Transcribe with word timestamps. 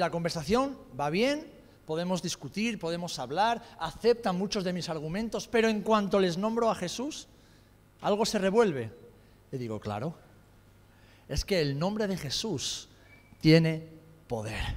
la 0.00 0.10
conversación 0.10 0.76
va 0.98 1.10
bien, 1.10 1.46
podemos 1.86 2.22
discutir, 2.22 2.78
podemos 2.78 3.18
hablar, 3.18 3.62
aceptan 3.78 4.36
muchos 4.36 4.64
de 4.64 4.72
mis 4.72 4.88
argumentos, 4.88 5.46
pero 5.46 5.68
en 5.68 5.82
cuanto 5.82 6.18
les 6.18 6.38
nombro 6.38 6.70
a 6.70 6.74
Jesús, 6.74 7.28
algo 8.00 8.24
se 8.26 8.38
revuelve. 8.38 8.90
Le 9.50 9.58
digo, 9.58 9.78
claro, 9.78 10.14
es 11.28 11.44
que 11.44 11.60
el 11.60 11.78
nombre 11.78 12.06
de 12.06 12.16
Jesús 12.16 12.88
tiene 13.40 13.86
poder. 14.26 14.76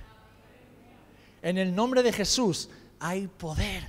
En 1.41 1.57
el 1.57 1.73
nombre 1.73 2.03
de 2.03 2.13
Jesús 2.13 2.69
hay 2.99 3.27
poder. 3.27 3.83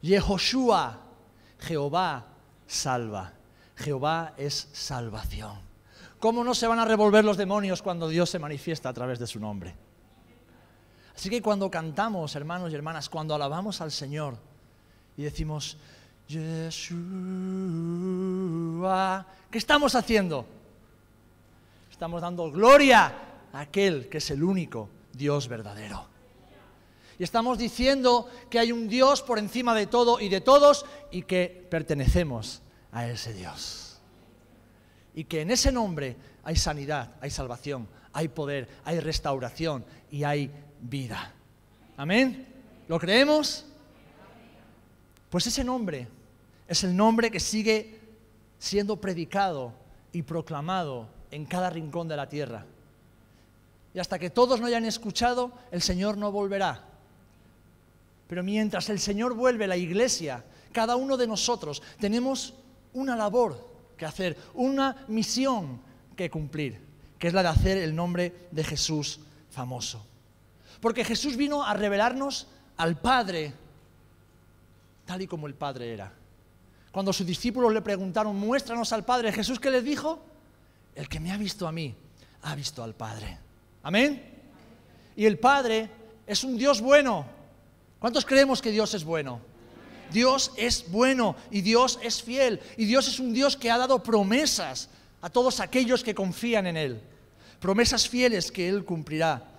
Yehoshua, 0.00 1.00
Jehová 1.58 2.26
salva. 2.66 3.32
Jehová 3.76 4.34
es 4.36 4.68
salvación. 4.72 5.71
¿Cómo 6.22 6.44
no 6.44 6.54
se 6.54 6.68
van 6.68 6.78
a 6.78 6.84
revolver 6.84 7.24
los 7.24 7.36
demonios 7.36 7.82
cuando 7.82 8.08
Dios 8.08 8.30
se 8.30 8.38
manifiesta 8.38 8.88
a 8.88 8.92
través 8.92 9.18
de 9.18 9.26
su 9.26 9.40
nombre? 9.40 9.74
Así 11.16 11.28
que 11.28 11.42
cuando 11.42 11.68
cantamos, 11.68 12.36
hermanos 12.36 12.70
y 12.70 12.76
hermanas, 12.76 13.08
cuando 13.08 13.34
alabamos 13.34 13.80
al 13.80 13.90
Señor 13.90 14.36
y 15.16 15.24
decimos, 15.24 15.76
Yeshua, 16.28 16.86
¿qué 19.50 19.58
estamos 19.58 19.96
haciendo? 19.96 20.46
Estamos 21.90 22.22
dando 22.22 22.52
gloria 22.52 23.12
a 23.52 23.58
aquel 23.58 24.08
que 24.08 24.18
es 24.18 24.30
el 24.30 24.44
único 24.44 24.88
Dios 25.12 25.48
verdadero. 25.48 26.06
Y 27.18 27.24
estamos 27.24 27.58
diciendo 27.58 28.30
que 28.48 28.60
hay 28.60 28.70
un 28.70 28.86
Dios 28.86 29.22
por 29.22 29.40
encima 29.40 29.74
de 29.74 29.88
todo 29.88 30.20
y 30.20 30.28
de 30.28 30.40
todos 30.40 30.86
y 31.10 31.22
que 31.22 31.66
pertenecemos 31.68 32.62
a 32.92 33.08
ese 33.08 33.34
Dios. 33.34 33.91
Y 35.14 35.24
que 35.24 35.42
en 35.42 35.50
ese 35.50 35.70
nombre 35.70 36.16
hay 36.44 36.56
sanidad, 36.56 37.14
hay 37.20 37.30
salvación, 37.30 37.88
hay 38.12 38.28
poder, 38.28 38.68
hay 38.84 39.00
restauración 39.00 39.84
y 40.10 40.24
hay 40.24 40.50
vida. 40.80 41.32
Amén. 41.96 42.46
¿Lo 42.88 42.98
creemos? 42.98 43.66
Pues 45.30 45.46
ese 45.46 45.64
nombre 45.64 46.08
es 46.68 46.84
el 46.84 46.96
nombre 46.96 47.30
que 47.30 47.40
sigue 47.40 48.00
siendo 48.58 49.00
predicado 49.00 49.72
y 50.12 50.22
proclamado 50.22 51.08
en 51.30 51.46
cada 51.46 51.70
rincón 51.70 52.08
de 52.08 52.16
la 52.16 52.28
tierra. 52.28 52.66
Y 53.94 53.98
hasta 53.98 54.18
que 54.18 54.30
todos 54.30 54.60
no 54.60 54.66
hayan 54.66 54.84
escuchado, 54.84 55.52
el 55.70 55.82
Señor 55.82 56.16
no 56.16 56.32
volverá. 56.32 56.84
Pero 58.28 58.42
mientras 58.42 58.88
el 58.88 58.98
Señor 58.98 59.34
vuelve, 59.34 59.66
la 59.66 59.76
iglesia, 59.76 60.44
cada 60.72 60.96
uno 60.96 61.16
de 61.16 61.26
nosotros, 61.26 61.82
tenemos 62.00 62.54
una 62.94 63.16
labor 63.16 63.71
que 64.02 64.06
hacer, 64.06 64.36
una 64.54 65.04
misión 65.06 65.80
que 66.16 66.28
cumplir, 66.28 66.80
que 67.20 67.28
es 67.28 67.34
la 67.34 67.44
de 67.44 67.50
hacer 67.50 67.78
el 67.78 67.94
nombre 67.94 68.48
de 68.50 68.64
Jesús 68.64 69.20
famoso. 69.48 70.04
Porque 70.80 71.04
Jesús 71.04 71.36
vino 71.36 71.62
a 71.62 71.72
revelarnos 71.74 72.48
al 72.78 73.00
Padre 73.00 73.54
tal 75.06 75.22
y 75.22 75.28
como 75.28 75.46
el 75.46 75.54
Padre 75.54 75.92
era. 75.92 76.12
Cuando 76.90 77.12
sus 77.12 77.24
discípulos 77.24 77.72
le 77.72 77.80
preguntaron, 77.80 78.34
muéstranos 78.34 78.92
al 78.92 79.04
Padre, 79.04 79.30
Jesús 79.30 79.60
qué 79.60 79.70
les 79.70 79.84
dijo? 79.84 80.18
El 80.96 81.08
que 81.08 81.20
me 81.20 81.30
ha 81.30 81.36
visto 81.36 81.68
a 81.68 81.70
mí, 81.70 81.94
ha 82.42 82.56
visto 82.56 82.82
al 82.82 82.96
Padre. 82.96 83.38
Amén. 83.84 84.20
Y 85.14 85.26
el 85.26 85.38
Padre 85.38 85.88
es 86.26 86.42
un 86.42 86.58
Dios 86.58 86.80
bueno. 86.80 87.24
¿Cuántos 88.00 88.26
creemos 88.26 88.60
que 88.60 88.72
Dios 88.72 88.94
es 88.94 89.04
bueno? 89.04 89.40
Dios 90.12 90.52
es 90.56 90.90
bueno 90.90 91.36
y 91.50 91.60
Dios 91.62 91.98
es 92.02 92.22
fiel 92.22 92.60
y 92.76 92.84
Dios 92.84 93.08
es 93.08 93.18
un 93.18 93.32
Dios 93.32 93.56
que 93.56 93.70
ha 93.70 93.78
dado 93.78 94.02
promesas 94.02 94.88
a 95.20 95.30
todos 95.30 95.60
aquellos 95.60 96.02
que 96.02 96.14
confían 96.14 96.66
en 96.66 96.76
Él. 96.76 97.00
Promesas 97.60 98.08
fieles 98.08 98.50
que 98.50 98.68
Él 98.68 98.84
cumplirá. 98.84 99.52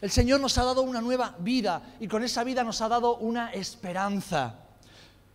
El 0.00 0.10
Señor 0.10 0.40
nos 0.40 0.56
ha 0.58 0.64
dado 0.64 0.82
una 0.82 1.00
nueva 1.00 1.36
vida 1.38 1.96
y 2.00 2.08
con 2.08 2.22
esa 2.22 2.44
vida 2.44 2.64
nos 2.64 2.80
ha 2.80 2.88
dado 2.88 3.16
una 3.16 3.52
esperanza. 3.52 4.56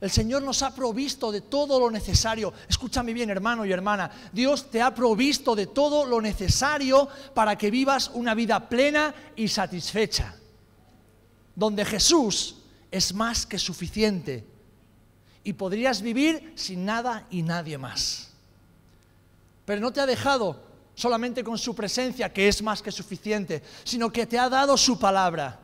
El 0.02 0.12
Señor 0.12 0.42
nos 0.42 0.62
ha 0.62 0.74
provisto 0.76 1.32
de 1.32 1.42
todo 1.42 1.80
lo 1.80 1.90
necesario. 1.90 2.54
Escúchame 2.68 3.14
bien, 3.14 3.30
hermano 3.30 3.66
y 3.66 3.72
hermana. 3.72 4.12
Dios 4.32 4.70
te 4.70 4.82
ha 4.82 4.94
provisto 4.94 5.56
de 5.56 5.68
todo 5.68 6.06
lo 6.06 6.20
necesario 6.20 7.08
para 7.34 7.58
que 7.58 7.72
vivas 7.72 8.12
una 8.14 8.34
vida 8.36 8.68
plena 8.68 9.14
y 9.36 9.48
satisfecha. 9.48 10.36
Donde 11.56 11.86
Jesús 11.86 12.58
es 12.92 13.14
más 13.14 13.46
que 13.46 13.58
suficiente. 13.58 14.46
Y 15.46 15.54
podrías 15.54 16.02
vivir 16.02 16.52
sin 16.56 16.84
nada 16.84 17.26
y 17.30 17.42
nadie 17.42 17.78
más. 17.78 18.32
Pero 19.64 19.80
no 19.80 19.94
te 19.94 20.02
ha 20.02 20.06
dejado 20.06 20.62
solamente 20.96 21.42
con 21.42 21.58
su 21.58 21.74
presencia, 21.74 22.34
que 22.34 22.50
es 22.50 22.62
más 22.62 22.82
que 22.82 22.92
suficiente, 22.92 23.64
sino 23.86 24.12
que 24.12 24.26
te 24.26 24.38
ha 24.38 24.50
dado 24.50 24.76
su 24.76 25.00
palabra 25.00 25.62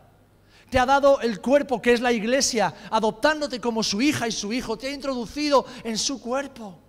te 0.71 0.79
ha 0.79 0.85
dado 0.85 1.19
el 1.19 1.41
cuerpo 1.41 1.81
que 1.81 1.91
es 1.91 1.99
la 1.99 2.13
iglesia, 2.13 2.73
adoptándote 2.89 3.59
como 3.59 3.83
su 3.83 4.01
hija 4.01 4.25
y 4.29 4.31
su 4.31 4.53
hijo, 4.53 4.77
te 4.77 4.87
ha 4.87 4.91
introducido 4.91 5.65
en 5.83 5.97
su 5.97 6.21
cuerpo, 6.21 6.79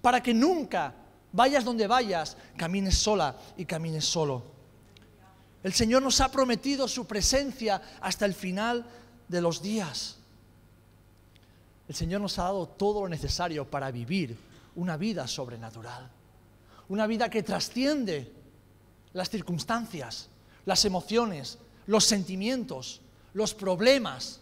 para 0.00 0.22
que 0.22 0.32
nunca 0.32 0.94
vayas 1.30 1.62
donde 1.62 1.86
vayas, 1.86 2.38
camines 2.56 2.96
sola 2.96 3.36
y 3.58 3.66
camines 3.66 4.06
solo. 4.06 4.42
El 5.62 5.74
Señor 5.74 6.00
nos 6.00 6.18
ha 6.22 6.30
prometido 6.30 6.88
su 6.88 7.06
presencia 7.06 7.82
hasta 8.00 8.24
el 8.24 8.32
final 8.32 8.86
de 9.28 9.42
los 9.42 9.60
días. 9.60 10.16
El 11.90 11.96
Señor 11.96 12.20
nos 12.20 12.38
ha 12.38 12.44
dado 12.44 12.68
todo 12.68 13.00
lo 13.00 13.08
necesario 13.08 13.68
para 13.68 13.90
vivir 13.90 14.36
una 14.76 14.96
vida 14.96 15.26
sobrenatural, 15.26 16.08
una 16.88 17.04
vida 17.08 17.28
que 17.28 17.42
trasciende 17.42 18.30
las 19.12 19.28
circunstancias, 19.28 20.28
las 20.66 20.84
emociones, 20.84 21.58
los 21.88 22.04
sentimientos, 22.04 23.00
los 23.32 23.54
problemas, 23.54 24.38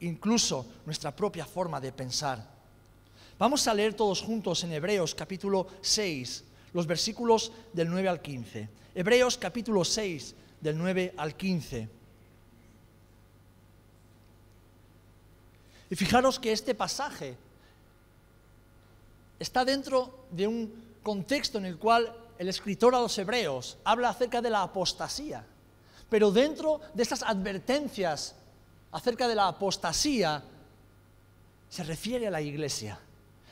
incluso 0.00 0.66
nuestra 0.84 1.16
propia 1.16 1.46
forma 1.46 1.80
de 1.80 1.90
pensar. 1.90 2.46
Vamos 3.38 3.66
a 3.66 3.72
leer 3.72 3.94
todos 3.94 4.20
juntos 4.20 4.62
en 4.62 4.74
Hebreos 4.74 5.14
capítulo 5.14 5.68
6, 5.80 6.44
los 6.74 6.86
versículos 6.86 7.50
del 7.72 7.88
9 7.88 8.10
al 8.10 8.20
15. 8.20 8.68
Hebreos 8.94 9.38
capítulo 9.38 9.86
6, 9.86 10.34
del 10.60 10.76
9 10.76 11.14
al 11.16 11.34
15. 11.34 11.97
Y 15.90 15.96
fijaros 15.96 16.38
que 16.38 16.52
este 16.52 16.74
pasaje 16.74 17.36
está 19.38 19.64
dentro 19.64 20.26
de 20.30 20.46
un 20.46 20.98
contexto 21.02 21.58
en 21.58 21.66
el 21.66 21.78
cual 21.78 22.14
el 22.38 22.48
escritor 22.48 22.94
a 22.94 23.00
los 23.00 23.16
hebreos 23.18 23.78
habla 23.84 24.10
acerca 24.10 24.42
de 24.42 24.50
la 24.50 24.62
apostasía. 24.62 25.44
Pero 26.08 26.30
dentro 26.30 26.80
de 26.94 27.02
estas 27.02 27.22
advertencias 27.22 28.34
acerca 28.92 29.28
de 29.28 29.34
la 29.34 29.48
apostasía, 29.48 30.42
se 31.68 31.82
refiere 31.84 32.26
a 32.26 32.30
la 32.30 32.40
iglesia, 32.40 32.98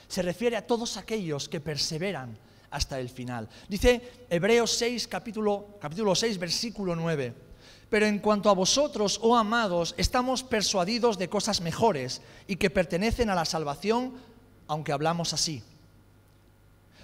se 0.09 0.23
refiere 0.23 0.57
a 0.57 0.67
todos 0.67 0.97
aquellos 0.97 1.49
que 1.49 1.61
perseveran 1.61 2.39
hasta 2.71 2.99
el 2.99 3.09
final. 3.09 3.49
Dice 3.69 4.27
Hebreos 4.31 4.71
6, 4.73 5.09
capítulo, 5.09 5.77
capítulo 5.81 6.15
6, 6.15 6.39
versículo 6.39 6.97
9. 6.97 7.46
Pero 7.89 8.07
en 8.07 8.19
cuanto 8.19 8.51
a 8.51 8.55
vosotros, 8.55 9.21
oh 9.23 9.37
amados, 9.37 9.95
estamos 9.97 10.43
persuadidos 10.43 11.19
de 11.19 11.29
cosas 11.29 11.61
mejores 11.61 12.21
y 12.47 12.57
que 12.57 12.71
pertenecen 12.71 13.31
a 13.31 13.35
la 13.35 13.45
salvación, 13.45 14.15
aunque 14.67 14.93
hablamos 14.93 15.33
así. 15.33 15.63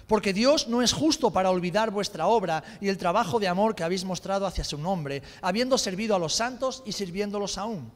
Porque 0.07 0.33
Dios 0.33 0.67
no 0.67 0.81
es 0.81 0.91
justo 0.91 1.31
para 1.31 1.49
olvidar 1.49 1.89
vuestra 1.89 2.27
obra 2.27 2.63
y 2.81 2.89
el 2.89 2.97
trabajo 2.97 3.39
de 3.39 3.47
amor 3.47 3.73
que 3.73 3.83
habéis 3.83 4.03
mostrado 4.03 4.45
hacia 4.45 4.65
su 4.65 4.77
nombre, 4.77 5.23
habiendo 5.41 5.77
servido 5.77 6.15
a 6.15 6.19
los 6.19 6.35
santos 6.35 6.83
y 6.85 6.91
sirviéndolos 6.91 7.57
aún. 7.57 7.89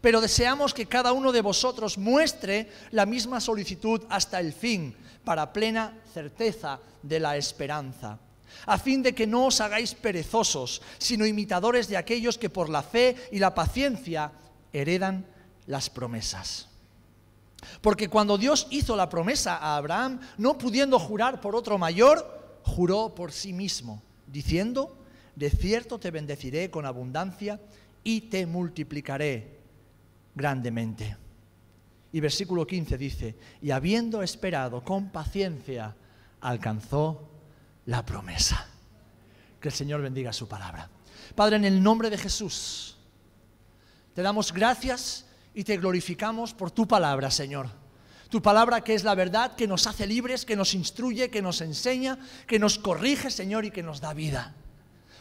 Pero 0.00 0.20
deseamos 0.20 0.74
que 0.74 0.86
cada 0.86 1.12
uno 1.12 1.30
de 1.30 1.42
vosotros 1.42 1.98
muestre 1.98 2.70
la 2.90 3.06
misma 3.06 3.40
solicitud 3.40 4.02
hasta 4.08 4.40
el 4.40 4.52
fin, 4.52 4.94
para 5.24 5.52
plena 5.52 5.94
certeza 6.12 6.80
de 7.02 7.20
la 7.20 7.36
esperanza, 7.36 8.18
a 8.66 8.78
fin 8.78 9.02
de 9.02 9.14
que 9.14 9.26
no 9.26 9.46
os 9.46 9.60
hagáis 9.60 9.94
perezosos, 9.94 10.82
sino 10.98 11.26
imitadores 11.26 11.88
de 11.88 11.96
aquellos 11.96 12.38
que 12.38 12.50
por 12.50 12.68
la 12.68 12.82
fe 12.82 13.16
y 13.32 13.38
la 13.38 13.54
paciencia 13.54 14.32
heredan 14.72 15.26
las 15.66 15.90
promesas. 15.90 16.68
Porque 17.80 18.08
cuando 18.08 18.38
Dios 18.38 18.66
hizo 18.70 18.96
la 18.96 19.08
promesa 19.08 19.56
a 19.56 19.76
Abraham, 19.76 20.20
no 20.38 20.58
pudiendo 20.58 20.98
jurar 20.98 21.40
por 21.40 21.54
otro 21.54 21.78
mayor, 21.78 22.60
juró 22.64 23.14
por 23.14 23.32
sí 23.32 23.52
mismo, 23.52 24.02
diciendo, 24.26 24.96
de 25.36 25.50
cierto 25.50 25.98
te 25.98 26.10
bendeciré 26.10 26.70
con 26.70 26.86
abundancia 26.86 27.60
y 28.04 28.22
te 28.22 28.46
multiplicaré 28.46 29.58
grandemente. 30.34 31.16
Y 32.12 32.20
versículo 32.20 32.66
15 32.66 32.98
dice, 32.98 33.34
y 33.62 33.70
habiendo 33.70 34.22
esperado 34.22 34.82
con 34.82 35.10
paciencia, 35.10 35.96
alcanzó 36.40 37.31
la 37.86 38.04
promesa. 38.04 38.68
Que 39.60 39.68
el 39.68 39.74
Señor 39.74 40.02
bendiga 40.02 40.32
su 40.32 40.48
palabra. 40.48 40.88
Padre, 41.34 41.56
en 41.56 41.64
el 41.64 41.82
nombre 41.82 42.10
de 42.10 42.18
Jesús, 42.18 42.96
te 44.14 44.22
damos 44.22 44.52
gracias 44.52 45.26
y 45.54 45.64
te 45.64 45.76
glorificamos 45.76 46.52
por 46.52 46.70
tu 46.70 46.86
palabra, 46.86 47.30
Señor. 47.30 47.68
Tu 48.28 48.40
palabra 48.40 48.82
que 48.82 48.94
es 48.94 49.04
la 49.04 49.14
verdad, 49.14 49.54
que 49.56 49.66
nos 49.66 49.86
hace 49.86 50.06
libres, 50.06 50.44
que 50.44 50.56
nos 50.56 50.74
instruye, 50.74 51.30
que 51.30 51.42
nos 51.42 51.60
enseña, 51.60 52.18
que 52.46 52.58
nos 52.58 52.78
corrige, 52.78 53.30
Señor, 53.30 53.64
y 53.64 53.70
que 53.70 53.82
nos 53.82 54.00
da 54.00 54.14
vida. 54.14 54.54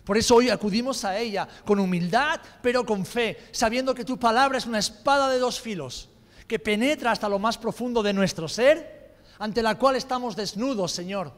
Por 0.05 0.17
eso 0.17 0.35
hoy 0.35 0.49
acudimos 0.49 1.05
a 1.05 1.17
ella 1.17 1.47
con 1.65 1.79
humildad, 1.79 2.39
pero 2.61 2.85
con 2.85 3.05
fe, 3.05 3.37
sabiendo 3.51 3.93
que 3.93 4.05
tu 4.05 4.17
palabra 4.17 4.57
es 4.57 4.65
una 4.65 4.79
espada 4.79 5.29
de 5.29 5.39
dos 5.39 5.59
filos, 5.59 6.09
que 6.47 6.57
penetra 6.57 7.11
hasta 7.11 7.29
lo 7.29 7.37
más 7.37 7.57
profundo 7.57 8.01
de 8.01 8.13
nuestro 8.13 8.47
ser, 8.47 9.15
ante 9.37 9.61
la 9.61 9.77
cual 9.77 9.95
estamos 9.95 10.35
desnudos, 10.35 10.91
Señor, 10.91 11.33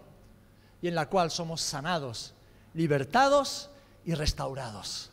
y 0.84 0.90
en 0.90 0.96
la 0.96 1.08
cual 1.08 1.32
somos 1.32 1.62
sanados, 1.62 2.34
libertados 2.74 3.70
y 4.04 4.14
restaurados. 4.16 5.12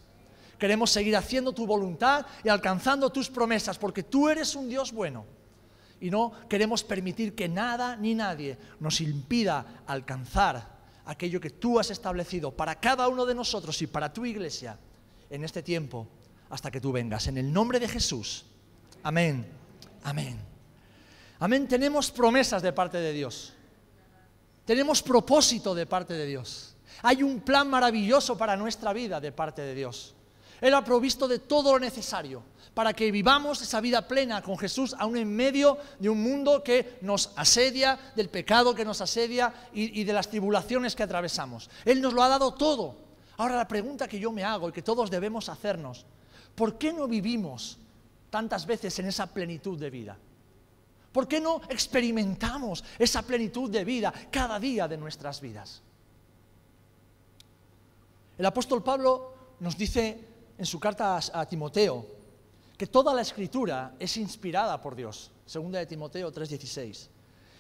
Queremos 0.59 0.91
seguir 0.91 1.17
haciendo 1.17 1.53
tu 1.53 1.65
voluntad 1.65 2.27
y 2.43 2.49
alcanzando 2.49 3.11
tus 3.11 3.31
promesas, 3.31 3.79
porque 3.79 4.03
tú 4.03 4.29
eres 4.29 4.57
un 4.57 4.69
Dios 4.69 4.91
bueno. 4.91 5.25
Y 6.01 6.11
no 6.11 6.33
queremos 6.49 6.83
permitir 6.83 7.37
que 7.37 7.49
nada 7.49 7.97
ni 7.97 8.17
nadie 8.17 8.59
nos 8.81 9.01
impida 9.01 9.85
alcanzar 9.87 10.81
aquello 11.05 11.41
que 11.41 11.51
tú 11.51 11.79
has 11.79 11.93
establecido 11.93 12.51
para 12.51 12.75
cada 12.75 13.07
uno 13.07 13.25
de 13.25 13.37
nosotros 13.37 13.81
y 13.81 13.87
para 13.87 14.13
tu 14.13 14.27
iglesia 14.27 14.77
en 15.31 15.45
este 15.45 15.63
tiempo 15.63 16.09
hasta 16.49 16.73
que 16.73 16.81
tú 16.81 16.91
vengas. 16.91 17.29
En 17.29 17.39
el 17.39 17.53
nombre 17.53 17.79
de 17.79 17.87
Jesús. 17.87 18.45
Amén. 19.05 19.47
Amén. 20.03 20.37
Amén. 21.39 21.69
Tenemos 21.69 22.11
promesas 22.11 22.61
de 22.61 22.73
parte 22.73 22.99
de 22.99 23.13
Dios. 23.13 23.55
Tenemos 24.71 25.03
propósito 25.03 25.75
de 25.75 25.85
parte 25.85 26.15
de 26.15 26.25
Dios. 26.27 26.77
Hay 27.03 27.25
un 27.25 27.41
plan 27.41 27.69
maravilloso 27.69 28.39
para 28.39 28.57
nuestra 28.57 28.93
vida 28.93 29.21
de 29.21 29.33
parte 29.33 29.63
de 29.63 29.75
Dios. 29.75 30.15
Él 30.61 30.75
ha 30.75 30.85
provisto 30.85 31.27
de 31.27 31.41
todo 31.41 31.73
lo 31.73 31.81
necesario 31.81 32.45
para 32.73 32.93
que 32.93 33.11
vivamos 33.11 33.61
esa 33.63 33.81
vida 33.81 34.07
plena 34.07 34.41
con 34.43 34.57
Jesús, 34.57 34.95
aún 34.97 35.17
en 35.17 35.35
medio 35.35 35.77
de 35.99 36.09
un 36.09 36.23
mundo 36.23 36.63
que 36.63 36.99
nos 37.01 37.33
asedia, 37.35 37.99
del 38.15 38.29
pecado 38.29 38.73
que 38.73 38.85
nos 38.85 39.01
asedia 39.01 39.53
y, 39.73 40.05
de 40.05 40.13
las 40.13 40.31
tribulaciones 40.31 40.95
que 40.95 41.03
atravesamos. 41.03 41.69
Él 41.85 42.01
nos 42.01 42.13
lo 42.13 42.23
ha 42.23 42.29
dado 42.29 42.55
todo. 42.55 42.95
Ahora 43.39 43.57
la 43.57 43.67
pregunta 43.67 44.07
que 44.07 44.21
yo 44.21 44.31
me 44.31 44.45
hago 44.45 44.69
y 44.69 44.73
que 44.73 44.83
todos 44.83 45.11
debemos 45.11 45.49
hacernos, 45.49 46.07
¿por 46.55 46.79
qué 46.79 46.93
no 46.93 47.09
vivimos 47.09 47.77
tantas 48.31 48.67
veces 48.67 48.97
en 49.01 49.07
esa 49.07 49.27
plenitud 49.35 49.77
de 49.81 49.91
vida? 49.91 50.17
¿Por 51.13 51.27
qué 51.27 51.41
no 51.41 51.61
experimentamos 51.69 52.85
esa 52.99 53.23
plenitud 53.23 53.69
de 53.71 53.85
vida 53.85 54.13
cada 54.31 54.61
día 54.61 54.87
de 54.87 54.97
nuestras 54.97 55.41
vidas? 55.41 55.83
El 58.39 58.47
apóstol 58.47 58.83
Pablo 58.83 59.35
nos 59.59 59.77
dice 59.77 60.25
en 60.57 60.67
su 60.67 60.79
carta 60.79 61.19
a, 61.33 61.47
Timoteo 61.47 62.07
que 62.79 62.87
toda 62.87 63.13
la 63.13 63.23
escritura 63.23 63.95
es 63.99 64.17
inspirada 64.17 64.81
por 64.81 64.95
Dios, 64.95 65.31
segunda 65.45 65.79
de 65.79 65.87
Timoteo 65.87 66.33
3:16, 66.33 67.09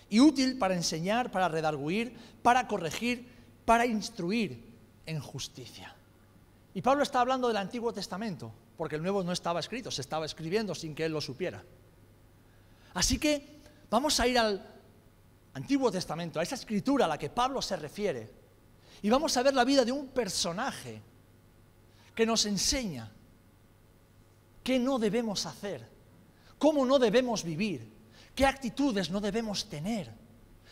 y 0.09 0.21
útil 0.21 0.57
para 0.57 0.75
enseñar, 0.75 1.31
para 1.31 1.49
redarguir, 1.49 2.17
para 2.43 2.67
corregir, 2.69 3.29
para 3.65 3.85
instruir 3.85 4.65
en 5.07 5.21
justicia. 5.21 5.95
Y 6.73 6.83
Pablo 6.83 7.03
está 7.03 7.21
hablando 7.21 7.49
del 7.49 7.57
Antiguo 7.57 7.93
Testamento, 7.93 8.53
porque 8.77 8.97
el 8.97 9.03
Nuevo 9.03 9.25
no 9.25 9.33
estaba 9.33 9.61
escrito, 9.61 9.91
se 9.91 10.01
estaba 10.01 10.25
escribiendo 10.25 10.75
sin 10.75 10.95
que 10.95 11.05
él 11.05 11.13
lo 11.13 11.21
supiera. 11.21 11.63
Así 12.95 13.19
que 13.19 13.61
vamos 13.89 14.19
a 14.21 14.27
ir 14.27 14.39
al 14.39 14.67
Antiguo 15.55 15.91
Testamento, 15.91 16.41
a 16.41 16.43
esa 16.43 16.55
escritura 16.55 17.05
a 17.05 17.09
la 17.09 17.19
que 17.19 17.31
Pablo 17.31 17.61
se 17.61 17.77
refiere, 17.77 18.31
y 19.03 19.11
vamos 19.11 19.37
a 19.37 19.43
ver 19.43 19.55
la 19.55 19.65
vida 19.65 19.85
de 19.85 19.93
un 19.93 20.09
personaje 20.09 21.03
que 22.15 22.27
nos 22.27 22.45
enseña 22.47 23.11
qué 24.63 24.79
no 24.79 24.99
debemos 24.99 25.47
hacer, 25.47 25.89
cómo 26.59 26.85
no 26.85 26.99
debemos 26.99 27.43
vivir, 27.43 27.91
qué 28.35 28.45
actitudes 28.45 29.11
no 29.11 29.21
debemos 29.21 29.69
tener 29.69 30.13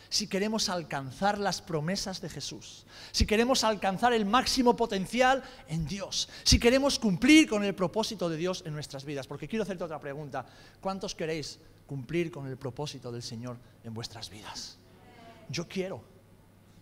si 0.09 0.27
queremos 0.27 0.69
alcanzar 0.69 1.37
las 1.37 1.61
promesas 1.61 2.19
de 2.19 2.29
Jesús, 2.29 2.85
si 3.11 3.25
queremos 3.25 3.63
alcanzar 3.63 4.11
el 4.13 4.25
máximo 4.25 4.75
potencial 4.75 5.43
en 5.67 5.87
Dios, 5.87 6.29
si 6.43 6.59
queremos 6.59 6.97
cumplir 6.97 7.47
con 7.47 7.63
el 7.63 7.75
propósito 7.75 8.27
de 8.27 8.37
Dios 8.37 8.63
en 8.65 8.73
nuestras 8.73 9.05
vidas. 9.05 9.27
Porque 9.27 9.47
quiero 9.47 9.63
hacerte 9.63 9.83
otra 9.83 9.99
pregunta. 9.99 10.45
¿Cuántos 10.81 11.13
queréis 11.13 11.59
cumplir 11.89 12.29
con 12.29 12.45
el 12.45 12.55
propósito 12.55 13.11
del 13.11 13.23
Señor 13.23 13.57
en 13.83 13.93
vuestras 13.95 14.29
vidas? 14.29 14.77
Yo 15.49 15.67
quiero. 15.67 16.03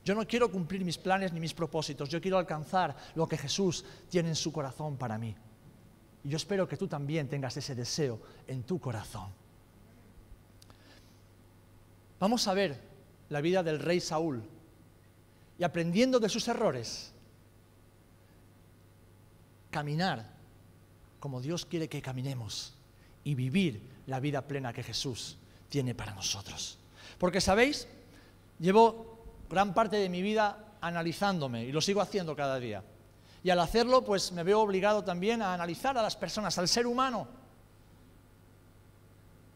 Yo 0.04 0.14
no 0.14 0.28
quiero 0.28 0.52
cumplir 0.52 0.84
mis 0.84 0.98
planes 0.98 1.32
ni 1.32 1.40
mis 1.40 1.54
propósitos, 1.54 2.10
yo 2.10 2.22
quiero 2.22 2.38
alcanzar 2.38 2.96
lo 3.16 3.28
que 3.28 3.38
Jesús 3.38 3.84
tiene 4.10 4.30
en 4.30 4.36
su 4.36 4.52
corazón 4.52 4.98
para 4.98 5.18
mí. 5.18 5.36
Y 6.24 6.30
yo 6.30 6.38
espero 6.38 6.68
que 6.68 6.78
tú 6.78 6.88
también 6.88 7.28
tengas 7.28 7.56
ese 7.58 7.76
deseo 7.76 8.20
en 8.48 8.64
tu 8.64 8.80
corazón. 8.80 9.30
Vamos 12.20 12.48
a 12.48 12.54
ver 12.54 12.80
la 13.30 13.42
vida 13.42 13.64
del 13.64 13.80
rey 13.80 14.00
Saúl 14.00 14.44
y 15.60 15.64
aprendiendo 15.64 16.20
de 16.20 16.30
sus 16.30 16.48
errores, 16.48 17.14
caminar 19.72 20.38
como 21.20 21.42
Dios 21.42 21.66
quiere 21.66 21.90
que 21.90 22.02
caminemos 22.02 22.77
y 23.28 23.36
vivir 23.36 23.82
la 24.06 24.22
vida 24.22 24.42
plena 24.42 24.72
que 24.72 24.82
Jesús 24.82 25.36
tiene 25.68 25.94
para 25.94 26.16
nosotros. 26.16 26.78
Porque, 27.18 27.42
¿sabéis? 27.42 27.86
Llevo 28.58 29.20
gran 29.50 29.74
parte 29.74 29.98
de 29.98 30.08
mi 30.08 30.22
vida 30.22 30.76
analizándome 30.80 31.66
y 31.66 31.74
lo 31.74 31.82
sigo 31.82 32.00
haciendo 32.00 32.38
cada 32.38 32.58
día. 32.58 32.86
Y 33.44 33.50
al 33.50 33.60
hacerlo, 33.60 34.06
pues 34.06 34.32
me 34.32 34.44
veo 34.44 34.62
obligado 34.62 35.04
también 35.04 35.42
a 35.42 35.54
analizar 35.54 35.98
a 35.98 36.02
las 36.02 36.16
personas, 36.16 36.58
al 36.58 36.70
ser 36.70 36.88
humano. 36.88 37.28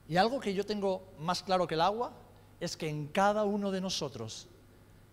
Y 0.09 0.17
algo 0.17 0.41
que 0.41 0.53
yo 0.53 0.65
tengo 0.65 1.07
más 1.19 1.41
claro 1.41 1.65
que 1.65 1.75
el 1.75 1.81
agua 1.81 2.11
es 2.59 2.75
que 2.75 2.89
en 2.89 3.07
cada 3.07 3.45
uno 3.45 3.71
de 3.71 3.79
nosotros 3.79 4.49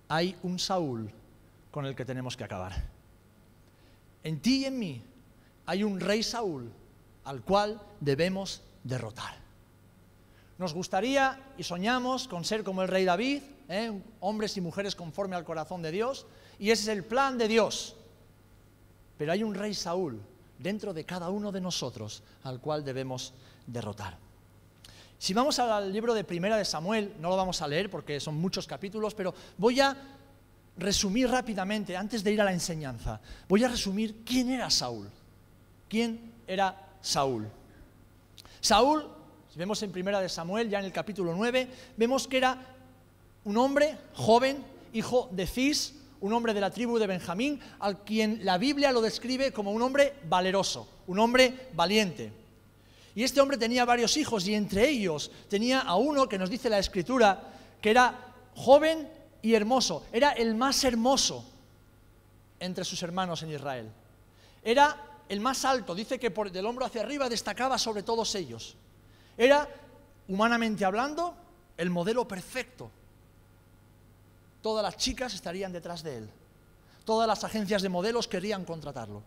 hay 0.09 0.37
un 0.43 0.59
Saúl 0.59 1.13
con 1.71 1.87
el 1.87 1.95
que 1.95 2.05
tenemos 2.05 2.37
que 2.37 2.43
acabar. 2.43 2.73
En 4.25 4.41
ti 4.41 4.63
y 4.63 4.65
en 4.65 4.81
mí 4.81 5.01
hay 5.65 5.85
un 5.85 6.01
rey 6.01 6.25
Saúl 6.25 6.73
al 7.29 7.43
cual 7.43 7.79
debemos 8.01 8.63
derrotar. 8.83 9.37
Nos 10.57 10.73
gustaría 10.73 11.53
y 11.59 11.63
soñamos 11.63 12.27
con 12.27 12.43
ser 12.43 12.65
como 12.65 12.81
el 12.81 12.89
rey 12.89 13.05
David, 13.05 13.43
¿eh? 13.69 13.93
hombres 14.21 14.57
y 14.57 14.63
mujeres 14.63 14.97
conforme 14.97 15.37
al 15.37 15.45
corazón 15.45 15.83
de 15.83 15.91
Dios, 15.91 16.27
y 16.59 16.71
ese 16.71 16.85
es 16.85 16.89
el 16.89 17.05
plan 17.05 17.37
de 17.37 17.47
Dios. 17.47 17.97
Pero 19.19 19.33
hay 19.33 19.43
un 19.43 19.55
rey 19.55 19.75
Saúl 19.75 20.19
dentro 20.59 20.95
de 20.95 21.05
cada 21.05 21.29
uno 21.29 21.53
de 21.53 21.61
nosotros 21.61 22.23
al 22.45 22.61
cual 22.61 22.83
debemos 22.83 23.35
derrotar. 23.67 24.17
Si 25.19 25.35
vamos 25.35 25.59
al 25.59 25.93
libro 25.93 26.15
de 26.15 26.25
Primera 26.25 26.57
de 26.57 26.65
Samuel, 26.65 27.13
no 27.21 27.29
lo 27.29 27.37
vamos 27.37 27.61
a 27.61 27.69
leer 27.69 27.91
porque 27.91 28.21
son 28.21 28.37
muchos 28.37 28.67
capítulos, 28.67 29.15
pero 29.15 29.35
voy 29.59 29.81
a 29.81 29.95
resumir 30.79 31.29
rápidamente, 31.29 31.95
antes 31.95 32.25
de 32.25 32.33
ir 32.33 32.41
a 32.41 32.45
la 32.45 32.55
enseñanza, 32.55 33.21
voy 33.47 33.65
a 33.65 33.69
resumir 33.69 34.25
quién 34.25 34.49
era 34.49 34.71
Saúl. 34.71 35.11
¿Quién 35.89 36.33
era 36.47 36.88
Saúl? 37.09 37.49
Saúl, 38.61 39.09
si 39.51 39.59
vemos 39.59 39.83
en 39.83 39.91
Primera 39.91 40.21
de 40.21 40.29
Samuel, 40.29 40.69
ya 40.69 40.79
en 40.79 40.85
el 40.85 40.93
capítulo 40.93 41.35
9, 41.35 41.67
vemos 41.97 42.29
que 42.29 42.37
era 42.37 42.59
un 43.45 43.57
hombre 43.57 43.97
joven, 44.13 44.63
hijo 44.93 45.31
de 45.33 45.47
Cis, 45.47 45.95
un 46.21 46.35
hombre 46.35 46.53
de 46.53 46.61
la 46.61 46.71
tribu 46.71 46.99
de 46.99 47.07
Benjamín, 47.07 47.61
al 47.79 48.05
quien 48.05 48.45
la 48.45 48.59
Biblia 48.59 48.93
lo 48.93 49.01
describe 49.01 49.53
como 49.53 49.73
un 49.73 49.81
hombre 49.81 50.17
valeroso, 50.29 50.87
un 51.07 51.19
hombre 51.19 51.71
valiente. 51.73 52.31
Y 53.15 53.25
este 53.25 53.41
hombre 53.41 53.57
tenía 53.57 53.87
varios 53.87 54.19
hijos 54.19 54.47
y 54.47 54.55
entre 54.55 54.87
ellos 54.87 55.31
tenía 55.49 55.81
a 55.81 55.97
uno 55.97 56.29
que 56.29 56.37
nos 56.37 56.51
dice 56.51 56.69
la 56.69 56.79
escritura 56.79 57.55
que 57.81 57.91
era 57.91 58.35
joven 58.55 59.09
y 59.41 59.55
hermoso, 59.55 60.05
era 60.13 60.33
el 60.33 60.55
más 60.55 60.85
hermoso 60.85 61.43
entre 62.61 62.85
sus 62.85 63.03
hermanos 63.03 63.43
en 63.43 63.53
Israel. 63.53 63.89
Era 64.63 65.08
el 65.29 65.41
más 65.41 65.65
alto, 65.65 65.95
dice 65.95 66.19
que 66.19 66.31
por 66.31 66.51
del 66.51 66.67
hombro 66.67 66.85
hacia 66.85 67.03
arriba 67.03 67.29
destacaba 67.29 67.79
sobre 67.79 68.03
todos 68.03 68.35
ellos. 68.35 68.77
Era, 69.37 69.69
humanamente 70.29 70.85
hablando, 70.85 71.35
el 71.77 71.91
modelo 71.91 72.27
perfecto 72.27 72.91
todas 74.63 74.83
las 74.83 74.97
chicas 74.97 75.35
estarían 75.35 75.73
detrás 75.73 76.03
de 76.03 76.19
él. 76.19 76.31
Todas 77.05 77.27
las 77.27 77.43
agencias 77.45 77.83
de 77.83 77.89
modelos 77.89 78.29
querían 78.29 78.65
contratarlo. 78.65 79.23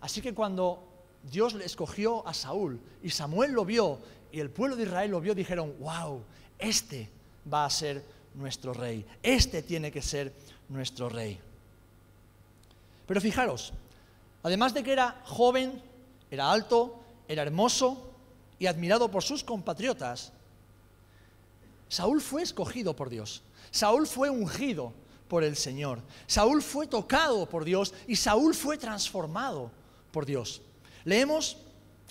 Así 0.00 0.20
que 0.20 0.34
cuando 0.34 0.82
Dios 1.28 1.54
le 1.54 1.64
escogió 1.64 2.26
a 2.26 2.34
Saúl 2.34 2.80
y 3.02 3.10
Samuel 3.10 3.52
lo 3.52 3.64
vio 3.64 3.98
y 4.30 4.40
el 4.40 4.50
pueblo 4.50 4.76
de 4.76 4.84
Israel 4.84 5.10
lo 5.10 5.20
vio, 5.20 5.34
dijeron, 5.34 5.74
wow, 5.80 6.22
este 6.58 7.10
va 7.52 7.64
a 7.64 7.70
ser 7.70 8.04
nuestro 8.34 8.72
rey, 8.72 9.04
este 9.22 9.62
tiene 9.62 9.90
que 9.90 10.02
ser 10.02 10.32
nuestro 10.68 11.08
rey. 11.08 11.40
Pero 13.12 13.20
fijaros, 13.20 13.74
además 14.42 14.72
de 14.72 14.82
que 14.82 14.90
era 14.90 15.20
joven, 15.26 15.82
era 16.30 16.50
alto, 16.50 16.98
era 17.28 17.42
hermoso 17.42 18.10
y 18.58 18.64
admirado 18.64 19.10
por 19.10 19.22
sus 19.22 19.44
compatriotas, 19.44 20.32
Saúl 21.90 22.22
fue 22.22 22.40
escogido 22.40 22.96
por 22.96 23.10
Dios. 23.10 23.42
Saúl 23.70 24.06
fue 24.06 24.30
ungido 24.30 24.94
por 25.28 25.44
el 25.44 25.56
Señor. 25.56 26.00
Saúl 26.26 26.62
fue 26.62 26.86
tocado 26.86 27.44
por 27.44 27.66
Dios 27.66 27.92
y 28.06 28.16
Saúl 28.16 28.54
fue 28.54 28.78
transformado 28.78 29.70
por 30.10 30.24
Dios. 30.24 30.62
Leemos 31.04 31.58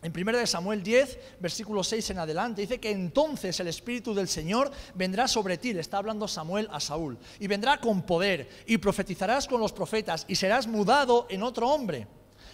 En 0.03 0.11
1 0.17 0.47
Samuel 0.47 0.81
10, 0.81 1.19
versículo 1.39 1.83
6 1.83 2.09
en 2.09 2.19
adelante, 2.19 2.61
dice 2.61 2.79
que 2.79 2.89
entonces 2.89 3.59
el 3.59 3.67
Espíritu 3.67 4.15
del 4.15 4.27
Señor 4.27 4.71
vendrá 4.95 5.27
sobre 5.27 5.59
ti, 5.59 5.73
le 5.73 5.81
está 5.81 5.99
hablando 5.99 6.27
Samuel 6.27 6.67
a 6.71 6.79
Saúl, 6.79 7.19
y 7.39 7.45
vendrá 7.45 7.79
con 7.79 8.01
poder, 8.01 8.49
y 8.65 8.79
profetizarás 8.79 9.47
con 9.47 9.61
los 9.61 9.71
profetas, 9.71 10.25
y 10.27 10.35
serás 10.35 10.65
mudado 10.65 11.27
en 11.29 11.43
otro 11.43 11.69
hombre. 11.69 12.07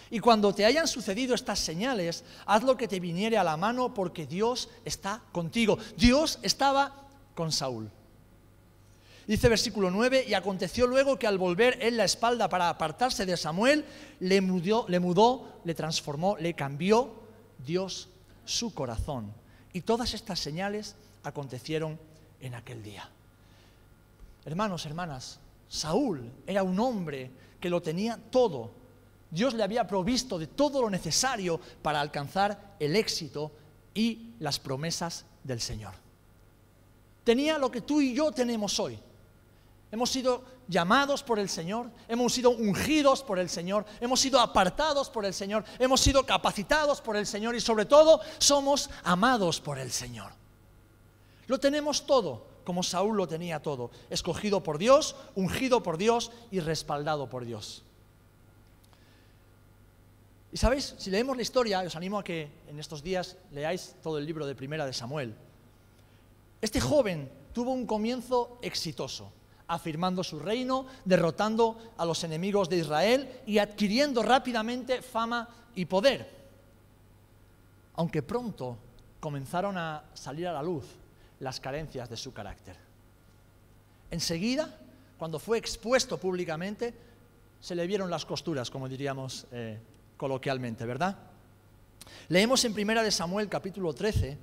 Y 0.10 0.20
cuando 0.20 0.54
te 0.54 0.66
hayan 0.66 0.88
sucedido 0.88 1.36
estas 1.36 1.60
señales, 1.60 2.26
haz 2.46 2.64
lo 2.64 2.76
que 2.76 2.88
te 2.88 3.00
viniere 3.00 3.38
a 3.38 3.46
la 3.46 3.56
mano, 3.56 3.94
porque 3.94 4.26
Dios 4.26 4.70
está 4.84 5.22
contigo. 5.32 5.78
Dios 5.96 6.40
estaba 6.42 7.08
con 7.34 7.54
Saúl. 7.54 7.90
Dice 9.26 9.48
versículo 9.48 9.90
9, 9.90 10.26
y 10.28 10.34
aconteció 10.34 10.86
luego 10.86 11.18
que 11.18 11.28
al 11.28 11.38
volver 11.38 11.78
él 11.82 11.96
la 11.96 12.06
espalda 12.06 12.50
para 12.50 12.70
apartarse 12.70 13.26
de 13.26 13.38
Samuel, 13.38 13.86
le 14.20 14.42
mudó, 14.42 14.86
le, 14.90 15.00
mudó, 15.00 15.60
le 15.64 15.76
transformó, 15.76 16.38
le 16.38 16.54
cambió 16.54 17.27
Dios 17.66 18.10
su 18.46 18.74
corazón. 18.74 19.34
Y 19.74 19.82
todas 19.82 20.14
estas 20.14 20.40
señales 20.40 20.96
acontecieron 21.24 22.00
en 22.40 22.56
aquel 22.56 22.84
día. 22.84 23.10
Hermanos, 24.46 24.86
hermanas, 24.86 25.40
Saúl 25.68 26.32
era 26.46 26.64
un 26.64 26.80
hombre 26.80 27.32
que 27.60 27.70
lo 27.70 27.82
tenía 27.82 28.18
todo. 28.18 28.72
Dios 29.30 29.54
le 29.54 29.64
había 29.64 29.88
provisto 29.88 30.40
de 30.40 30.48
todo 30.48 30.82
lo 30.82 30.90
necesario 30.90 31.60
para 31.82 32.00
alcanzar 32.00 32.76
el 32.80 32.96
éxito 32.96 33.52
y 33.94 34.34
las 34.40 34.60
promesas 34.60 35.26
del 35.44 35.60
Señor. 35.60 35.94
Tenía 37.24 37.58
lo 37.58 37.70
que 37.70 37.82
tú 37.82 38.00
y 38.00 38.14
yo 38.14 38.32
tenemos 38.32 38.80
hoy. 38.80 38.98
Hemos 39.92 40.10
sido 40.10 40.44
llamados 40.68 41.24
por 41.24 41.40
el 41.40 41.48
Señor, 41.48 41.90
hemos 42.10 42.34
sido 42.34 42.50
ungidos 42.50 43.24
por 43.24 43.40
el 43.40 43.50
Señor, 43.50 43.86
hemos 44.02 44.20
sido 44.20 44.40
apartados 44.40 45.10
por 45.10 45.24
el 45.26 45.34
Señor, 45.34 45.64
hemos 45.80 46.02
sido 46.02 46.26
capacitados 46.26 47.00
por 47.00 47.16
el 47.16 47.26
Señor 47.26 47.56
y 47.56 47.62
sobre 47.62 47.86
todo 47.86 48.20
somos 48.38 48.90
amados 49.04 49.62
por 49.62 49.80
el 49.80 49.92
Señor. 49.92 50.34
Lo 51.48 51.58
tenemos 51.60 52.06
todo, 52.06 52.46
como 52.66 52.84
Saúl 52.84 53.16
lo 53.16 53.30
tenía 53.30 53.62
todo, 53.62 53.92
escogido 54.10 54.62
por 54.62 54.78
Dios, 54.78 55.16
ungido 55.36 55.82
por 55.82 55.98
Dios 55.98 56.32
y 56.52 56.60
respaldado 56.60 57.30
por 57.30 57.46
Dios. 57.46 57.84
Y 60.52 60.58
sabéis, 60.58 60.96
si 60.98 61.10
leemos 61.10 61.38
la 61.38 61.44
historia, 61.44 61.80
os 61.80 61.96
animo 61.96 62.20
a 62.20 62.24
que 62.24 62.52
en 62.68 62.80
estos 62.80 63.04
días 63.04 63.38
leáis 63.52 63.96
todo 64.04 64.18
el 64.18 64.26
libro 64.26 64.46
de 64.46 64.56
Primera 64.56 64.86
de 64.86 64.92
Samuel. 64.92 65.34
Este 66.60 66.82
joven 66.82 67.32
tuvo 67.54 67.72
un 67.72 67.86
comienzo 67.86 68.58
exitoso 68.62 69.32
afirmando 69.68 70.24
su 70.24 70.40
reino, 70.40 70.86
derrotando 71.06 71.94
a 71.98 72.06
los 72.06 72.24
enemigos 72.24 72.70
de 72.70 72.78
Israel 72.78 73.42
y 73.46 73.58
adquiriendo 73.58 74.24
rápidamente 74.24 75.02
fama 75.02 75.48
y 75.76 75.86
poder. 75.86 76.36
Aunque 77.96 78.22
pronto 78.24 78.78
comenzaron 79.20 79.78
a 79.78 80.04
salir 80.14 80.48
a 80.48 80.54
la 80.54 80.64
luz 80.64 80.86
las 81.40 81.60
carencias 81.60 82.10
de 82.10 82.18
su 82.18 82.34
carácter. 82.34 82.78
Enseguida, 84.10 84.80
cuando 85.18 85.40
fue 85.40 85.58
expuesto 85.58 86.18
públicamente, 86.18 86.94
se 87.60 87.76
le 87.76 87.88
vieron 87.88 88.10
las 88.10 88.26
costuras, 88.26 88.70
como 88.70 88.88
diríamos 88.88 89.48
eh, 89.52 89.80
coloquialmente, 90.16 90.86
¿verdad? 90.86 91.18
Leemos 92.30 92.64
en 92.66 92.74
Primera 92.74 93.04
de 93.04 93.12
Samuel 93.12 93.50
capítulo 93.50 93.94
13 93.94 94.38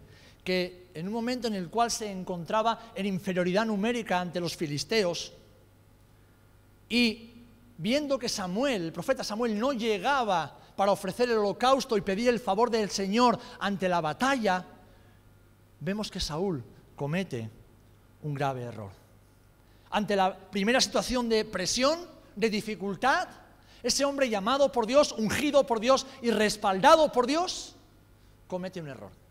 que 0.45 0.91
en 0.95 1.09
un 1.09 1.13
momento 1.13 1.49
en 1.49 1.55
el 1.55 1.71
cual 1.71 1.91
se 1.91 2.11
encontraba 2.11 2.93
en 2.95 3.07
inferioridad 3.07 3.67
numérica 3.67 4.21
ante 4.21 4.39
los 4.41 4.57
filisteos, 4.57 5.33
y 6.89 7.33
viendo 7.79 8.19
que 8.19 8.29
Samuel, 8.29 8.83
el 8.83 8.93
profeta 8.93 9.25
Samuel, 9.25 9.59
no 9.59 9.73
llegaba 9.73 10.57
para 10.77 10.93
ofrecer 10.93 11.31
el 11.31 11.39
holocausto 11.39 11.97
y 11.97 12.03
pedir 12.03 12.29
el 12.29 12.41
favor 12.41 12.71
del 12.71 12.91
Señor 12.91 13.39
ante 13.59 13.89
la 13.89 14.01
batalla, 14.01 14.65
vemos 15.81 16.11
que 16.11 16.21
Saúl 16.21 16.63
comete 16.95 17.51
un 18.23 18.35
grave 18.35 18.63
error. 18.63 18.91
Ante 19.91 20.17
la 20.17 20.37
primera 20.37 20.81
situación 20.81 21.29
de 21.29 21.45
presión, 21.45 22.01
de 22.37 22.51
dificultad, 22.51 23.29
ese 23.83 24.05
hombre 24.05 24.29
llamado 24.29 24.73
por 24.73 24.87
Dios, 24.87 25.13
ungido 25.13 25.67
por 25.67 25.79
Dios 25.79 26.07
y 26.23 26.31
respaldado 26.31 27.13
por 27.13 27.27
Dios, 27.27 27.77
comete 28.49 28.81
un 28.81 28.89
error. 28.89 29.24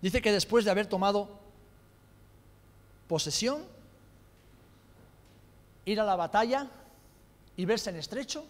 Dice 0.00 0.20
que 0.20 0.32
después 0.32 0.64
de 0.64 0.70
haber 0.70 0.86
tomado 0.86 1.28
posesión, 3.08 3.64
ir 5.84 6.00
a 6.00 6.04
la 6.04 6.16
batalla 6.16 6.68
y 7.56 7.64
verse 7.64 7.90
en 7.90 7.96
estrecho, 7.96 8.44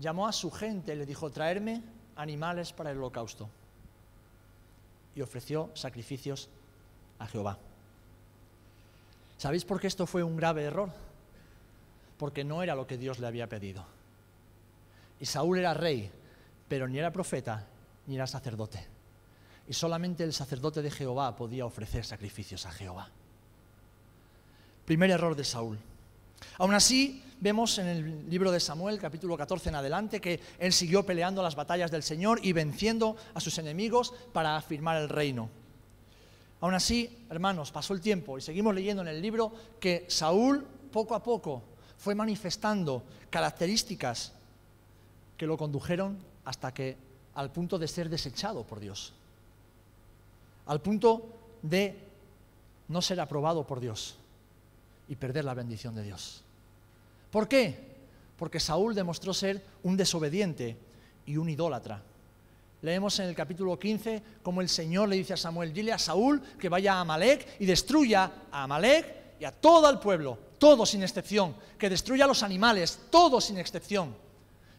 llamó 0.00 0.26
a 0.26 0.32
su 0.32 0.50
gente 0.50 0.94
y 0.94 0.96
le 0.96 1.06
dijo, 1.06 1.30
traerme 1.30 1.82
animales 2.16 2.72
para 2.72 2.90
el 2.90 2.98
holocausto. 2.98 3.48
Y 5.14 5.20
ofreció 5.20 5.70
sacrificios 5.74 6.48
a 7.18 7.26
Jehová. 7.26 7.58
¿Sabéis 9.36 9.64
por 9.64 9.80
qué 9.80 9.86
esto 9.86 10.06
fue 10.06 10.22
un 10.22 10.36
grave 10.36 10.64
error? 10.64 10.90
Porque 12.18 12.44
no 12.44 12.62
era 12.62 12.74
lo 12.74 12.86
que 12.86 12.96
Dios 12.96 13.18
le 13.18 13.26
había 13.26 13.48
pedido. 13.48 13.84
Y 15.20 15.26
Saúl 15.26 15.58
era 15.58 15.74
rey, 15.74 16.10
pero 16.68 16.88
ni 16.88 16.98
era 16.98 17.12
profeta 17.12 17.66
ni 18.06 18.16
era 18.16 18.26
sacerdote 18.26 18.93
y 19.68 19.72
solamente 19.72 20.24
el 20.24 20.32
sacerdote 20.32 20.82
de 20.82 20.90
Jehová 20.90 21.34
podía 21.36 21.64
ofrecer 21.64 22.04
sacrificios 22.04 22.66
a 22.66 22.72
Jehová. 22.72 23.08
Primer 24.84 25.10
error 25.10 25.34
de 25.34 25.44
Saúl. 25.44 25.78
Aún 26.58 26.74
así, 26.74 27.22
vemos 27.40 27.78
en 27.78 27.86
el 27.86 28.30
libro 28.30 28.52
de 28.52 28.60
Samuel, 28.60 28.98
capítulo 28.98 29.36
14 29.36 29.70
en 29.70 29.74
adelante, 29.76 30.20
que 30.20 30.40
él 30.58 30.72
siguió 30.72 31.04
peleando 31.06 31.42
las 31.42 31.54
batallas 31.54 31.90
del 31.90 32.02
Señor 32.02 32.40
y 32.42 32.52
venciendo 32.52 33.16
a 33.32 33.40
sus 33.40 33.56
enemigos 33.58 34.12
para 34.32 34.56
afirmar 34.56 35.00
el 35.00 35.08
reino. 35.08 35.48
Aún 36.60 36.74
así, 36.74 37.24
hermanos, 37.30 37.72
pasó 37.72 37.94
el 37.94 38.00
tiempo 38.00 38.38
y 38.38 38.42
seguimos 38.42 38.74
leyendo 38.74 39.02
en 39.02 39.08
el 39.08 39.20
libro 39.20 39.52
que 39.80 40.04
Saúl 40.08 40.66
poco 40.92 41.14
a 41.14 41.22
poco 41.22 41.62
fue 41.98 42.14
manifestando 42.14 43.02
características 43.30 44.32
que 45.36 45.46
lo 45.46 45.56
condujeron 45.56 46.18
hasta 46.44 46.72
que 46.72 46.96
al 47.34 47.50
punto 47.50 47.78
de 47.78 47.88
ser 47.88 48.08
desechado 48.08 48.64
por 48.64 48.80
Dios 48.80 49.12
al 50.66 50.80
punto 50.80 51.28
de 51.62 51.98
no 52.88 53.02
ser 53.02 53.20
aprobado 53.20 53.66
por 53.66 53.80
Dios 53.80 54.16
y 55.08 55.16
perder 55.16 55.44
la 55.44 55.54
bendición 55.54 55.94
de 55.94 56.02
Dios. 56.02 56.42
¿Por 57.30 57.48
qué? 57.48 57.94
Porque 58.38 58.60
Saúl 58.60 58.94
demostró 58.94 59.34
ser 59.34 59.62
un 59.82 59.96
desobediente 59.96 60.76
y 61.26 61.36
un 61.36 61.48
idólatra. 61.48 62.02
Leemos 62.82 63.18
en 63.18 63.28
el 63.28 63.34
capítulo 63.34 63.78
15 63.78 64.22
como 64.42 64.60
el 64.60 64.68
Señor 64.68 65.08
le 65.08 65.16
dice 65.16 65.32
a 65.32 65.38
Samuel, 65.38 65.72
dile 65.72 65.92
a 65.92 65.98
Saúl 65.98 66.40
que 66.58 66.68
vaya 66.68 66.94
a 66.94 67.00
Amalek 67.00 67.56
y 67.60 67.66
destruya 67.66 68.30
a 68.52 68.64
Amalek 68.64 69.40
y 69.40 69.44
a 69.44 69.52
todo 69.52 69.88
el 69.88 69.98
pueblo, 69.98 70.38
todo 70.58 70.84
sin 70.84 71.02
excepción, 71.02 71.56
que 71.78 71.88
destruya 71.88 72.24
a 72.24 72.28
los 72.28 72.42
animales, 72.42 73.00
todo 73.10 73.40
sin 73.40 73.58
excepción. 73.58 74.14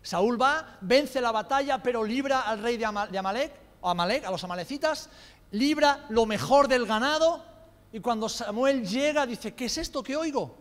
Saúl 0.02 0.40
va, 0.40 0.78
vence 0.82 1.20
la 1.20 1.32
batalla, 1.32 1.82
pero 1.82 2.04
libra 2.04 2.42
al 2.42 2.62
rey 2.62 2.78
de 2.78 2.86
Amalek, 2.86 3.52
o 3.82 3.90
Amalek, 3.90 4.24
a 4.24 4.32
los 4.32 4.44
amalecitas, 4.44 5.10
libra 5.52 6.06
lo 6.10 6.26
mejor 6.26 6.68
del 6.68 6.86
ganado 6.86 7.44
y 7.92 8.00
cuando 8.00 8.28
Samuel 8.28 8.86
llega 8.86 9.26
dice, 9.26 9.54
¿qué 9.54 9.66
es 9.66 9.78
esto 9.78 10.04
que 10.04 10.18
oigo? 10.18 10.58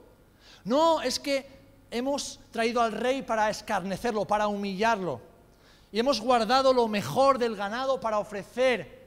No, 0.64 1.00
es 1.02 1.18
que 1.18 1.48
hemos 1.90 2.40
traído 2.50 2.80
al 2.80 2.92
rey 2.92 3.22
para 3.22 3.50
escarnecerlo, 3.50 4.24
para 4.24 4.46
humillarlo. 4.46 5.20
Y 5.90 5.98
hemos 5.98 6.20
guardado 6.20 6.72
lo 6.72 6.88
mejor 6.88 7.38
del 7.38 7.56
ganado 7.56 8.00
para 8.00 8.18
ofrecer 8.18 9.06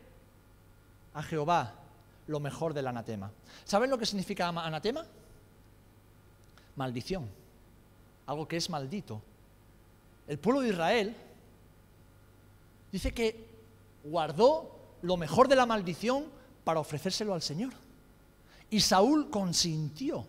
a 1.14 1.24
Jehová 1.24 1.74
lo 2.28 2.40
mejor 2.40 2.74
del 2.74 2.88
anatema. 2.88 3.32
¿Saben 3.64 3.90
lo 3.90 3.98
que 3.98 4.06
significa 4.06 4.48
anatema? 4.50 5.06
Maldición. 6.76 7.30
Algo 8.26 8.48
que 8.48 8.58
es 8.58 8.70
maldito. 8.70 9.22
El 10.28 10.38
pueblo 10.38 10.62
de 10.62 10.70
Israel 10.70 11.16
dice 12.92 13.14
que 13.14 13.48
guardó 14.04 14.77
lo 15.02 15.18
mejor 15.18 15.48
de 15.48 15.56
la 15.56 15.66
maldición 15.66 16.26
para 16.64 16.80
ofrecérselo 16.80 17.34
al 17.34 17.42
Señor. 17.42 17.74
Y 18.70 18.82
Saúl 18.82 19.30
consintió, 19.30 20.26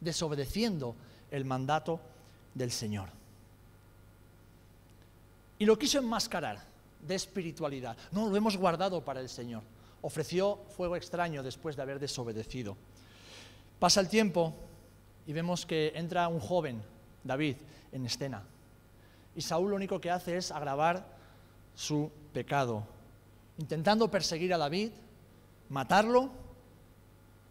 desobedeciendo 0.00 0.94
el 1.30 1.44
mandato 1.44 2.00
del 2.54 2.70
Señor. 2.70 3.08
Y 5.58 5.64
lo 5.64 5.78
quiso 5.78 5.98
enmascarar 5.98 6.62
de 7.00 7.14
espiritualidad. 7.14 7.96
No, 8.12 8.28
lo 8.28 8.36
hemos 8.36 8.56
guardado 8.56 9.04
para 9.04 9.20
el 9.20 9.28
Señor. 9.28 9.62
Ofreció 10.02 10.60
fuego 10.76 10.94
extraño 10.94 11.42
después 11.42 11.74
de 11.74 11.82
haber 11.82 11.98
desobedecido. 11.98 12.76
Pasa 13.80 14.00
el 14.00 14.08
tiempo 14.08 14.54
y 15.26 15.32
vemos 15.32 15.66
que 15.66 15.92
entra 15.94 16.28
un 16.28 16.38
joven, 16.38 16.80
David, 17.24 17.56
en 17.90 18.06
escena. 18.06 18.44
Y 19.34 19.40
Saúl 19.40 19.70
lo 19.70 19.76
único 19.76 20.00
que 20.00 20.10
hace 20.10 20.36
es 20.36 20.52
agravar 20.52 21.04
su 21.74 22.10
pecado 22.32 22.84
intentando 23.58 24.10
perseguir 24.10 24.54
a 24.54 24.58
David, 24.58 24.90
matarlo 25.68 26.30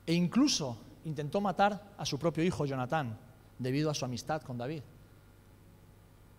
e 0.06 0.14
incluso 0.14 0.78
intentó 1.06 1.40
matar 1.42 1.94
a 1.98 2.06
su 2.06 2.18
propio 2.18 2.44
hijo 2.44 2.66
Jonatán 2.66 3.18
debido 3.60 3.90
a 3.90 3.94
su 3.94 4.06
amistad 4.06 4.42
con 4.42 4.58
David. 4.58 4.82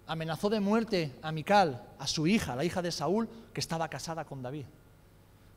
amenazó 0.07 0.49
de 0.49 0.61
muerte 0.61 1.15
a 1.21 1.31
Mical, 1.33 1.85
a 1.99 2.07
su 2.07 2.27
hija, 2.27 2.57
la 2.57 2.65
hija 2.65 2.81
de 2.81 2.91
Saúl, 2.91 3.29
que 3.53 3.61
estaba 3.61 3.89
casada 3.89 4.25
con 4.25 4.43
David. 4.43 4.65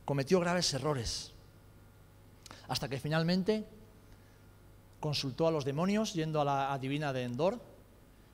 Cometió 0.04 0.42
graves 0.42 0.74
errores. 0.74 1.32
Hasta 2.68 2.90
que 2.90 3.00
finalmente 3.00 3.66
consultó 5.00 5.48
a 5.48 5.52
los 5.52 5.64
demonios 5.64 6.14
yendo 6.14 6.42
a 6.42 6.46
la 6.46 6.74
adivina 6.74 7.14
de 7.14 7.24
Endor 7.24 7.62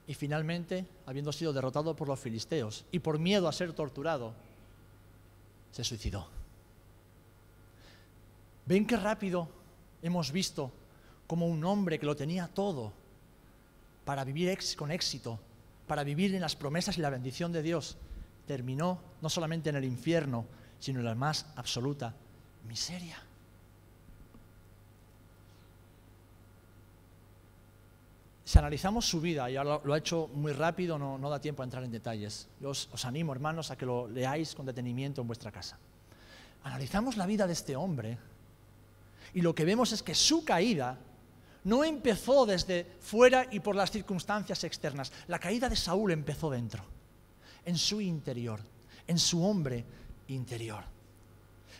y 0.07 0.15
finalmente, 0.15 0.87
habiendo 1.05 1.31
sido 1.31 1.53
derrotado 1.53 1.95
por 1.95 2.07
los 2.07 2.19
filisteos 2.19 2.85
y 2.91 2.97
por 2.97 3.19
miedo 3.19 3.47
a 3.47 3.53
ser 3.53 3.73
torturado, 3.73 4.33
se 5.77 5.83
suicidó. 5.83 6.27
¿Ven 8.65 8.87
qué 8.87 8.97
rápido 8.97 9.47
hemos 10.01 10.31
visto 10.31 10.71
como 11.27 11.45
un 11.45 11.63
hombre 11.63 11.99
que 11.99 12.07
lo 12.07 12.15
tenía 12.15 12.47
todo 12.47 12.91
para 14.03 14.23
vivir 14.23 14.57
con 14.75 14.89
éxito, 14.89 15.39
para 15.85 16.03
vivir 16.03 16.33
en 16.33 16.41
las 16.41 16.55
promesas 16.55 16.97
y 16.97 17.01
la 17.01 17.11
bendición 17.11 17.51
de 17.51 17.61
Dios, 17.61 17.95
terminó 18.47 18.99
no 19.21 19.29
solamente 19.29 19.69
en 19.69 19.75
el 19.75 19.85
infierno, 19.85 20.47
sino 20.79 20.97
en 20.97 21.05
la 21.05 21.13
más 21.13 21.45
absoluta 21.55 22.15
miseria? 22.67 23.21
Si 28.47 28.57
analizamos 28.57 29.05
su 29.05 29.19
vida, 29.19 29.51
y 29.51 29.57
ahora 29.57 29.81
lo, 29.83 29.93
ha 29.93 29.97
hecho 29.97 30.29
muy 30.33 30.53
rápido, 30.53 30.97
no, 30.97 31.29
da 31.29 31.41
tiempo 31.41 31.63
a 31.63 31.65
entrar 31.65 31.83
en 31.83 31.91
detalles. 31.91 32.47
Yo 32.61 32.69
os 32.69 33.03
animo, 33.03 33.33
hermanos, 33.33 33.71
a 33.71 33.77
que 33.77 33.85
lo 33.85 34.07
leáis 34.07 34.55
con 34.55 34.65
detenimiento 34.65 35.19
en 35.19 35.27
vuestra 35.27 35.51
casa. 35.51 35.77
Analizamos 36.63 37.17
la 37.17 37.25
vida 37.25 37.45
de 37.45 37.51
este 37.51 37.75
hombre 37.75 38.17
y 39.33 39.41
lo 39.41 39.53
que 39.53 39.65
vemos 39.65 39.91
es 39.91 40.01
que 40.01 40.15
su 40.15 40.45
caída 40.45 40.97
no 41.65 41.83
empezó 41.83 42.45
desde 42.45 42.85
fuera 43.01 43.47
y 43.51 43.59
por 43.59 43.75
las 43.75 43.91
circunstancias 43.91 44.63
externas. 44.63 45.11
La 45.27 45.39
caída 45.39 45.67
de 45.67 45.75
Saúl 45.75 46.13
empezó 46.13 46.49
dentro, 46.49 46.85
en 47.65 47.77
su 47.77 47.99
interior, 47.99 48.61
en 49.07 49.19
su 49.19 49.43
hombre 49.43 49.83
interior, 50.29 50.85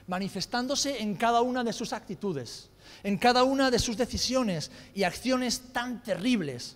manifestándose 0.07 1.01
en 1.01 1.15
cada 1.15 1.39
una 1.39 1.63
de 1.63 1.71
sus 1.71 1.93
actitudes, 1.93 2.69
en 3.03 3.17
cada 3.17 3.43
una 3.43 3.71
de 3.71 3.79
sus 3.79 3.97
decisiones 3.97 4.71
y 4.93 5.03
acciones 5.03 5.73
tan 5.73 6.03
terribles 6.03 6.75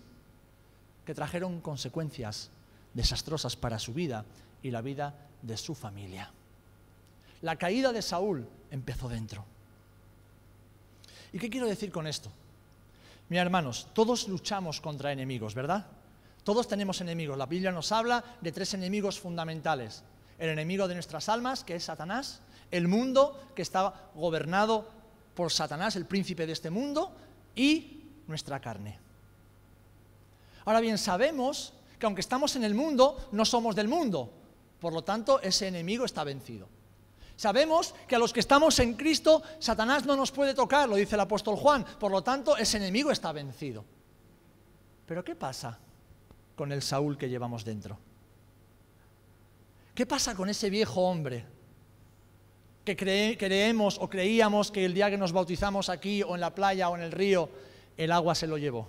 que 1.05 1.15
trajeron 1.15 1.61
consecuencias 1.61 2.49
desastrosas 2.93 3.55
para 3.55 3.79
su 3.79 3.93
vida 3.93 4.25
y 4.61 4.71
la 4.71 4.81
vida 4.81 5.15
de 5.41 5.57
su 5.57 5.75
familia. 5.75 6.31
La 7.41 7.55
caída 7.55 7.91
de 7.91 8.01
Saúl 8.01 8.47
empezó 8.69 9.09
dentro. 9.09 9.45
¿Y 11.33 11.39
qué 11.39 11.49
quiero 11.49 11.67
decir 11.67 11.91
con 11.91 12.07
esto? 12.07 12.31
Mira, 13.29 13.41
hermanos, 13.41 13.87
todos 13.93 14.27
luchamos 14.27 14.81
contra 14.81 15.11
enemigos, 15.11 15.55
¿verdad? 15.55 15.87
Todos 16.43 16.67
tenemos 16.67 17.01
enemigos. 17.01 17.37
La 17.37 17.45
Biblia 17.45 17.71
nos 17.71 17.91
habla 17.91 18.23
de 18.41 18.51
tres 18.51 18.73
enemigos 18.73 19.19
fundamentales. 19.19 20.03
El 20.37 20.49
enemigo 20.49 20.87
de 20.87 20.95
nuestras 20.95 21.29
almas, 21.29 21.63
que 21.63 21.75
es 21.75 21.85
Satanás, 21.85 22.41
el 22.71 22.87
mundo, 22.87 23.39
que 23.55 23.61
está 23.61 24.09
gobernado 24.15 24.89
por 25.33 25.51
Satanás, 25.51 25.95
el 25.95 26.05
príncipe 26.05 26.45
de 26.45 26.53
este 26.53 26.69
mundo, 26.69 27.15
y 27.55 28.03
nuestra 28.27 28.59
carne. 28.59 29.00
Ahora 30.65 30.79
bien, 30.79 30.97
sabemos 30.97 31.73
que 31.97 32.05
aunque 32.05 32.21
estamos 32.21 32.55
en 32.55 32.63
el 32.63 32.73
mundo, 32.73 33.29
no 33.31 33.45
somos 33.45 33.75
del 33.75 33.88
mundo. 33.88 34.31
Por 34.79 34.93
lo 34.93 35.03
tanto, 35.03 35.41
ese 35.41 35.67
enemigo 35.67 36.05
está 36.05 36.23
vencido. 36.23 36.67
Sabemos 37.35 37.95
que 38.07 38.15
a 38.15 38.19
los 38.19 38.33
que 38.33 38.39
estamos 38.39 38.77
en 38.79 38.93
Cristo, 38.93 39.41
Satanás 39.59 40.05
no 40.05 40.15
nos 40.15 40.31
puede 40.31 40.53
tocar, 40.53 40.88
lo 40.88 40.95
dice 40.95 41.15
el 41.15 41.21
apóstol 41.21 41.55
Juan. 41.55 41.85
Por 42.00 42.11
lo 42.11 42.21
tanto, 42.23 42.57
ese 42.57 42.77
enemigo 42.77 43.11
está 43.11 43.31
vencido. 43.31 43.83
Pero 45.05 45.23
¿qué 45.23 45.35
pasa 45.35 45.79
con 46.55 46.71
el 46.71 46.81
Saúl 46.81 47.17
que 47.17 47.29
llevamos 47.29 47.65
dentro? 47.65 47.97
¿Qué 49.95 50.05
pasa 50.05 50.35
con 50.35 50.50
ese 50.50 50.69
viejo 50.69 51.01
hombre 51.01 51.45
que 52.83 52.95
creemos 52.95 53.97
o 54.00 54.09
creíamos 54.09 54.71
que 54.71 54.85
el 54.85 54.93
día 54.93 55.09
que 55.09 55.17
nos 55.17 55.31
bautizamos 55.31 55.89
aquí 55.89 56.23
o 56.23 56.35
en 56.35 56.41
la 56.41 56.53
playa 56.55 56.89
o 56.89 56.96
en 56.96 57.03
el 57.03 57.11
río, 57.11 57.50
el 57.98 58.11
agua 58.11 58.35
se 58.35 58.48
lo 58.48 58.57
llevó? 58.57 58.87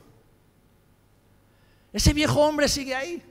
Ese 1.92 2.12
viejo 2.12 2.40
hombre 2.40 2.68
sigue 2.68 2.94
ahí. 2.94 3.22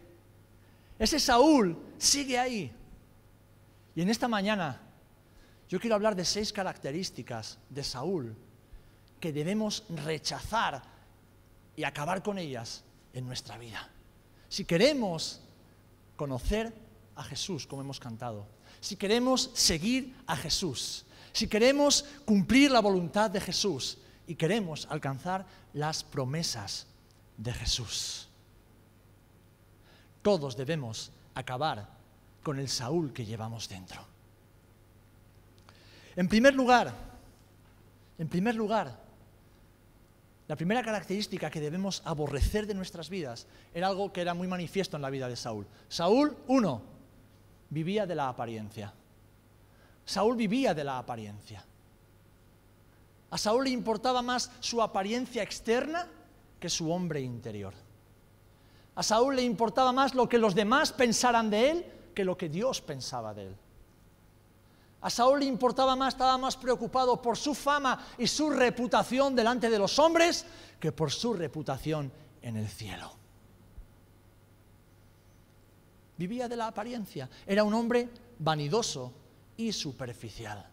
Ese 1.00 1.19
Saúl 1.19 1.78
sigue 1.97 2.38
ahí. 2.38 2.71
Y 3.95 4.02
en 4.02 4.10
esta 4.10 4.28
mañana 4.28 4.80
yo 5.67 5.80
quiero 5.80 5.95
hablar 5.95 6.15
de 6.15 6.26
seis 6.26 6.54
características 6.54 7.58
de 7.69 7.84
Saúl 7.84 8.36
que 9.19 9.32
debemos 9.32 9.84
rechazar 9.89 10.82
y 11.76 11.84
acabar 11.84 12.21
con 12.21 12.38
ellas 12.38 12.84
en 13.13 13.26
nuestra 13.26 13.58
vida. 13.58 13.89
Si 14.50 14.65
queremos 14.65 15.41
conocer 16.15 16.74
a 17.15 17.24
Jesús, 17.24 17.65
como 17.65 17.82
hemos 17.82 18.00
cantado, 18.00 18.45
si 18.82 18.98
queremos 18.98 19.52
seguir 19.54 20.13
a 20.26 20.36
Jesús, 20.36 21.06
si 21.32 21.48
queremos 21.48 22.04
cumplir 22.26 22.72
la 22.72 22.82
voluntad 22.82 23.30
de 23.30 23.39
Jesús 23.39 24.00
y 24.28 24.36
queremos 24.36 24.88
alcanzar 24.89 25.46
las 25.74 26.04
promesas 26.04 26.88
de 27.38 27.54
Jesús, 27.54 28.28
todos 30.22 30.58
debemos 30.58 31.12
acabar 31.36 31.88
con 32.44 32.60
el 32.60 32.67
Saúl 32.67 33.13
que 33.13 33.26
llevamos 33.26 33.70
dentro. 33.70 34.04
En 36.15 36.28
primer 36.28 36.54
lugar, 36.56 36.94
en 38.17 38.28
primer 38.28 38.56
lugar, 38.56 39.00
la 40.48 40.56
primera 40.56 40.84
característica 40.84 41.50
que 41.50 41.62
debemos 41.62 42.02
aborrecer 42.04 42.67
de 42.67 42.74
nuestras 42.74 43.10
vidas 43.10 43.48
era 43.74 43.88
algo 43.88 44.12
que 44.12 44.22
era 44.22 44.34
muy 44.34 44.48
manifiesto 44.48 44.98
en 44.98 45.02
la 45.02 45.10
vida 45.10 45.30
de 45.30 45.38
Saúl. 45.38 45.65
Saúl, 45.88 46.36
uno, 46.48 46.90
vivía 47.71 48.05
de 48.05 48.15
la 48.15 48.29
apariencia. 48.29 48.93
Saúl 50.05 50.36
vivía 50.36 50.73
de 50.73 50.84
la 50.84 50.99
apariencia. 50.99 51.65
A 53.31 53.38
Saúl 53.38 53.63
le 53.63 53.69
importaba 53.71 54.21
más 54.21 54.51
su 54.60 54.81
apariencia 54.81 55.41
externa 55.41 56.07
que 56.60 56.69
su 56.69 56.91
hombre 56.91 57.21
interior. 57.21 57.73
A 58.93 59.03
Saúl 59.03 59.38
le 59.38 59.41
importaba 59.41 59.93
más 59.93 60.13
lo 60.13 60.27
que 60.27 60.38
los 60.38 60.53
demás 60.53 60.91
pensaran 60.91 61.49
de 61.49 61.71
él 61.71 61.86
que 62.13 62.25
lo 62.25 62.38
que 62.38 62.49
Dios 62.49 62.81
pensaba 62.81 63.34
de 63.34 63.47
él. 63.47 63.55
A 64.99 65.10
Saúl 65.10 65.39
le 65.39 65.45
importaba 65.45 65.95
más, 65.95 66.13
estaba 66.13 66.38
más 66.38 66.57
preocupado 66.57 67.21
por 67.21 67.38
su 67.38 67.55
fama 67.55 68.05
y 68.17 68.27
su 68.27 68.49
reputación 68.49 69.34
delante 69.34 69.69
de 69.69 69.79
los 69.79 69.97
hombres 69.97 70.45
que 70.79 70.91
por 70.91 71.10
su 71.10 71.34
reputación 71.34 72.12
en 72.41 72.57
el 72.57 72.67
cielo. 72.67 73.20
Vivía 76.17 76.47
de 76.47 76.56
la 76.56 76.67
apariencia, 76.67 77.30
era 77.45 77.63
un 77.63 77.74
hombre 77.74 78.10
vanidoso 78.39 79.12
y 79.58 79.71
superficial. 79.71 80.67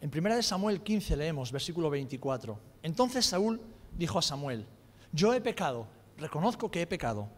En 0.00 0.10
1 0.14 0.42
Samuel 0.42 0.82
15 0.82 1.16
leemos, 1.16 1.50
versículo 1.50 1.90
24. 1.90 2.58
Entonces 2.82 3.26
Saúl 3.26 3.60
dijo 3.96 4.18
a 4.18 4.22
Samuel, 4.22 4.64
yo 5.12 5.32
he 5.32 5.40
pecado, 5.40 5.86
reconozco 6.18 6.70
que 6.70 6.82
he 6.82 6.86
pecado 6.86 7.28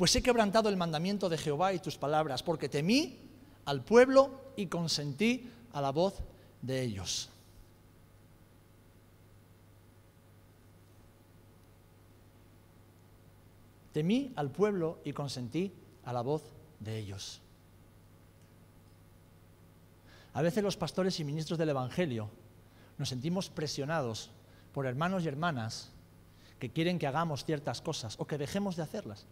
pues 0.00 0.16
he 0.16 0.22
quebrantado 0.22 0.70
el 0.70 0.78
mandamiento 0.78 1.28
de 1.28 1.36
Jehová 1.36 1.74
y 1.74 1.78
tus 1.78 1.98
palabras, 1.98 2.42
porque 2.42 2.70
temí 2.70 3.18
al 3.66 3.84
pueblo 3.84 4.30
y 4.56 4.64
consentí 4.64 5.50
a 5.74 5.82
la 5.82 5.92
voz 5.92 6.22
de 6.62 6.80
ellos. 6.80 7.28
Temí 13.92 14.32
al 14.36 14.50
pueblo 14.50 15.00
y 15.04 15.12
consentí 15.12 15.72
a 16.04 16.12
la 16.12 16.22
voz 16.22 16.42
de 16.78 16.98
ellos. 16.98 17.40
A 20.32 20.42
veces 20.42 20.62
los 20.62 20.76
pastores 20.76 21.18
y 21.18 21.24
ministros 21.24 21.58
del 21.58 21.70
Evangelio 21.70 22.30
nos 22.98 23.08
sentimos 23.08 23.50
presionados 23.50 24.30
por 24.72 24.86
hermanos 24.86 25.24
y 25.24 25.28
hermanas 25.28 25.90
que 26.58 26.70
quieren 26.70 26.98
que 26.98 27.06
hagamos 27.06 27.44
ciertas 27.44 27.80
cosas 27.80 28.14
o 28.18 28.26
que 28.26 28.38
dejemos 28.38 28.76
de 28.76 28.82
hacerlas 28.82 29.26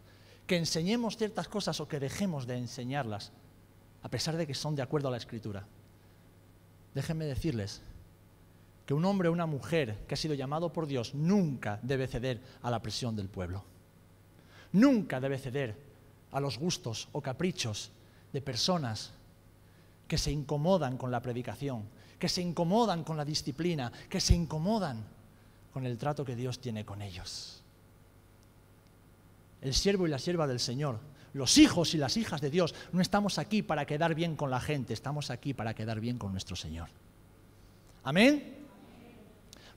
que 0.49 0.57
enseñemos 0.57 1.15
ciertas 1.15 1.47
cosas 1.47 1.79
o 1.79 1.87
que 1.87 1.99
dejemos 1.99 2.47
de 2.47 2.57
enseñarlas, 2.57 3.31
a 4.01 4.09
pesar 4.09 4.35
de 4.35 4.47
que 4.47 4.55
son 4.55 4.75
de 4.75 4.81
acuerdo 4.81 5.07
a 5.07 5.11
la 5.11 5.17
escritura. 5.17 5.67
Déjenme 6.95 7.25
decirles 7.25 7.83
que 8.87 8.95
un 8.95 9.05
hombre 9.05 9.29
o 9.29 9.31
una 9.31 9.45
mujer 9.45 10.07
que 10.07 10.15
ha 10.15 10.17
sido 10.17 10.33
llamado 10.33 10.73
por 10.73 10.87
Dios 10.87 11.13
nunca 11.13 11.79
debe 11.83 12.07
ceder 12.07 12.41
a 12.63 12.71
la 12.71 12.81
presión 12.81 13.15
del 13.15 13.29
pueblo. 13.29 13.63
Nunca 14.73 15.19
debe 15.19 15.37
ceder 15.37 15.75
a 16.31 16.39
los 16.39 16.57
gustos 16.57 17.07
o 17.11 17.21
caprichos 17.21 17.91
de 18.31 18.41
personas 18.41 19.11
que 20.07 20.17
se 20.17 20.31
incomodan 20.31 20.97
con 20.97 21.11
la 21.11 21.21
predicación, 21.21 21.83
que 22.17 22.29
se 22.29 22.41
incomodan 22.41 23.03
con 23.03 23.17
la 23.17 23.25
disciplina, 23.25 23.91
que 24.09 24.19
se 24.19 24.35
incomodan 24.35 25.03
con 25.73 25.85
el 25.85 25.97
trato 25.97 26.25
que 26.25 26.35
Dios 26.35 26.59
tiene 26.59 26.85
con 26.85 27.01
ellos 27.01 27.59
el 29.61 29.73
siervo 29.73 30.07
y 30.07 30.09
la 30.09 30.19
sierva 30.19 30.47
del 30.47 30.59
Señor, 30.59 30.99
los 31.33 31.57
hijos 31.57 31.93
y 31.93 31.97
las 31.97 32.17
hijas 32.17 32.41
de 32.41 32.49
Dios, 32.49 32.73
no 32.91 33.01
estamos 33.01 33.37
aquí 33.37 33.61
para 33.61 33.85
quedar 33.85 34.15
bien 34.15 34.35
con 34.35 34.49
la 34.49 34.59
gente, 34.59 34.93
estamos 34.93 35.29
aquí 35.29 35.53
para 35.53 35.73
quedar 35.73 35.99
bien 35.99 36.17
con 36.17 36.31
nuestro 36.31 36.55
Señor. 36.55 36.89
Amén. 38.03 38.55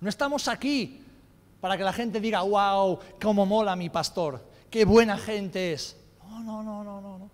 No 0.01 0.09
estamos 0.09 0.49
aquí 0.49 1.01
para 1.61 1.77
que 1.77 1.85
la 1.85 1.93
gente 1.93 2.21
diga, 2.21 2.43
wow, 2.43 2.99
cómo 3.21 3.45
mola 3.47 3.77
mi 3.77 3.89
pastor, 3.89 4.45
qué 4.73 4.85
buena 4.85 5.17
gente 5.17 5.75
es. 5.75 5.97
No, 6.29 6.43
no, 6.43 6.63
no, 6.63 6.83
no, 6.83 7.01
no. 7.01 7.31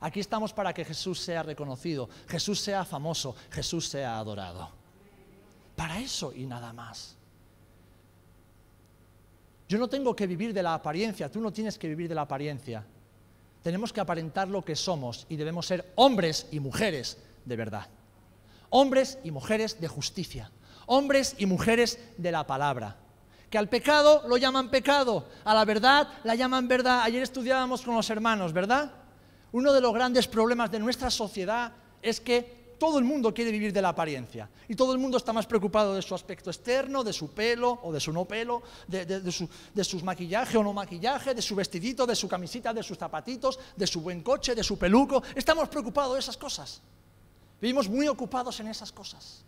Aquí 0.00 0.20
estamos 0.20 0.52
para 0.52 0.72
que 0.72 0.84
Jesús 0.84 1.20
sea 1.20 1.42
reconocido, 1.42 2.08
Jesús 2.28 2.60
sea 2.60 2.84
famoso, 2.84 3.36
Jesús 3.50 3.88
sea 3.88 4.18
adorado. 4.18 4.70
Para 5.76 6.00
eso 6.00 6.32
y 6.32 6.46
nada 6.46 6.72
más. 6.72 7.14
Yo 9.68 9.78
no 9.78 9.88
tengo 9.88 10.16
que 10.16 10.26
vivir 10.26 10.54
de 10.54 10.62
la 10.62 10.74
apariencia, 10.74 11.30
tú 11.30 11.40
no 11.40 11.52
tienes 11.52 11.78
que 11.78 11.88
vivir 11.88 12.08
de 12.08 12.14
la 12.14 12.22
apariencia. 12.22 12.84
Tenemos 13.62 13.92
que 13.92 14.00
aparentar 14.00 14.48
lo 14.48 14.64
que 14.64 14.74
somos 14.74 15.26
y 15.28 15.36
debemos 15.36 15.66
ser 15.66 15.92
hombres 15.96 16.46
y 16.50 16.58
mujeres 16.58 17.18
de 17.44 17.56
verdad. 17.56 17.86
Hombres 18.70 19.18
y 19.24 19.30
mujeres 19.30 19.80
de 19.80 19.88
justicia. 19.88 20.50
Hombres 20.86 21.34
y 21.38 21.44
mujeres 21.44 21.98
de 22.16 22.32
la 22.32 22.46
palabra. 22.46 22.96
Que 23.50 23.58
al 23.58 23.68
pecado 23.68 24.24
lo 24.28 24.36
llaman 24.36 24.70
pecado, 24.70 25.26
a 25.44 25.54
la 25.54 25.64
verdad 25.64 26.08
la 26.24 26.34
llaman 26.34 26.68
verdad. 26.68 27.00
Ayer 27.02 27.22
estudiábamos 27.22 27.82
con 27.82 27.94
los 27.94 28.10
hermanos, 28.10 28.52
¿verdad? 28.52 28.92
Uno 29.52 29.72
de 29.72 29.80
los 29.80 29.94
grandes 29.94 30.28
problemas 30.28 30.70
de 30.70 30.78
nuestra 30.78 31.10
sociedad 31.10 31.72
es 32.02 32.20
que 32.20 32.58
todo 32.78 32.98
el 32.98 33.04
mundo 33.04 33.34
quiere 33.34 33.50
vivir 33.50 33.72
de 33.72 33.82
la 33.82 33.90
apariencia 33.90 34.48
y 34.68 34.74
todo 34.74 34.92
el 34.92 34.98
mundo 34.98 35.16
está 35.16 35.32
más 35.32 35.46
preocupado 35.46 35.94
de 35.94 36.02
su 36.02 36.14
aspecto 36.14 36.50
externo, 36.50 37.02
de 37.02 37.12
su 37.12 37.30
pelo 37.30 37.80
o 37.82 37.92
de 37.92 38.00
su 38.00 38.12
no 38.12 38.24
pelo, 38.24 38.62
de, 38.86 39.32
su, 39.32 39.48
sus 39.82 40.02
maquillaje 40.02 40.56
o 40.56 40.62
no 40.62 40.72
maquillaje, 40.72 41.34
de 41.34 41.42
su 41.42 41.56
vestidito, 41.56 42.06
de 42.06 42.14
su 42.14 42.28
camisita, 42.28 42.72
de 42.72 42.82
sus 42.82 42.96
zapatitos, 42.96 43.58
de 43.76 43.86
su 43.86 44.00
buen 44.00 44.22
coche, 44.22 44.54
de 44.54 44.62
su 44.62 44.78
peluco. 44.78 45.22
Estamos 45.34 45.68
preocupados 45.68 46.14
de 46.14 46.20
esas 46.20 46.36
cosas. 46.36 46.80
Vivimos 47.60 47.88
muy 47.88 48.06
ocupados 48.06 48.60
en 48.60 48.68
esas 48.68 48.92
cosas. 48.92 49.44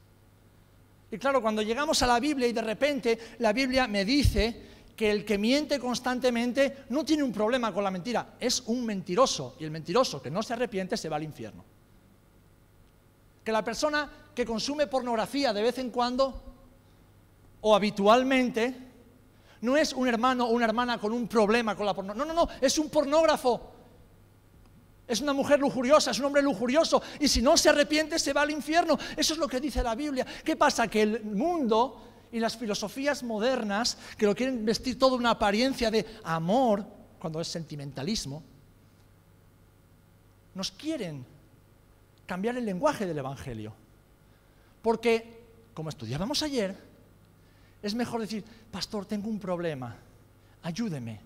Y 1.10 1.18
claro, 1.18 1.42
cuando 1.42 1.62
llegamos 1.62 2.02
a 2.02 2.06
la 2.06 2.20
Biblia 2.20 2.46
y 2.46 2.52
de 2.52 2.62
repente 2.62 3.18
la 3.38 3.52
Biblia 3.52 3.86
me 3.86 4.04
dice 4.04 4.70
que 4.96 5.10
el 5.10 5.24
que 5.24 5.38
miente 5.38 5.80
constantemente 5.80 6.84
no 6.90 7.04
tiene 7.04 7.22
un 7.22 7.32
problema 7.32 7.72
con 7.72 7.82
la 7.82 7.90
mentira, 7.90 8.34
es 8.38 8.62
un 8.66 8.84
mentiroso. 8.84 9.56
Y 9.58 9.64
el 9.64 9.70
mentiroso 9.70 10.20
que 10.22 10.30
no 10.30 10.42
se 10.42 10.52
arrepiente 10.52 10.96
se 10.96 11.08
va 11.08 11.16
al 11.16 11.24
infierno. 11.24 11.64
Que 13.42 13.50
la 13.50 13.64
persona 13.64 14.10
que 14.34 14.44
consume 14.44 14.86
pornografía 14.86 15.52
de 15.52 15.62
vez 15.62 15.78
en 15.78 15.90
cuando 15.90 16.42
o 17.62 17.74
habitualmente 17.74 18.76
no 19.62 19.76
es 19.76 19.92
un 19.92 20.06
hermano 20.06 20.46
o 20.46 20.50
una 20.50 20.66
hermana 20.66 20.98
con 20.98 21.12
un 21.12 21.26
problema 21.26 21.74
con 21.74 21.86
la 21.86 21.94
pornografía. 21.94 22.26
No, 22.26 22.34
no, 22.34 22.46
no, 22.46 22.52
es 22.60 22.78
un 22.78 22.88
pornógrafo. 22.88 23.79
Es 25.10 25.20
una 25.20 25.32
mujer 25.32 25.58
lujuriosa, 25.58 26.12
es 26.12 26.20
un 26.20 26.26
hombre 26.26 26.40
lujurioso. 26.40 27.02
Y 27.18 27.26
si 27.26 27.42
no 27.42 27.56
se 27.56 27.68
arrepiente, 27.68 28.16
se 28.16 28.32
va 28.32 28.42
al 28.42 28.52
infierno. 28.52 28.96
Eso 29.16 29.32
es 29.32 29.40
lo 29.40 29.48
que 29.48 29.58
dice 29.58 29.82
la 29.82 29.96
Biblia. 29.96 30.24
¿Qué 30.44 30.54
pasa? 30.54 30.86
Que 30.86 31.02
el 31.02 31.24
mundo 31.24 32.00
y 32.30 32.38
las 32.38 32.56
filosofías 32.56 33.24
modernas, 33.24 33.98
que 34.16 34.24
lo 34.24 34.36
quieren 34.36 34.64
vestir 34.64 34.96
toda 34.96 35.16
una 35.16 35.30
apariencia 35.30 35.90
de 35.90 36.06
amor, 36.22 36.86
cuando 37.18 37.40
es 37.40 37.48
sentimentalismo, 37.48 38.44
nos 40.54 40.70
quieren 40.70 41.26
cambiar 42.24 42.56
el 42.56 42.64
lenguaje 42.64 43.04
del 43.04 43.18
Evangelio. 43.18 43.74
Porque, 44.80 45.42
como 45.74 45.88
estudiábamos 45.88 46.44
ayer, 46.44 46.76
es 47.82 47.96
mejor 47.96 48.20
decir, 48.20 48.44
pastor, 48.70 49.06
tengo 49.06 49.28
un 49.28 49.40
problema, 49.40 49.96
ayúdeme, 50.62 51.18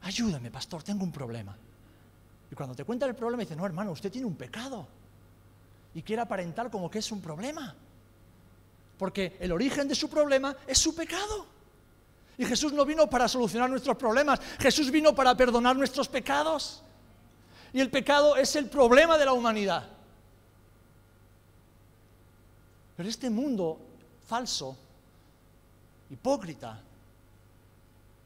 ayúdeme, 0.00 0.50
pastor, 0.50 0.82
tengo 0.82 1.04
un 1.04 1.12
problema. 1.12 1.54
Y 2.50 2.54
cuando 2.54 2.74
te 2.74 2.84
cuenta 2.84 3.06
el 3.06 3.14
problema, 3.14 3.42
dice, 3.42 3.56
no, 3.56 3.66
hermano, 3.66 3.92
usted 3.92 4.10
tiene 4.10 4.26
un 4.26 4.36
pecado. 4.36 4.86
Y 5.94 6.02
quiere 6.02 6.22
aparentar 6.22 6.70
como 6.70 6.90
que 6.90 6.98
es 6.98 7.12
un 7.12 7.20
problema. 7.20 7.74
Porque 8.98 9.36
el 9.40 9.52
origen 9.52 9.86
de 9.88 9.94
su 9.94 10.08
problema 10.08 10.56
es 10.66 10.78
su 10.78 10.94
pecado. 10.94 11.46
Y 12.36 12.44
Jesús 12.44 12.72
no 12.72 12.84
vino 12.84 13.10
para 13.10 13.28
solucionar 13.28 13.68
nuestros 13.68 13.96
problemas, 13.96 14.40
Jesús 14.60 14.90
vino 14.90 15.14
para 15.14 15.36
perdonar 15.36 15.76
nuestros 15.76 16.08
pecados. 16.08 16.82
Y 17.72 17.80
el 17.80 17.90
pecado 17.90 18.36
es 18.36 18.54
el 18.56 18.68
problema 18.68 19.18
de 19.18 19.24
la 19.24 19.32
humanidad. 19.32 19.88
Pero 22.96 23.08
este 23.08 23.28
mundo 23.28 23.78
falso, 24.26 24.76
hipócrita, 26.10 26.80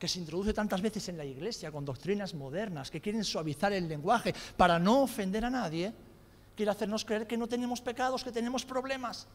que 0.02 0.08
se 0.08 0.18
introduce 0.18 0.52
tantas 0.52 0.82
veces 0.82 1.08
en 1.10 1.16
la 1.16 1.24
iglesia 1.24 1.70
con 1.70 1.84
doctrinas 1.84 2.34
modernas 2.34 2.90
que 2.90 3.00
quieren 3.00 3.22
suavizar 3.22 3.72
el 3.72 3.86
lenguaje 3.86 4.34
para 4.56 4.76
no 4.76 5.02
ofender 5.02 5.44
a 5.44 5.48
nadie, 5.48 5.94
quiere 6.56 6.72
hacernos 6.72 7.04
creer 7.04 7.24
que 7.24 7.36
no 7.36 7.46
tenemos 7.46 7.80
pecados, 7.80 8.24
que 8.24 8.32
tenemos 8.32 8.64
problemas. 8.64 9.28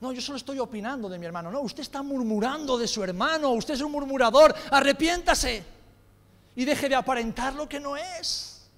No, 0.00 0.12
yo 0.12 0.20
solo 0.20 0.36
estoy 0.36 0.60
opinando 0.60 1.08
de 1.08 1.18
mi 1.18 1.26
hermano. 1.26 1.50
No, 1.50 1.60
usted 1.62 1.82
está 1.82 2.04
murmurando 2.04 2.78
de 2.78 2.86
su 2.86 3.02
hermano, 3.02 3.50
usted 3.50 3.74
es 3.74 3.80
un 3.80 3.90
murmurador, 3.90 4.54
arrepiéntase 4.70 5.64
y 6.54 6.64
deje 6.64 6.88
de 6.88 6.94
aparentar 6.94 7.54
lo 7.54 7.68
que 7.68 7.80
no 7.80 7.96
es. 7.96 8.70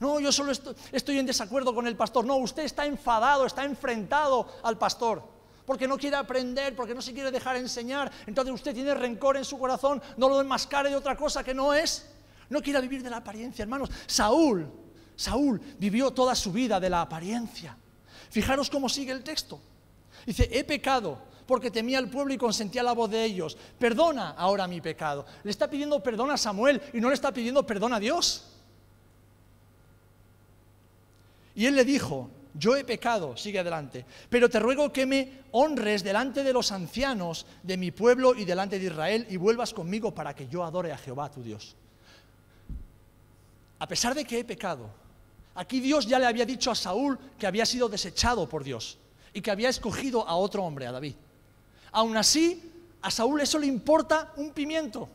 No, 0.00 0.20
yo 0.20 0.30
solo 0.32 0.52
estoy, 0.52 1.18
en 1.18 1.24
desacuerdo 1.24 1.74
con 1.74 1.86
el 1.86 1.96
pastor. 1.96 2.26
No, 2.26 2.36
usted 2.36 2.64
está 2.64 2.84
enfadado, 2.84 3.46
está 3.46 3.64
enfrentado 3.64 4.46
al 4.62 4.76
pastor 4.76 5.22
porque 5.66 5.86
no 5.86 5.96
quiere 5.96 6.16
aprender, 6.16 6.74
porque 6.74 6.94
no 6.94 7.02
se 7.02 7.12
quiere 7.12 7.30
dejar 7.30 7.56
enseñar. 7.56 8.10
Entonces 8.26 8.54
usted 8.54 8.74
tiene 8.74 8.94
rencor 8.94 9.36
en 9.36 9.44
su 9.44 9.58
corazón, 9.58 10.02
no 10.16 10.28
lo 10.28 10.40
enmascare 10.40 10.90
de 10.90 10.96
otra 10.96 11.16
cosa 11.16 11.44
que 11.44 11.54
no 11.54 11.74
es. 11.74 12.08
No 12.50 12.60
quiere 12.60 12.80
vivir 12.80 13.02
de 13.02 13.10
la 13.10 13.18
apariencia, 13.18 13.62
hermanos. 13.62 13.90
Saúl, 14.06 14.70
Saúl 15.16 15.60
vivió 15.78 16.10
toda 16.10 16.34
su 16.34 16.52
vida 16.52 16.78
de 16.78 16.90
la 16.90 17.02
apariencia. 17.02 17.76
Fijaros 18.30 18.68
cómo 18.68 18.88
sigue 18.88 19.12
el 19.12 19.22
texto. 19.22 19.60
Dice, 20.26 20.48
he 20.52 20.64
pecado 20.64 21.18
porque 21.46 21.70
temía 21.70 21.98
al 21.98 22.08
pueblo 22.08 22.32
y 22.32 22.38
consentía 22.38 22.82
la 22.82 22.92
voz 22.92 23.10
de 23.10 23.24
ellos. 23.24 23.56
Perdona 23.78 24.30
ahora 24.30 24.66
mi 24.66 24.80
pecado. 24.80 25.26
Le 25.42 25.50
está 25.50 25.68
pidiendo 25.68 26.02
perdón 26.02 26.30
a 26.30 26.36
Samuel 26.36 26.80
y 26.92 27.00
no 27.00 27.08
le 27.08 27.14
está 27.14 27.32
pidiendo 27.32 27.66
perdón 27.66 27.92
a 27.92 28.00
Dios. 28.00 28.48
Y 31.54 31.66
él 31.66 31.74
le 31.74 31.84
dijo, 31.84 32.30
yo 32.54 32.76
he 32.76 32.84
pecado, 32.84 33.36
sigue 33.36 33.58
adelante, 33.58 34.04
pero 34.28 34.48
te 34.48 34.58
ruego 34.58 34.92
que 34.92 35.06
me 35.06 35.42
honres 35.52 36.02
delante 36.02 36.44
de 36.44 36.52
los 36.52 36.72
ancianos 36.72 37.46
de 37.62 37.76
mi 37.76 37.90
pueblo 37.90 38.34
y 38.34 38.44
delante 38.44 38.78
de 38.78 38.86
Israel 38.86 39.26
y 39.30 39.36
vuelvas 39.36 39.72
conmigo 39.72 40.14
para 40.14 40.34
que 40.34 40.48
yo 40.48 40.64
adore 40.64 40.92
a 40.92 40.98
Jehová 40.98 41.30
tu 41.30 41.42
Dios. 41.42 41.76
A 43.78 43.86
pesar 43.86 44.14
de 44.14 44.24
que 44.24 44.38
he 44.38 44.44
pecado, 44.44 45.02
Aquí 45.54 45.80
Dios 45.80 46.06
ya 46.06 46.18
le 46.18 46.26
había 46.26 46.46
dicho 46.46 46.70
a 46.70 46.74
Saúl 46.74 47.18
que 47.38 47.46
había 47.46 47.66
sido 47.66 47.88
desechado 47.88 48.48
por 48.48 48.64
Dios 48.64 48.98
y 49.34 49.40
que 49.40 49.50
había 49.50 49.68
escogido 49.68 50.26
a 50.26 50.34
otro 50.36 50.64
hombre, 50.64 50.86
a 50.86 50.92
David. 50.92 51.14
Aún 51.92 52.16
así, 52.16 52.70
a 53.02 53.10
Saúl 53.10 53.40
eso 53.40 53.58
le 53.58 53.66
importa 53.66 54.32
un 54.36 54.52
pimiento. 54.52 55.08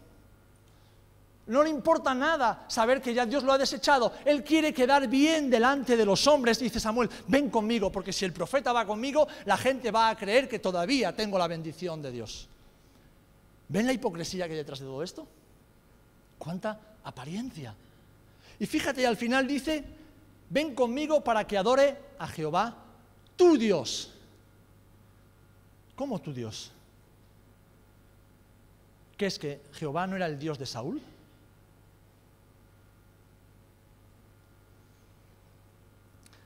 No 1.48 1.64
le 1.64 1.70
importa 1.70 2.14
nada 2.14 2.66
saber 2.68 3.02
que 3.02 3.14
ya 3.14 3.26
Dios 3.26 3.44
lo 3.44 3.54
ha 3.54 3.58
desechado. 3.58 4.12
Él 4.26 4.44
quiere 4.44 4.74
quedar 4.74 5.08
bien 5.08 5.50
delante 5.50 5.96
de 5.96 6.06
los 6.06 6.28
hombres. 6.28 6.60
Dice 6.60 6.80
Samuel, 6.80 7.10
ven 7.28 7.50
conmigo, 7.50 7.90
porque 7.90 8.12
si 8.12 8.26
el 8.26 8.34
profeta 8.34 8.74
va 8.74 8.86
conmigo, 8.86 9.28
la 9.46 9.56
gente 9.56 9.90
va 9.90 10.10
a 10.10 10.18
creer 10.18 10.50
que 10.50 10.60
todavía 10.60 11.16
tengo 11.16 11.38
la 11.38 11.48
bendición 11.48 12.02
de 12.02 12.12
Dios. 12.12 12.50
¿Ven 13.70 13.86
la 13.86 13.94
hipocresía 13.94 14.46
que 14.46 14.52
hay 14.52 14.58
detrás 14.58 14.80
de 14.80 14.86
todo 14.86 15.02
esto? 15.02 15.26
¿Cuánta 16.38 16.80
apariencia? 17.06 17.74
Y 18.60 18.66
fíjate, 18.66 19.08
al 19.08 19.16
final 19.16 19.48
dice, 19.48 19.86
ven 20.50 20.76
conmigo 20.76 21.24
para 21.24 21.48
que 21.48 21.58
adore 21.58 21.98
a 22.20 22.28
Jehová, 22.28 22.76
tu 23.38 23.58
Dios. 23.58 24.14
¿Cómo 25.96 26.20
tu 26.20 26.34
Dios? 26.34 26.72
¿Qué 29.16 29.28
es 29.28 29.40
que 29.40 29.62
Jehová 29.74 30.08
no 30.08 30.18
era 30.18 30.26
el 30.26 30.38
Dios 30.38 30.60
de 30.60 30.66
Saúl? 30.66 31.02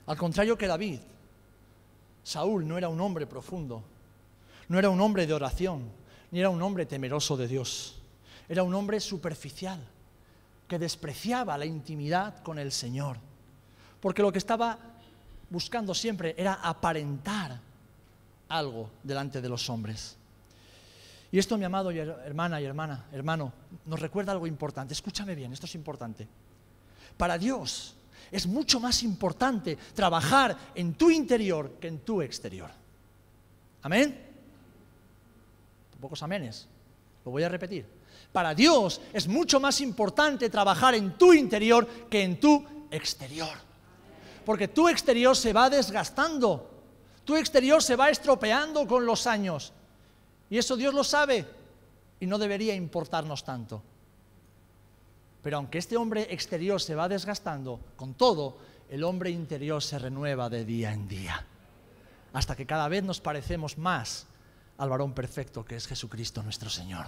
Al 0.06 0.16
contrario 0.16 0.56
que 0.58 0.66
David, 0.66 1.00
Saúl 2.22 2.66
no 2.66 2.78
era 2.78 2.88
un 2.88 3.00
hombre 3.00 3.26
profundo, 3.26 3.82
no 4.68 4.78
era 4.78 4.90
un 4.90 5.00
hombre 5.00 5.26
de 5.26 5.34
oración, 5.34 5.90
ni 6.30 6.40
era 6.40 6.50
un 6.50 6.62
hombre 6.62 6.86
temeroso 6.86 7.36
de 7.36 7.48
Dios. 7.48 8.00
Era 8.48 8.62
un 8.62 8.74
hombre 8.74 9.00
superficial, 9.00 9.80
que 10.68 10.78
despreciaba 10.78 11.58
la 11.58 11.66
intimidad 11.66 12.42
con 12.42 12.58
el 12.58 12.72
Señor 12.72 13.18
porque 14.02 14.20
lo 14.20 14.32
que 14.32 14.38
estaba 14.38 14.76
buscando 15.48 15.94
siempre 15.94 16.34
era 16.36 16.54
aparentar 16.54 17.60
algo 18.48 18.90
delante 19.00 19.40
de 19.40 19.48
los 19.48 19.70
hombres. 19.70 20.16
Y 21.30 21.38
esto, 21.38 21.56
mi 21.56 21.64
amado 21.64 21.92
y 21.92 21.98
hermana 21.98 22.60
y 22.60 22.64
hermana, 22.64 23.06
hermano, 23.12 23.52
nos 23.86 24.00
recuerda 24.00 24.32
algo 24.32 24.48
importante. 24.48 24.92
Escúchame 24.92 25.36
bien, 25.36 25.52
esto 25.52 25.66
es 25.66 25.74
importante. 25.76 26.26
Para 27.16 27.38
Dios 27.38 27.94
es 28.32 28.46
mucho 28.46 28.80
más 28.80 29.02
importante 29.04 29.76
trabajar 29.94 30.56
en 30.74 30.94
tu 30.94 31.10
interior 31.10 31.76
que 31.80 31.88
en 31.88 32.00
tu 32.00 32.20
exterior. 32.22 32.70
Amén. 33.82 34.30
Pocos 36.00 36.22
amenes. 36.22 36.66
Lo 37.24 37.30
voy 37.30 37.44
a 37.44 37.48
repetir. 37.48 37.86
Para 38.32 38.54
Dios 38.54 39.00
es 39.12 39.28
mucho 39.28 39.60
más 39.60 39.80
importante 39.80 40.50
trabajar 40.50 40.96
en 40.96 41.16
tu 41.16 41.32
interior 41.32 41.86
que 42.08 42.22
en 42.22 42.40
tu 42.40 42.64
exterior 42.90 43.72
porque 44.44 44.68
tu 44.68 44.88
exterior 44.88 45.36
se 45.36 45.52
va 45.52 45.70
desgastando, 45.70 46.68
tu 47.24 47.36
exterior 47.36 47.82
se 47.82 47.96
va 47.96 48.10
estropeando 48.10 48.86
con 48.86 49.06
los 49.06 49.26
años. 49.26 49.72
Y 50.50 50.58
eso 50.58 50.76
Dios 50.76 50.92
lo 50.92 51.04
sabe 51.04 51.46
y 52.20 52.26
no 52.26 52.38
debería 52.38 52.74
importarnos 52.74 53.44
tanto. 53.44 53.82
Pero 55.42 55.56
aunque 55.56 55.78
este 55.78 55.96
hombre 55.96 56.28
exterior 56.30 56.80
se 56.80 56.94
va 56.94 57.08
desgastando, 57.08 57.80
con 57.96 58.14
todo, 58.14 58.58
el 58.88 59.04
hombre 59.04 59.30
interior 59.30 59.82
se 59.82 59.98
renueva 59.98 60.48
de 60.48 60.64
día 60.64 60.92
en 60.92 61.08
día, 61.08 61.44
hasta 62.32 62.54
que 62.54 62.66
cada 62.66 62.88
vez 62.88 63.02
nos 63.02 63.20
parecemos 63.20 63.78
más 63.78 64.26
al 64.78 64.88
varón 64.88 65.12
perfecto 65.12 65.64
que 65.64 65.76
es 65.76 65.86
Jesucristo 65.86 66.42
nuestro 66.42 66.70
Señor. 66.70 67.06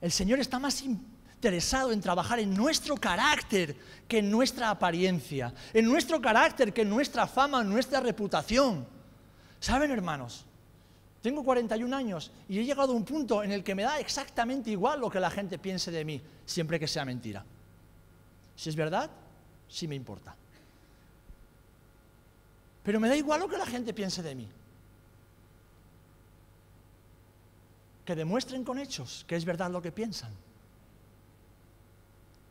El 0.00 0.10
Señor 0.10 0.40
está 0.40 0.58
más 0.58 0.82
interesado 0.82 1.92
en 1.92 2.00
trabajar 2.00 2.40
en 2.40 2.54
nuestro 2.54 2.96
carácter 2.96 3.76
que 4.08 4.18
en 4.18 4.30
nuestra 4.30 4.70
apariencia, 4.70 5.52
en 5.72 5.84
nuestro 5.84 6.20
carácter 6.20 6.72
que 6.72 6.82
en 6.82 6.90
nuestra 6.90 7.26
fama, 7.26 7.60
en 7.60 7.68
nuestra 7.68 8.00
reputación. 8.00 8.86
¿Saben, 9.60 9.90
hermanos? 9.90 10.46
Tengo 11.22 11.44
41 11.44 11.94
años 11.94 12.30
y 12.48 12.58
he 12.58 12.64
llegado 12.64 12.92
a 12.92 12.96
un 12.96 13.04
punto 13.04 13.42
en 13.42 13.52
el 13.52 13.62
que 13.62 13.74
me 13.74 13.82
da 13.82 13.98
exactamente 13.98 14.70
igual 14.70 15.00
lo 15.00 15.10
que 15.10 15.20
la 15.20 15.30
gente 15.30 15.58
piense 15.58 15.90
de 15.90 16.04
mí, 16.04 16.20
siempre 16.46 16.80
que 16.80 16.88
sea 16.88 17.04
mentira. 17.04 17.44
Si 18.56 18.70
es 18.70 18.76
verdad, 18.76 19.10
sí 19.68 19.86
me 19.86 19.94
importa. 19.94 20.34
Pero 22.82 22.98
me 22.98 23.08
da 23.08 23.16
igual 23.16 23.40
lo 23.40 23.48
que 23.48 23.58
la 23.58 23.66
gente 23.66 23.92
piense 23.92 24.22
de 24.22 24.34
mí. 24.34 24.48
Que 28.06 28.16
demuestren 28.16 28.64
con 28.64 28.78
hechos 28.78 29.24
que 29.28 29.36
es 29.36 29.44
verdad 29.44 29.70
lo 29.70 29.82
que 29.82 29.92
piensan. 29.92 30.32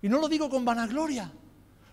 Y 0.03 0.09
no 0.09 0.19
lo 0.19 0.29
digo 0.29 0.47
con 0.47 0.63
vanagloria. 0.63 1.31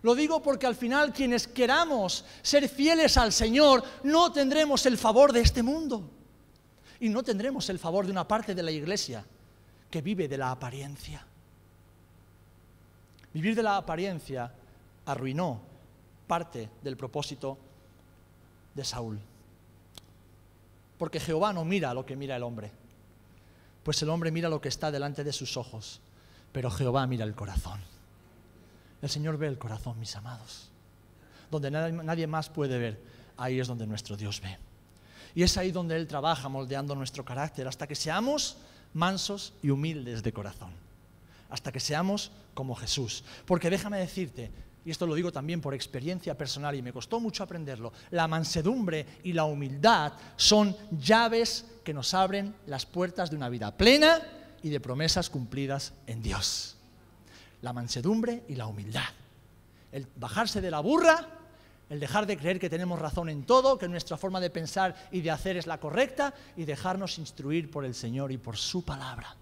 Lo 0.02 0.14
digo 0.14 0.42
porque 0.42 0.66
al 0.66 0.76
final 0.76 1.12
quienes 1.14 1.48
queramos 1.48 2.26
ser 2.42 2.68
fieles 2.68 3.16
al 3.16 3.32
Señor 3.32 3.82
no 4.04 4.30
tendremos 4.30 4.84
el 4.84 4.98
favor 4.98 5.32
de 5.32 5.40
este 5.40 5.62
mundo 5.62 6.15
y 7.00 7.08
no 7.08 7.22
tendremos 7.22 7.68
el 7.70 7.78
favor 7.78 8.06
de 8.06 8.12
una 8.12 8.26
parte 8.26 8.54
de 8.54 8.62
la 8.62 8.70
iglesia 8.70 9.24
que 9.90 10.02
vive 10.02 10.28
de 10.28 10.38
la 10.38 10.50
apariencia. 10.50 11.24
Vivir 13.32 13.54
de 13.54 13.62
la 13.62 13.76
apariencia 13.76 14.52
arruinó 15.04 15.60
parte 16.26 16.70
del 16.82 16.96
propósito 16.96 17.58
de 18.74 18.84
Saúl. 18.84 19.20
Porque 20.98 21.20
Jehová 21.20 21.52
no 21.52 21.64
mira 21.64 21.92
lo 21.92 22.06
que 22.06 22.16
mira 22.16 22.36
el 22.36 22.42
hombre, 22.42 22.72
pues 23.82 24.02
el 24.02 24.08
hombre 24.08 24.30
mira 24.30 24.48
lo 24.48 24.60
que 24.60 24.68
está 24.68 24.90
delante 24.90 25.22
de 25.22 25.32
sus 25.32 25.56
ojos, 25.56 26.00
pero 26.50 26.70
Jehová 26.70 27.06
mira 27.06 27.24
el 27.24 27.34
corazón. 27.34 27.80
El 29.02 29.10
Señor 29.10 29.36
ve 29.36 29.46
el 29.46 29.58
corazón, 29.58 30.00
mis 30.00 30.16
amados. 30.16 30.70
Donde 31.50 31.70
nadie 31.70 32.26
más 32.26 32.48
puede 32.48 32.78
ver, 32.78 33.00
ahí 33.36 33.60
es 33.60 33.68
donde 33.68 33.86
nuestro 33.86 34.16
Dios 34.16 34.40
ve. 34.40 34.58
Y 35.36 35.42
es 35.42 35.58
ahí 35.58 35.70
donde 35.70 35.96
Él 35.96 36.08
trabaja 36.08 36.48
moldeando 36.48 36.94
nuestro 36.94 37.22
carácter, 37.22 37.68
hasta 37.68 37.86
que 37.86 37.94
seamos 37.94 38.56
mansos 38.94 39.52
y 39.62 39.68
humildes 39.68 40.22
de 40.22 40.32
corazón, 40.32 40.72
hasta 41.50 41.70
que 41.70 41.78
seamos 41.78 42.32
como 42.54 42.74
Jesús. 42.74 43.22
Porque 43.44 43.68
déjame 43.68 43.98
decirte, 43.98 44.50
y 44.82 44.90
esto 44.90 45.06
lo 45.06 45.14
digo 45.14 45.30
también 45.30 45.60
por 45.60 45.74
experiencia 45.74 46.38
personal 46.38 46.74
y 46.74 46.80
me 46.80 46.90
costó 46.90 47.20
mucho 47.20 47.42
aprenderlo, 47.42 47.92
la 48.12 48.26
mansedumbre 48.26 49.04
y 49.24 49.34
la 49.34 49.44
humildad 49.44 50.14
son 50.36 50.74
llaves 50.98 51.66
que 51.84 51.92
nos 51.92 52.14
abren 52.14 52.54
las 52.66 52.86
puertas 52.86 53.28
de 53.28 53.36
una 53.36 53.50
vida 53.50 53.76
plena 53.76 54.22
y 54.62 54.70
de 54.70 54.80
promesas 54.80 55.28
cumplidas 55.28 55.92
en 56.06 56.22
Dios. 56.22 56.76
La 57.60 57.74
mansedumbre 57.74 58.42
y 58.48 58.54
la 58.54 58.68
humildad. 58.68 59.04
El 59.92 60.06
bajarse 60.16 60.62
de 60.62 60.70
la 60.70 60.80
burra 60.80 61.35
el 61.88 62.00
dejar 62.00 62.26
de 62.26 62.36
creer 62.36 62.58
que 62.58 62.70
tenemos 62.70 62.98
razón 62.98 63.28
en 63.28 63.44
todo, 63.44 63.78
que 63.78 63.88
nuestra 63.88 64.16
forma 64.16 64.40
de 64.40 64.50
pensar 64.50 64.94
y 65.12 65.20
de 65.20 65.30
hacer 65.30 65.56
es 65.56 65.66
la 65.66 65.78
correcta 65.78 66.34
y 66.56 66.64
dejarnos 66.64 67.18
instruir 67.18 67.70
por 67.70 67.84
el 67.84 67.94
Señor 67.94 68.32
y 68.32 68.38
por 68.38 68.56
su 68.56 68.84
palabra. 68.84 69.36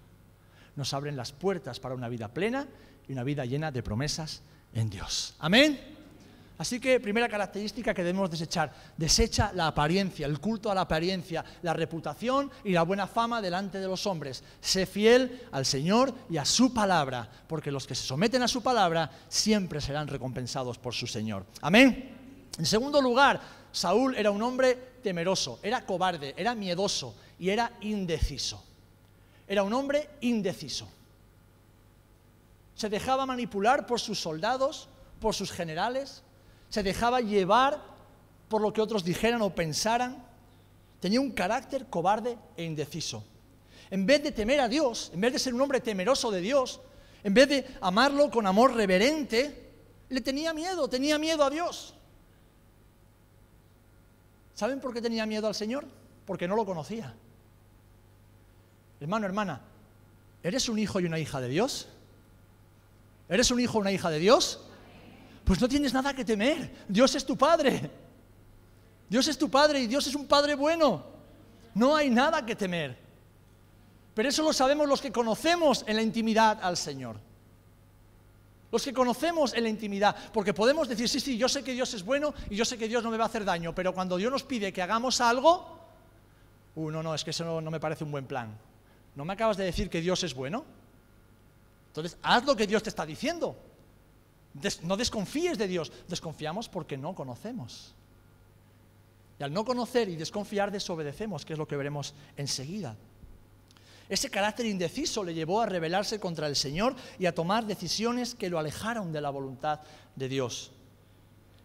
Nos 0.75 0.93
abren 0.93 1.15
las 1.15 1.31
puertas 1.31 1.79
para 1.79 1.95
una 1.95 2.09
vida 2.09 2.27
plena 2.27 2.67
y 3.07 3.13
una 3.13 3.23
vida 3.23 3.45
llena 3.45 3.71
de 3.71 3.81
promesas 3.81 4.41
en 4.73 4.89
Dios. 4.89 5.35
Amén. 5.39 5.95
Así 6.57 6.79
que 6.79 7.01
primera 7.01 7.27
característica 7.27 7.93
que 7.93 8.03
debemos 8.03 8.31
desechar, 8.31 8.71
desecha 8.95 9.51
la 9.53 9.67
apariencia, 9.67 10.25
el 10.25 10.39
culto 10.39 10.71
a 10.71 10.75
la 10.75 10.81
apariencia, 10.81 11.43
la 11.63 11.73
reputación 11.73 12.49
y 12.63 12.71
la 12.71 12.83
buena 12.83 13.07
fama 13.07 13.41
delante 13.41 13.79
de 13.79 13.87
los 13.87 14.07
hombres. 14.07 14.41
Sé 14.61 14.85
fiel 14.85 15.47
al 15.51 15.65
Señor 15.65 16.13
y 16.29 16.37
a 16.37 16.45
su 16.45 16.73
palabra, 16.73 17.29
porque 17.47 17.71
los 17.71 17.85
que 17.85 17.95
se 17.95 18.05
someten 18.05 18.41
a 18.41 18.47
su 18.47 18.63
palabra 18.63 19.11
siempre 19.27 19.81
serán 19.81 20.07
recompensados 20.07 20.77
por 20.77 20.93
su 20.93 21.07
Señor. 21.07 21.45
Amén. 21.61 22.24
En 22.57 22.65
segundo 22.65 23.01
lugar, 23.01 23.41
Saúl 23.71 24.15
era 24.15 24.31
un 24.31 24.41
hombre 24.41 24.75
temeroso, 25.03 25.59
era 25.61 25.85
cobarde, 25.85 26.33
era 26.37 26.55
miedoso 26.55 27.15
y 27.37 27.49
era 27.49 27.71
indeciso. 27.81 28.63
Era 29.47 29.63
un 29.63 29.73
hombre 29.73 30.09
indeciso. 30.21 30.87
Se 32.75 32.89
dejaba 32.89 33.25
manipular 33.25 33.85
por 33.85 33.99
sus 33.99 34.19
soldados, 34.19 34.87
por 35.19 35.35
sus 35.35 35.51
generales, 35.51 36.23
se 36.69 36.83
dejaba 36.83 37.21
llevar 37.21 37.81
por 38.49 38.61
lo 38.61 38.73
que 38.73 38.81
otros 38.81 39.03
dijeran 39.03 39.41
o 39.41 39.53
pensaran. 39.53 40.23
Tenía 40.99 41.21
un 41.21 41.31
carácter 41.31 41.87
cobarde 41.87 42.37
e 42.57 42.63
indeciso. 42.63 43.23
En 43.89 44.05
vez 44.05 44.23
de 44.23 44.31
temer 44.31 44.59
a 44.59 44.67
Dios, 44.67 45.11
en 45.13 45.21
vez 45.21 45.33
de 45.33 45.39
ser 45.39 45.53
un 45.53 45.61
hombre 45.61 45.79
temeroso 45.79 46.31
de 46.31 46.41
Dios, 46.41 46.81
en 47.23 47.33
vez 47.33 47.49
de 47.49 47.65
amarlo 47.81 48.29
con 48.29 48.47
amor 48.47 48.73
reverente, 48.73 49.71
le 50.09 50.21
tenía 50.21 50.53
miedo, 50.53 50.87
tenía 50.87 51.17
miedo 51.17 51.43
a 51.43 51.49
Dios. 51.49 51.93
¿Saben 54.55 54.79
por 54.79 54.93
qué 54.93 55.01
tenía 55.01 55.25
miedo 55.25 55.47
al 55.47 55.53
Señor? 55.53 55.85
Porque 56.25 56.47
no 56.47 56.55
lo 56.55 56.65
conocía. 56.65 57.13
Hermano, 58.99 59.25
hermana, 59.25 59.61
¿eres 60.41 60.67
un 60.69 60.79
hijo 60.79 60.99
y 60.99 61.05
una 61.05 61.19
hija 61.19 61.39
de 61.39 61.49
Dios? 61.49 61.87
¿Eres 63.29 63.51
un 63.51 63.59
hijo 63.59 63.77
o 63.77 63.81
una 63.81 63.91
hija 63.91 64.09
de 64.09 64.17
Dios? 64.17 64.61
Pues 65.43 65.61
no 65.61 65.67
tienes 65.67 65.93
nada 65.93 66.13
que 66.13 66.25
temer. 66.25 66.73
Dios 66.87 67.13
es 67.15 67.25
tu 67.25 67.37
Padre. 67.37 67.91
Dios 69.09 69.27
es 69.27 69.37
tu 69.37 69.49
Padre 69.49 69.81
y 69.81 69.87
Dios 69.87 70.07
es 70.07 70.15
un 70.15 70.25
Padre 70.25 70.55
bueno. 70.55 71.03
No 71.73 71.95
hay 71.95 72.09
nada 72.09 72.45
que 72.45 72.55
temer. 72.55 72.97
Pero 74.15 74.29
eso 74.29 74.41
lo 74.41 74.53
sabemos 74.53 74.87
los 74.87 75.01
que 75.01 75.11
conocemos 75.11 75.83
en 75.85 75.97
la 75.97 76.01
intimidad 76.01 76.59
al 76.63 76.77
Señor 76.77 77.17
los 78.71 78.83
que 78.83 78.93
conocemos 78.93 79.53
en 79.53 79.63
la 79.63 79.69
intimidad, 79.69 80.15
porque 80.33 80.53
podemos 80.53 80.87
decir, 80.87 81.07
sí, 81.07 81.19
sí, 81.19 81.37
yo 81.37 81.47
sé 81.47 81.63
que 81.63 81.73
Dios 81.73 81.93
es 81.93 82.03
bueno 82.03 82.33
y 82.49 82.55
yo 82.55 82.65
sé 82.65 82.77
que 82.77 82.87
Dios 82.87 83.03
no 83.03 83.11
me 83.11 83.17
va 83.17 83.25
a 83.25 83.27
hacer 83.27 83.45
daño, 83.45 83.73
pero 83.73 83.93
cuando 83.93 84.17
Dios 84.17 84.31
nos 84.31 84.43
pide 84.43 84.73
que 84.73 84.81
hagamos 84.81 85.21
algo, 85.21 85.79
uh, 86.75 86.91
no, 86.91 87.03
no, 87.03 87.15
es 87.15 87.23
que 87.23 87.29
eso 87.29 87.61
no, 87.61 87.71
me 87.71 87.79
parece 87.79 88.03
un 88.03 88.11
buen 88.11 88.25
plan. 88.25 88.57
¿No 89.15 89.23
me 89.23 89.33
acabas 89.33 89.57
de 89.57 89.63
decir 89.63 89.89
que 89.89 90.01
Dios 90.01 90.23
es 90.23 90.33
bueno? 90.33 90.65
Entonces, 91.87 92.17
haz 92.21 92.43
lo 92.45 92.55
que 92.55 92.67
Dios 92.67 92.83
te 92.83 92.89
está 92.89 93.05
diciendo. 93.05 93.55
no 94.83 94.97
desconfíes 94.97 95.57
de 95.57 95.67
Dios, 95.67 95.91
desconfiamos 96.09 96.67
porque 96.67 96.97
no 96.97 97.15
conocemos. 97.15 97.93
Y 99.39 99.43
al 99.43 99.53
no 99.53 99.65
conocer 99.65 100.09
y 100.09 100.15
desconfiar, 100.15 100.71
desobedecemos, 100.71 101.45
que 101.45 101.53
es 101.53 101.59
lo 101.59 101.67
que 101.67 101.77
veremos 101.77 102.13
enseguida. 102.37 102.95
Ese 104.07 104.29
carácter 104.29 104.65
indeciso 104.65 105.23
le 105.23 105.33
llevó 105.33 105.61
a 105.61 105.65
rebelarse 105.65 106.19
contra 106.19 106.47
el 106.47 106.55
Señor 106.55 106.95
y 107.17 107.25
a 107.25 107.33
tomar 107.33 107.65
decisiones 107.65 108.35
que 108.35 108.49
lo 108.49 108.59
alejaron 108.59 109.11
de 109.11 109.21
la 109.21 109.31
voluntad 109.31 109.79
de 110.15 110.29
Dios. 110.29 110.71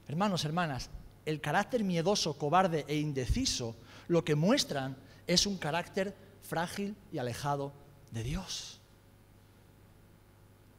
Hermanos, 0.08 0.44
hermanas, 0.44 0.90
el 1.26 1.40
carácter 1.40 1.84
miedoso, 1.84 2.38
cobarde 2.38 2.84
e 2.88 2.96
indeciso 2.96 3.76
lo 4.08 4.24
que 4.24 4.34
muestran 4.34 4.96
es 5.26 5.46
un 5.46 5.58
carácter 5.58 6.16
frágil 6.42 6.96
y 7.12 7.18
alejado 7.18 7.72
de 8.10 8.22
Dios. 8.22 8.80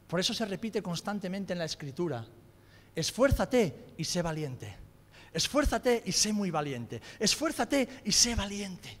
Por 0.08 0.20
eso 0.20 0.34
se 0.34 0.44
repite 0.44 0.82
constantemente 0.82 1.54
en 1.54 1.58
la 1.60 1.64
Escritura, 1.64 2.26
esfuérzate 2.94 3.94
y 3.96 4.04
sé 4.04 4.20
valiente. 4.20 4.76
Esfuérzate 5.32 6.02
y 6.04 6.12
sé 6.12 6.32
muy 6.32 6.50
valiente. 6.50 7.00
Esfuérzate 7.18 7.88
y 8.04 8.12
sé 8.12 8.34
valiente. 8.34 8.98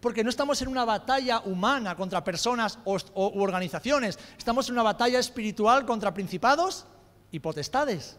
Porque 0.00 0.22
no 0.22 0.30
estamos 0.30 0.62
en 0.62 0.68
una 0.68 0.84
batalla 0.84 1.40
humana 1.40 1.96
contra 1.96 2.22
personas 2.22 2.78
o, 2.84 2.96
u 3.14 3.42
organizaciones, 3.42 4.18
estamos 4.36 4.68
en 4.68 4.74
una 4.74 4.84
batalla 4.84 5.18
espiritual 5.18 5.84
contra 5.84 6.14
principados 6.14 6.86
y 7.32 7.40
potestades. 7.40 8.16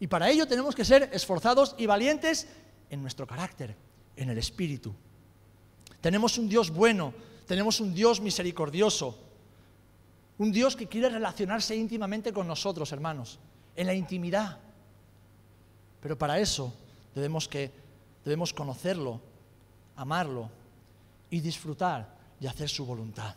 Y 0.00 0.08
para 0.08 0.28
ello 0.28 0.46
tenemos 0.46 0.74
que 0.74 0.84
ser 0.84 1.10
esforzados 1.12 1.76
y 1.78 1.86
valientes 1.86 2.48
en 2.90 3.00
nuestro 3.00 3.26
carácter, 3.26 3.76
en 4.16 4.30
el 4.30 4.38
espíritu. 4.38 4.92
Tenemos 6.00 6.36
un 6.38 6.48
Dios 6.48 6.70
bueno, 6.70 7.14
tenemos 7.46 7.78
un 7.80 7.94
Dios 7.94 8.20
misericordioso, 8.20 9.16
un 10.38 10.50
Dios 10.50 10.74
que 10.74 10.88
quiere 10.88 11.08
relacionarse 11.08 11.76
íntimamente 11.76 12.32
con 12.32 12.48
nosotros, 12.48 12.90
hermanos, 12.90 13.38
en 13.76 13.86
la 13.86 13.94
intimidad. 13.94 14.58
Pero 16.00 16.18
para 16.18 16.40
eso 16.40 16.74
debemos, 17.14 17.46
que, 17.46 17.70
debemos 18.24 18.52
conocerlo, 18.52 19.20
amarlo 19.94 20.50
y 21.32 21.40
disfrutar 21.40 22.14
de 22.38 22.46
hacer 22.46 22.68
su 22.68 22.84
voluntad. 22.84 23.34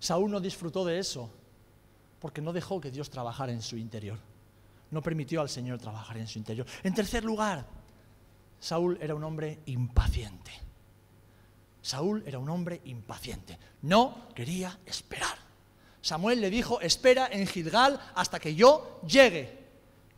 Saúl 0.00 0.28
no 0.28 0.40
disfrutó 0.40 0.84
de 0.84 0.98
eso 0.98 1.30
porque 2.18 2.42
no 2.42 2.52
dejó 2.52 2.80
que 2.80 2.90
Dios 2.90 3.08
trabajara 3.08 3.52
en 3.52 3.62
su 3.62 3.76
interior. 3.76 4.18
No 4.90 5.02
permitió 5.02 5.40
al 5.40 5.48
Señor 5.48 5.78
trabajar 5.78 6.18
en 6.18 6.26
su 6.26 6.38
interior. 6.38 6.66
En 6.82 6.94
tercer 6.94 7.22
lugar, 7.24 7.64
Saúl 8.58 8.98
era 9.00 9.14
un 9.14 9.22
hombre 9.22 9.60
impaciente. 9.66 10.50
Saúl 11.80 12.24
era 12.26 12.40
un 12.40 12.48
hombre 12.50 12.80
impaciente. 12.86 13.56
No 13.82 14.30
quería 14.34 14.80
esperar. 14.84 15.38
Samuel 16.02 16.40
le 16.40 16.50
dijo, 16.50 16.80
espera 16.80 17.28
en 17.30 17.46
Gilgal 17.46 18.00
hasta 18.16 18.40
que 18.40 18.56
yo 18.56 19.00
llegue. 19.06 19.59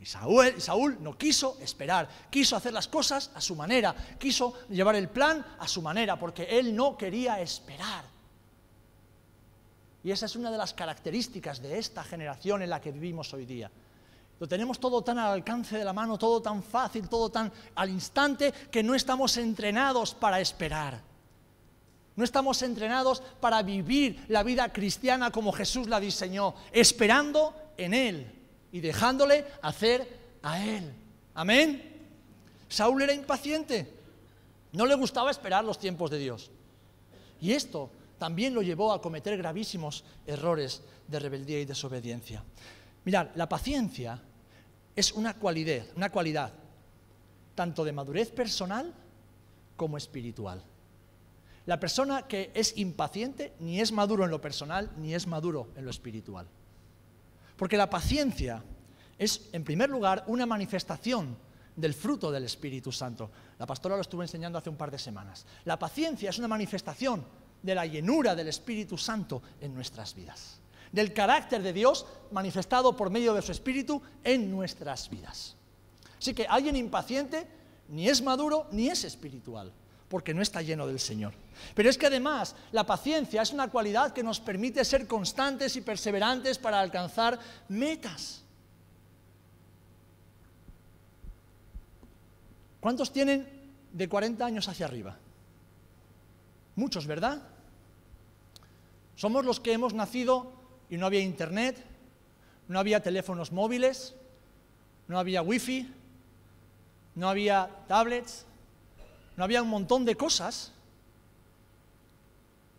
Y 0.03 0.05
Saúl, 0.05 0.61
Saúl, 0.61 0.99
no 1.01 1.17
quiso 1.17 1.59
esperar, 1.61 2.09
quiso 2.29 2.57
hacer 2.57 2.73
las 2.73 2.89
cosas 2.89 3.31
a 3.37 3.41
su 3.41 3.55
manera, 3.55 3.95
quiso 4.19 4.53
llevar 4.69 4.97
el 4.97 5.09
plan 5.09 5.47
a 5.61 5.69
su 5.69 5.81
manera, 5.81 6.19
porque 6.19 6.43
él 6.59 6.75
no 6.75 6.97
quería 6.99 7.41
esperar. 7.41 8.05
Y 10.03 10.11
esa 10.11 10.27
es 10.27 10.35
una 10.35 10.51
de 10.51 10.59
las 10.59 10.75
características 10.75 11.63
de 11.63 11.79
esta 11.79 12.03
generación 12.03 12.63
en 12.63 12.71
la 12.71 12.81
que 12.81 12.91
vivimos 12.91 13.33
hoy 13.33 13.47
día. 13.47 13.71
Lo 14.41 14.49
tenemos 14.49 14.81
todo 14.81 15.03
tan 15.03 15.21
al 15.21 15.35
alcance 15.35 15.79
de 15.79 15.85
la 15.85 15.93
mano, 15.93 16.19
todo 16.19 16.43
tan 16.43 16.65
fácil, 16.65 17.09
todo 17.09 17.31
tan 17.31 17.53
al 17.77 17.89
instante, 17.89 18.53
que 18.73 18.83
no 18.83 18.97
estamos 18.97 19.37
entrenados 19.37 20.17
para 20.17 20.41
esperar. 20.41 21.01
No 22.17 22.25
estamos 22.25 22.61
entrenados 22.63 23.23
para 23.41 23.63
vivir 23.63 24.25
la 24.27 24.43
vida 24.43 24.73
cristiana 24.73 25.31
como 25.31 25.53
Jesús 25.53 25.87
la 25.87 26.01
diseñó, 26.01 26.57
esperando 26.73 27.55
en 27.77 27.95
Él 27.95 28.42
y 28.73 28.81
dejándole 28.81 29.45
hacer 29.61 30.09
a 30.43 30.65
Él. 30.65 30.93
Amén. 31.35 31.91
Saúl 32.69 33.03
era 33.03 33.13
impaciente, 33.13 33.93
no 34.73 34.87
le 34.87 34.95
gustaba 34.95 35.31
esperar 35.31 35.65
los 35.65 35.79
tiempos 35.79 36.11
de 36.11 36.19
Dios. 36.19 36.51
Y 37.41 37.53
esto 37.53 37.91
también 38.19 38.55
lo 38.55 38.63
llevó 38.63 38.93
a 38.93 39.03
cometer 39.03 39.37
gravísimos 39.37 40.05
errores 40.27 40.83
de 41.07 41.19
rebeldía 41.19 41.61
y 41.61 41.65
desobediencia. 41.65 42.43
Mirad, 43.05 43.29
la 43.35 43.49
paciencia 43.49 44.21
es 44.97 45.13
una 45.13 45.35
cualidad, 45.35 45.85
una 45.97 46.11
cualidad 46.11 46.53
tanto 47.55 47.85
de 47.85 47.93
madurez 47.93 48.31
personal 48.31 48.95
como 49.77 49.99
espiritual. 49.99 50.63
La 51.67 51.79
persona 51.79 52.27
que 52.27 52.51
es 52.55 52.77
impaciente 52.79 53.53
ni 53.61 53.81
es 53.81 53.93
maduro 53.93 54.25
en 54.25 54.31
lo 54.31 54.41
personal 54.41 54.91
ni 54.97 55.15
es 55.15 55.27
maduro 55.27 55.69
en 55.77 55.85
lo 55.85 55.91
espiritual. 55.91 56.47
Porque 57.57 57.77
la 57.77 57.91
paciencia 57.91 58.63
es, 59.19 59.49
en 59.53 59.65
primer 59.65 59.91
lugar, 59.91 60.25
una 60.27 60.47
manifestación 60.47 61.37
del 61.77 61.95
fruto 61.95 62.31
del 62.31 62.45
Espíritu 62.45 62.93
Santo. 62.93 63.31
La 63.59 63.67
pastora 63.67 63.97
lo 63.97 64.03
estuvo 64.03 64.23
enseñando 64.23 64.59
hace 64.59 64.71
un 64.71 64.77
par 64.77 64.91
de 64.91 64.99
semanas. 64.99 65.47
La 65.65 65.79
paciencia 65.79 66.31
es 66.31 66.39
una 66.39 66.49
manifestación 66.49 67.25
de 67.63 67.75
la 67.75 67.87
llenura 67.87 68.35
del 68.35 68.49
Espíritu 68.49 68.99
Santo 68.99 69.43
en 69.61 69.75
nuestras 69.75 70.15
vidas, 70.15 70.61
del 70.91 71.13
carácter 71.13 71.63
de 71.63 71.73
Dios 71.73 72.05
manifestado 72.33 72.97
por 72.97 73.11
medio 73.11 73.35
de 73.35 73.43
su 73.43 73.53
Espíritu 73.53 74.03
en 74.25 74.51
nuestras 74.51 75.09
vidas. 75.09 75.57
Así 76.19 76.35
que 76.35 76.47
alguien 76.47 76.77
impaciente 76.77 77.47
ni 77.89 78.09
es 78.09 78.23
maduro 78.23 78.67
ni 78.73 78.89
es 78.89 79.05
espiritual 79.05 79.73
porque 80.13 80.35
no 80.35 80.43
está 80.43 80.61
lleno 80.61 80.87
del 80.87 81.01
Señor. 81.01 81.33
Pero 81.75 81.89
es 81.89 81.97
que 81.97 82.05
además 82.05 82.55
la 82.71 82.85
paciencia 82.85 83.41
es 83.41 83.51
una 83.51 83.71
cualidad 83.71 84.13
que 84.13 84.23
nos 84.23 84.41
permite 84.41 84.85
ser 84.85 85.07
constantes 85.07 85.75
y 85.77 85.81
perseverantes 85.81 86.59
para 86.59 86.81
alcanzar 86.81 87.39
metas. 87.71 88.43
¿Cuántos 92.79 93.11
tienen 93.11 93.49
de 93.91 94.07
40 94.07 94.45
años 94.45 94.69
hacia 94.69 94.85
arriba? 94.85 95.17
Muchos, 96.77 97.07
¿verdad? 97.07 97.43
Somos 99.17 99.47
los 99.47 99.61
que 99.61 99.73
hemos 99.73 99.95
nacido 99.95 100.53
y 100.91 100.99
no 100.99 101.07
había 101.07 101.21
internet, 101.21 101.83
no 102.69 102.79
había 102.79 103.03
teléfonos 103.03 103.51
móviles, 103.51 104.15
no 105.09 105.19
había 105.19 105.41
wifi, 105.41 105.91
no 107.15 107.31
había 107.31 107.71
tablets, 107.89 108.45
no 109.37 109.45
había 109.45 109.63
un 109.63 109.69
montón 109.69 110.05
de 110.05 110.17
cosas. 110.17 110.73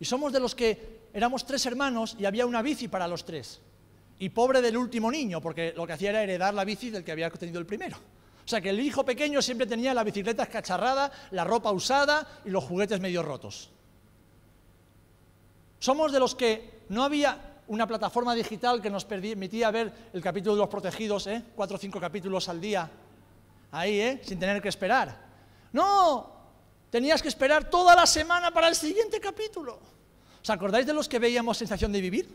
Y 0.00 0.04
somos 0.04 0.32
de 0.32 0.40
los 0.40 0.54
que 0.54 1.00
éramos 1.12 1.46
tres 1.46 1.64
hermanos 1.66 2.16
y 2.18 2.24
había 2.24 2.46
una 2.46 2.62
bici 2.62 2.88
para 2.88 3.08
los 3.08 3.24
tres. 3.24 3.60
Y 4.18 4.28
pobre 4.28 4.60
del 4.60 4.76
último 4.76 5.10
niño, 5.10 5.40
porque 5.40 5.72
lo 5.76 5.86
que 5.86 5.94
hacía 5.94 6.10
era 6.10 6.22
heredar 6.22 6.54
la 6.54 6.64
bici 6.64 6.90
del 6.90 7.04
que 7.04 7.12
había 7.12 7.30
tenido 7.30 7.58
el 7.58 7.66
primero. 7.66 7.96
O 8.44 8.48
sea 8.48 8.60
que 8.60 8.70
el 8.70 8.80
hijo 8.80 9.04
pequeño 9.04 9.40
siempre 9.40 9.66
tenía 9.66 9.94
la 9.94 10.04
bicicleta 10.04 10.42
escacharrada, 10.42 11.10
la 11.30 11.44
ropa 11.44 11.72
usada 11.72 12.42
y 12.44 12.50
los 12.50 12.64
juguetes 12.64 13.00
medio 13.00 13.22
rotos. 13.22 13.70
Somos 15.78 16.12
de 16.12 16.20
los 16.20 16.34
que 16.34 16.82
no 16.90 17.04
había 17.04 17.54
una 17.68 17.86
plataforma 17.86 18.34
digital 18.34 18.82
que 18.82 18.90
nos 18.90 19.04
permitía 19.04 19.70
ver 19.70 19.92
el 20.12 20.22
capítulo 20.22 20.54
de 20.54 20.60
los 20.60 20.68
protegidos, 20.68 21.26
¿eh? 21.26 21.42
cuatro 21.56 21.76
o 21.76 21.80
cinco 21.80 21.98
capítulos 21.98 22.48
al 22.48 22.60
día, 22.60 22.90
ahí, 23.72 24.00
¿eh? 24.00 24.20
sin 24.22 24.38
tener 24.38 24.60
que 24.60 24.68
esperar. 24.68 25.16
No, 25.72 26.33
tenías 26.94 27.20
que 27.20 27.26
esperar 27.26 27.68
toda 27.68 27.96
la 27.96 28.06
semana 28.06 28.52
para 28.52 28.68
el 28.68 28.76
siguiente 28.76 29.18
capítulo. 29.18 29.80
¿Os 30.40 30.48
acordáis 30.48 30.86
de 30.86 30.94
los 30.94 31.08
que 31.08 31.18
veíamos 31.18 31.58
Sensación 31.58 31.90
de 31.90 32.00
Vivir? 32.00 32.28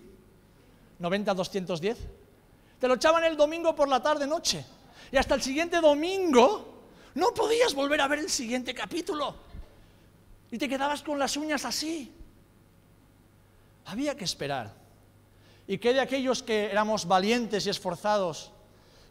90-210. 1.00 1.96
Te 2.78 2.88
lo 2.90 2.96
echaban 2.96 3.24
el 3.24 3.38
domingo 3.38 3.74
por 3.74 3.88
la 3.88 4.04
tarde-noche. 4.04 4.66
Y 5.14 5.16
hasta 5.16 5.36
el 5.36 5.42
siguiente 5.42 5.80
domingo 5.80 6.84
no 7.16 7.34
podías 7.34 7.74
volver 7.74 8.02
a 8.02 8.10
ver 8.10 8.20
el 8.20 8.30
siguiente 8.30 8.74
capítulo. 8.74 9.34
Y 10.52 10.58
te 10.58 10.68
quedabas 10.68 11.04
con 11.04 11.18
las 11.18 11.38
uñas 11.38 11.64
así. 11.64 12.12
Había 13.86 14.18
que 14.18 14.26
esperar. 14.26 14.74
¿Y 15.68 15.78
qué 15.78 15.94
de 15.94 16.02
aquellos 16.02 16.44
que 16.44 16.66
éramos 16.66 17.08
valientes 17.08 17.66
y 17.66 17.70
esforzados 17.70 18.52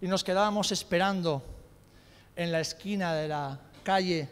y 0.03 0.09
nos 0.09 0.23
quedábamos 0.25 0.73
esperando 0.73 1.43
en 2.37 2.53
la 2.53 2.61
esquina 2.61 3.15
de 3.15 3.29
la 3.29 3.59
calle 3.83 4.29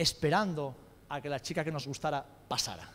esperando 0.00 0.74
a 1.08 1.20
que 1.20 1.28
la 1.28 1.40
chica 1.40 1.62
que 1.62 1.72
nos 1.72 1.86
gustara 1.86 2.24
pasara. 2.48 2.88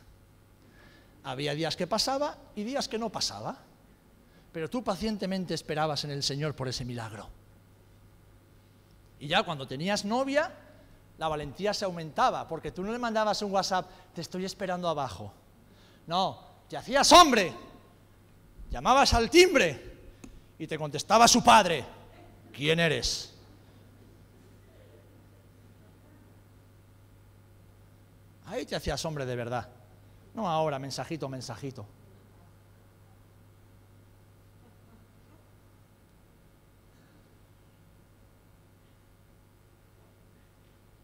Había 1.24 1.54
días 1.54 1.76
que 1.76 1.88
pasaba 1.88 2.36
y 2.56 2.63
días 2.63 2.88
que 2.88 2.98
no 2.98 3.12
pasaba, 3.12 3.58
pero 4.52 4.70
tú 4.70 4.84
pacientemente 4.84 5.54
esperabas 5.54 6.04
en 6.04 6.12
el 6.12 6.24
Señor 6.24 6.56
por 6.56 6.68
ese 6.68 6.86
milagro. 6.86 7.30
Y 9.20 9.28
ya 9.28 9.44
cuando 9.44 9.68
tenías 9.68 10.06
novia, 10.06 10.52
la 11.18 11.28
valentía 11.28 11.74
se 11.74 11.86
aumentaba, 11.86 12.48
porque 12.48 12.72
tú 12.72 12.84
no 12.84 12.91
le 12.91 13.00
mandabas 13.00 13.41
un 13.41 13.52
WhatsApp, 13.52 13.89
te 14.13 14.22
estoy 14.22 14.46
esperando 14.46 14.89
abajo. 14.89 15.32
No, 16.08 16.39
te 16.68 16.78
hacías 16.78 17.12
hombre, 17.12 17.54
llamabas 18.72 19.13
al 19.13 19.30
timbre 19.30 19.94
y 20.58 20.68
te 20.68 20.78
contestaba 20.78 21.28
su 21.28 21.44
padre, 21.44 21.86
¿quién 22.52 22.80
eres? 22.80 23.35
Ahí 28.45 28.65
te 28.65 28.75
hacías 28.75 29.03
hombre 29.05 29.25
de 29.25 29.36
verdad. 29.36 29.69
No 30.34 30.49
ahora, 30.49 30.77
mensajito, 30.79 31.27
mensajito. 31.29 31.86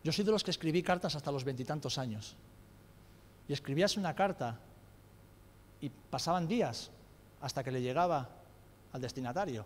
Yo 0.04 0.12
soy 0.12 0.26
de 0.26 0.32
los 0.32 0.44
que 0.44 0.52
escribí 0.52 0.82
cartas 0.82 1.16
hasta 1.16 1.32
los 1.32 1.44
veintitantos 1.44 1.98
años. 1.98 2.36
Y 3.48 3.54
escribías 3.54 3.98
una 3.98 4.16
carta 4.16 4.60
y 5.80 5.90
pasaban 5.90 6.48
días 6.48 6.90
hasta 7.40 7.64
que 7.64 7.72
le 7.72 7.82
llegaba 7.82 8.30
al 8.94 9.02
destinatario. 9.02 9.66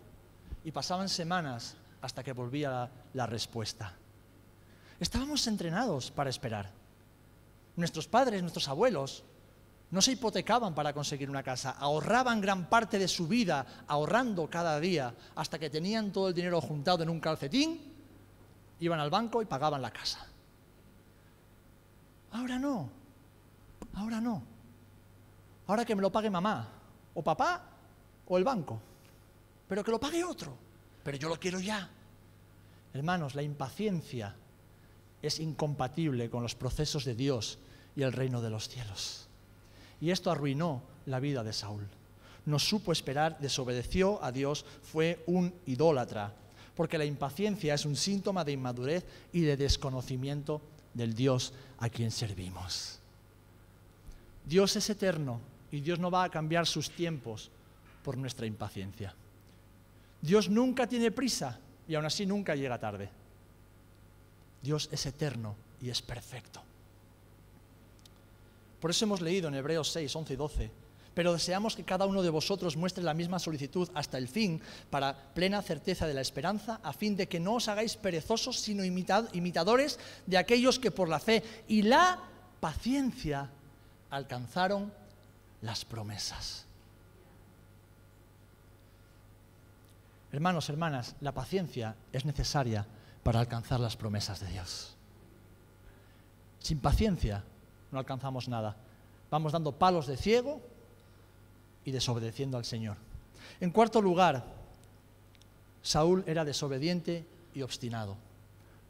Y 0.64 0.72
pasaban 0.72 1.08
semanas 1.08 1.76
hasta 2.02 2.22
que 2.22 2.32
volvía 2.32 2.70
la, 2.70 2.90
la 3.14 3.26
respuesta. 3.26 3.94
Estábamos 5.00 5.46
entrenados 5.46 6.10
para 6.10 6.30
esperar. 6.30 6.75
Nuestros 7.76 8.08
padres, 8.08 8.42
nuestros 8.42 8.68
abuelos, 8.68 9.24
no 9.90 10.02
se 10.02 10.12
hipotecaban 10.12 10.74
para 10.74 10.92
conseguir 10.92 11.30
una 11.30 11.42
casa, 11.42 11.70
ahorraban 11.78 12.40
gran 12.40 12.68
parte 12.68 12.98
de 12.98 13.06
su 13.06 13.28
vida, 13.28 13.84
ahorrando 13.86 14.50
cada 14.50 14.80
día, 14.80 15.14
hasta 15.36 15.58
que 15.58 15.70
tenían 15.70 16.10
todo 16.10 16.28
el 16.28 16.34
dinero 16.34 16.60
juntado 16.60 17.02
en 17.02 17.08
un 17.08 17.20
calcetín, 17.20 17.80
iban 18.80 18.98
al 18.98 19.10
banco 19.10 19.42
y 19.42 19.46
pagaban 19.46 19.80
la 19.80 19.92
casa. 19.92 20.26
Ahora 22.32 22.58
no, 22.58 22.90
ahora 23.94 24.20
no. 24.20 24.42
Ahora 25.68 25.84
que 25.84 25.94
me 25.94 26.02
lo 26.02 26.10
pague 26.10 26.30
mamá, 26.30 26.68
o 27.14 27.22
papá, 27.22 27.62
o 28.26 28.38
el 28.38 28.44
banco. 28.44 28.80
Pero 29.68 29.82
que 29.82 29.90
lo 29.90 30.00
pague 30.00 30.22
otro. 30.24 30.56
Pero 31.02 31.16
yo 31.16 31.28
lo 31.28 31.38
quiero 31.38 31.60
ya. 31.60 31.88
Hermanos, 32.92 33.34
la 33.34 33.42
impaciencia 33.42 34.34
es 35.22 35.40
incompatible 35.40 36.30
con 36.30 36.42
los 36.42 36.54
procesos 36.54 37.04
de 37.04 37.14
Dios 37.14 37.58
y 37.96 38.02
el 38.02 38.12
reino 38.12 38.40
de 38.42 38.50
los 38.50 38.68
cielos. 38.68 39.26
Y 40.00 40.10
esto 40.10 40.30
arruinó 40.30 40.82
la 41.06 41.18
vida 41.18 41.42
de 41.42 41.52
Saúl. 41.52 41.86
No 42.44 42.58
supo 42.58 42.92
esperar, 42.92 43.38
desobedeció 43.40 44.22
a 44.22 44.30
Dios, 44.30 44.64
fue 44.82 45.24
un 45.26 45.52
idólatra, 45.66 46.32
porque 46.76 46.98
la 46.98 47.04
impaciencia 47.04 47.74
es 47.74 47.84
un 47.86 47.96
síntoma 47.96 48.44
de 48.44 48.52
inmadurez 48.52 49.04
y 49.32 49.40
de 49.40 49.56
desconocimiento 49.56 50.60
del 50.94 51.14
Dios 51.14 51.52
a 51.78 51.88
quien 51.88 52.10
servimos. 52.10 53.00
Dios 54.44 54.76
es 54.76 54.88
eterno 54.90 55.40
y 55.72 55.80
Dios 55.80 55.98
no 55.98 56.10
va 56.10 56.24
a 56.24 56.30
cambiar 56.30 56.66
sus 56.66 56.90
tiempos 56.90 57.50
por 58.04 58.16
nuestra 58.16 58.46
impaciencia. 58.46 59.14
Dios 60.20 60.48
nunca 60.48 60.86
tiene 60.86 61.10
prisa 61.10 61.58
y 61.88 61.94
aún 61.94 62.04
así 62.04 62.26
nunca 62.26 62.54
llega 62.54 62.78
tarde. 62.78 63.08
Dios 64.62 64.88
es 64.92 65.06
eterno 65.06 65.56
y 65.80 65.90
es 65.90 66.02
perfecto. 66.02 66.62
Por 68.80 68.90
eso 68.90 69.04
hemos 69.04 69.20
leído 69.20 69.48
en 69.48 69.54
Hebreos 69.54 69.90
6, 69.92 70.14
11 70.14 70.32
y 70.32 70.36
12, 70.36 70.70
pero 71.14 71.32
deseamos 71.32 71.74
que 71.74 71.84
cada 71.84 72.04
uno 72.04 72.22
de 72.22 72.28
vosotros 72.28 72.76
muestre 72.76 73.02
la 73.02 73.14
misma 73.14 73.38
solicitud 73.38 73.88
hasta 73.94 74.18
el 74.18 74.28
fin, 74.28 74.60
para 74.90 75.16
plena 75.32 75.62
certeza 75.62 76.06
de 76.06 76.12
la 76.12 76.20
esperanza, 76.20 76.80
a 76.82 76.92
fin 76.92 77.16
de 77.16 77.26
que 77.26 77.40
no 77.40 77.54
os 77.54 77.68
hagáis 77.68 77.96
perezosos, 77.96 78.60
sino 78.60 78.84
imitadores 78.84 79.98
de 80.26 80.36
aquellos 80.36 80.78
que 80.78 80.90
por 80.90 81.08
la 81.08 81.18
fe 81.18 81.42
y 81.68 81.82
la 81.82 82.20
paciencia 82.60 83.48
alcanzaron 84.10 84.92
las 85.62 85.84
promesas. 85.84 86.66
Hermanos, 90.32 90.68
hermanas, 90.68 91.16
la 91.22 91.32
paciencia 91.32 91.96
es 92.12 92.26
necesaria 92.26 92.86
para 93.22 93.40
alcanzar 93.40 93.80
las 93.80 93.96
promesas 93.96 94.40
de 94.40 94.48
Dios. 94.48 94.94
Sin 96.60 96.78
paciencia 96.78 97.42
no 97.96 98.00
alcanzamos 98.00 98.46
nada. 98.46 98.76
Vamos 99.30 99.52
dando 99.52 99.72
palos 99.72 100.06
de 100.06 100.18
ciego 100.18 100.60
y 101.82 101.92
desobedeciendo 101.92 102.58
al 102.58 102.66
Señor. 102.66 102.98
En 103.58 103.70
cuarto 103.70 104.02
lugar, 104.02 104.44
Saúl 105.80 106.22
era 106.26 106.44
desobediente 106.44 107.24
y 107.54 107.62
obstinado. 107.62 108.18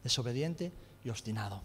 Desobediente 0.03 0.73
y 1.05 1.09
obstinado. 1.09 1.63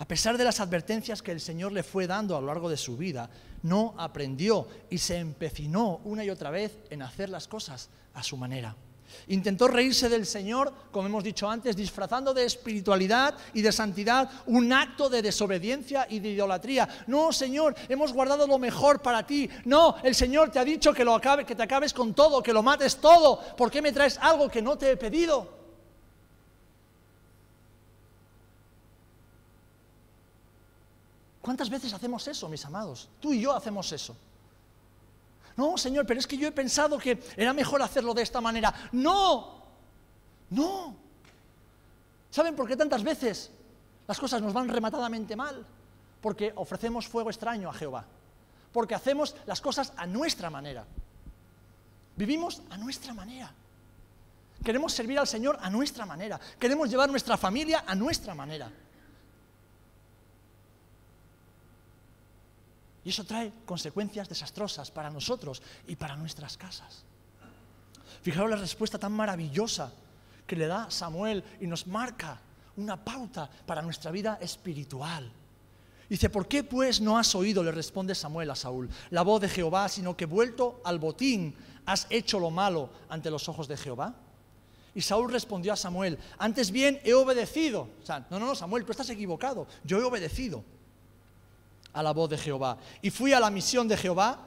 A 0.00 0.04
pesar 0.04 0.36
de 0.36 0.42
las 0.42 0.58
advertencias 0.58 1.22
que 1.22 1.30
el 1.30 1.40
Señor 1.40 1.70
le 1.70 1.84
fue 1.84 2.08
dando 2.08 2.36
a 2.36 2.40
lo 2.40 2.48
largo 2.48 2.68
de 2.68 2.76
su 2.76 2.96
vida, 2.96 3.30
no 3.62 3.94
aprendió 3.96 4.66
y 4.90 4.98
se 4.98 5.18
empecinó 5.18 6.00
una 6.02 6.24
y 6.24 6.30
otra 6.30 6.50
vez 6.50 6.76
en 6.90 7.02
hacer 7.02 7.28
las 7.28 7.46
cosas 7.46 7.88
a 8.14 8.24
su 8.24 8.36
manera. 8.36 8.74
Intentó 9.28 9.68
reírse 9.68 10.08
del 10.08 10.26
Señor, 10.26 10.72
como 10.90 11.06
hemos 11.06 11.24
dicho 11.24 11.48
antes, 11.48 11.76
disfrazando 11.76 12.34
de 12.34 12.44
espiritualidad 12.44 13.34
y 13.52 13.62
de 13.62 13.72
santidad 13.72 14.30
un 14.46 14.72
acto 14.72 15.08
de 15.08 15.22
desobediencia 15.22 16.06
y 16.08 16.20
de 16.20 16.30
idolatría. 16.30 16.88
No, 17.06 17.32
Señor, 17.32 17.74
hemos 17.88 18.12
guardado 18.12 18.46
lo 18.46 18.58
mejor 18.58 19.02
para 19.02 19.26
ti. 19.26 19.48
No, 19.64 19.96
el 20.02 20.14
Señor 20.14 20.50
te 20.50 20.58
ha 20.58 20.64
dicho 20.64 20.92
que, 20.92 21.04
lo 21.04 21.14
acabe, 21.14 21.44
que 21.44 21.54
te 21.54 21.62
acabes 21.62 21.92
con 21.92 22.14
todo, 22.14 22.42
que 22.42 22.52
lo 22.52 22.62
mates 22.62 22.96
todo. 22.96 23.40
¿Por 23.56 23.70
qué 23.70 23.80
me 23.82 23.92
traes 23.92 24.18
algo 24.18 24.48
que 24.48 24.62
no 24.62 24.76
te 24.76 24.90
he 24.90 24.96
pedido? 24.96 25.48
¿Cuántas 31.44 31.68
veces 31.68 31.92
hacemos 31.92 32.26
eso, 32.26 32.48
mis 32.48 32.64
amados? 32.64 33.08
Tú 33.20 33.34
y 33.34 33.40
yo 33.42 33.52
hacemos 33.52 33.92
eso. 33.92 34.16
No, 35.56 35.78
Señor, 35.78 36.06
pero 36.06 36.20
es 36.20 36.26
que 36.26 36.36
yo 36.36 36.48
he 36.48 36.52
pensado 36.52 36.98
que 36.98 37.22
era 37.36 37.52
mejor 37.52 37.80
hacerlo 37.82 38.12
de 38.14 38.22
esta 38.22 38.40
manera. 38.40 38.74
No, 38.92 39.62
no. 40.50 40.96
¿Saben 42.30 42.56
por 42.56 42.66
qué 42.66 42.76
tantas 42.76 43.04
veces 43.04 43.50
las 44.06 44.18
cosas 44.18 44.42
nos 44.42 44.52
van 44.52 44.68
rematadamente 44.68 45.36
mal? 45.36 45.64
Porque 46.20 46.52
ofrecemos 46.56 47.06
fuego 47.06 47.30
extraño 47.30 47.70
a 47.70 47.74
Jehová. 47.74 48.04
Porque 48.72 48.94
hacemos 48.94 49.36
las 49.46 49.60
cosas 49.60 49.92
a 49.96 50.06
nuestra 50.06 50.50
manera. 50.50 50.84
Vivimos 52.16 52.62
a 52.70 52.76
nuestra 52.76 53.14
manera. 53.14 53.52
Queremos 54.64 54.92
servir 54.92 55.18
al 55.18 55.28
Señor 55.28 55.58
a 55.60 55.70
nuestra 55.70 56.06
manera. 56.06 56.40
Queremos 56.58 56.88
llevar 56.88 57.10
nuestra 57.10 57.36
familia 57.36 57.84
a 57.86 57.94
nuestra 57.94 58.34
manera. 58.34 58.70
Y 63.04 63.10
eso 63.10 63.24
trae 63.24 63.52
consecuencias 63.66 64.28
desastrosas 64.28 64.90
para 64.90 65.10
nosotros 65.10 65.62
y 65.86 65.96
para 65.96 66.16
nuestras 66.16 66.56
casas. 66.56 67.04
Fijaros 68.22 68.50
la 68.50 68.56
respuesta 68.56 68.98
tan 68.98 69.12
maravillosa 69.12 69.92
que 70.46 70.56
le 70.56 70.66
da 70.66 70.90
Samuel 70.90 71.44
y 71.60 71.66
nos 71.66 71.86
marca 71.86 72.40
una 72.76 73.02
pauta 73.02 73.50
para 73.66 73.82
nuestra 73.82 74.10
vida 74.10 74.38
espiritual. 74.40 75.30
Dice, 76.08 76.30
¿por 76.30 76.48
qué 76.48 76.64
pues 76.64 77.00
no 77.00 77.18
has 77.18 77.34
oído, 77.34 77.62
le 77.62 77.72
responde 77.72 78.14
Samuel 78.14 78.50
a 78.50 78.56
Saúl, 78.56 78.88
la 79.10 79.22
voz 79.22 79.40
de 79.40 79.48
Jehová, 79.48 79.88
sino 79.88 80.16
que 80.16 80.26
vuelto 80.26 80.80
al 80.84 80.98
botín 80.98 81.54
has 81.86 82.06
hecho 82.08 82.38
lo 82.38 82.50
malo 82.50 82.90
ante 83.08 83.30
los 83.30 83.48
ojos 83.48 83.68
de 83.68 83.76
Jehová? 83.76 84.14
Y 84.94 85.00
Saúl 85.00 85.30
respondió 85.30 85.72
a 85.72 85.76
Samuel, 85.76 86.18
antes 86.38 86.70
bien 86.70 87.00
he 87.04 87.14
obedecido. 87.14 87.88
O 88.02 88.06
sea, 88.06 88.26
no, 88.30 88.38
no, 88.38 88.46
no, 88.46 88.54
Samuel, 88.54 88.84
tú 88.84 88.92
estás 88.92 89.10
equivocado, 89.10 89.66
yo 89.82 89.98
he 89.98 90.04
obedecido 90.04 90.64
a 91.94 92.02
la 92.02 92.12
voz 92.12 92.28
de 92.28 92.36
Jehová. 92.36 92.76
Y 93.00 93.10
fui 93.10 93.32
a 93.32 93.40
la 93.40 93.50
misión 93.50 93.88
de 93.88 93.96
Jehová 93.96 94.38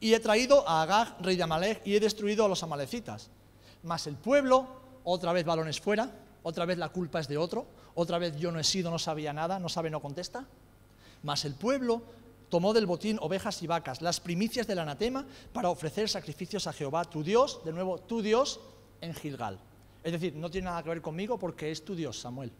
y 0.00 0.12
he 0.12 0.20
traído 0.20 0.68
a 0.68 0.82
Agag, 0.82 1.16
rey 1.20 1.36
de 1.36 1.42
Amalek, 1.42 1.80
y 1.86 1.94
he 1.94 2.00
destruido 2.00 2.44
a 2.44 2.48
los 2.48 2.62
amalecitas. 2.62 3.30
Mas 3.82 4.06
el 4.06 4.16
pueblo, 4.16 4.66
otra 5.04 5.32
vez 5.32 5.44
balones 5.44 5.80
fuera, 5.80 6.10
otra 6.42 6.66
vez 6.66 6.76
la 6.78 6.90
culpa 6.90 7.20
es 7.20 7.28
de 7.28 7.38
otro, 7.38 7.66
otra 7.94 8.18
vez 8.18 8.36
yo 8.36 8.52
no 8.52 8.58
he 8.58 8.64
sido, 8.64 8.90
no 8.90 8.98
sabía 8.98 9.32
nada, 9.32 9.58
no 9.58 9.68
sabe, 9.68 9.90
no 9.90 10.00
contesta. 10.00 10.44
Mas 11.22 11.44
el 11.44 11.54
pueblo 11.54 12.02
tomó 12.48 12.72
del 12.72 12.86
botín 12.86 13.18
ovejas 13.20 13.62
y 13.62 13.66
vacas, 13.66 14.02
las 14.02 14.20
primicias 14.20 14.66
del 14.66 14.78
anatema, 14.78 15.26
para 15.52 15.70
ofrecer 15.70 16.08
sacrificios 16.08 16.66
a 16.66 16.72
Jehová, 16.72 17.04
tu 17.04 17.22
Dios, 17.22 17.60
de 17.64 17.72
nuevo, 17.72 17.98
tu 17.98 18.22
Dios, 18.22 18.60
en 19.00 19.14
Gilgal. 19.14 19.58
Es 20.02 20.12
decir, 20.12 20.34
no 20.34 20.50
tiene 20.50 20.66
nada 20.66 20.82
que 20.82 20.88
ver 20.88 21.02
conmigo 21.02 21.38
porque 21.38 21.70
es 21.70 21.84
tu 21.84 21.94
Dios, 21.94 22.18
Samuel. 22.20 22.52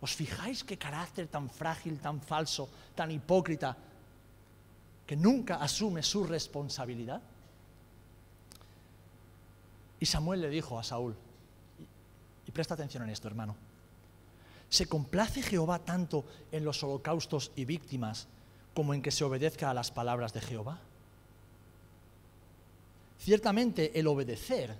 ¿Os 0.00 0.14
fijáis 0.14 0.64
qué 0.64 0.78
carácter 0.78 1.28
tan 1.28 1.50
frágil, 1.50 2.00
tan 2.00 2.20
falso, 2.20 2.68
tan 2.94 3.10
hipócrita, 3.10 3.76
que 5.06 5.16
nunca 5.16 5.56
asume 5.56 6.02
su 6.02 6.24
responsabilidad? 6.24 7.20
Y 9.98 10.06
Samuel 10.06 10.40
le 10.40 10.48
dijo 10.48 10.78
a 10.78 10.82
Saúl, 10.82 11.14
y 12.46 12.50
presta 12.50 12.74
atención 12.74 13.02
en 13.02 13.10
esto, 13.10 13.28
hermano, 13.28 13.54
¿se 14.70 14.86
complace 14.86 15.42
Jehová 15.42 15.80
tanto 15.80 16.24
en 16.50 16.64
los 16.64 16.82
holocaustos 16.82 17.52
y 17.54 17.66
víctimas 17.66 18.26
como 18.72 18.94
en 18.94 19.02
que 19.02 19.10
se 19.10 19.24
obedezca 19.24 19.68
a 19.68 19.74
las 19.74 19.90
palabras 19.90 20.32
de 20.32 20.40
Jehová? 20.40 20.80
Ciertamente 23.18 24.00
el 24.00 24.06
obedecer 24.06 24.74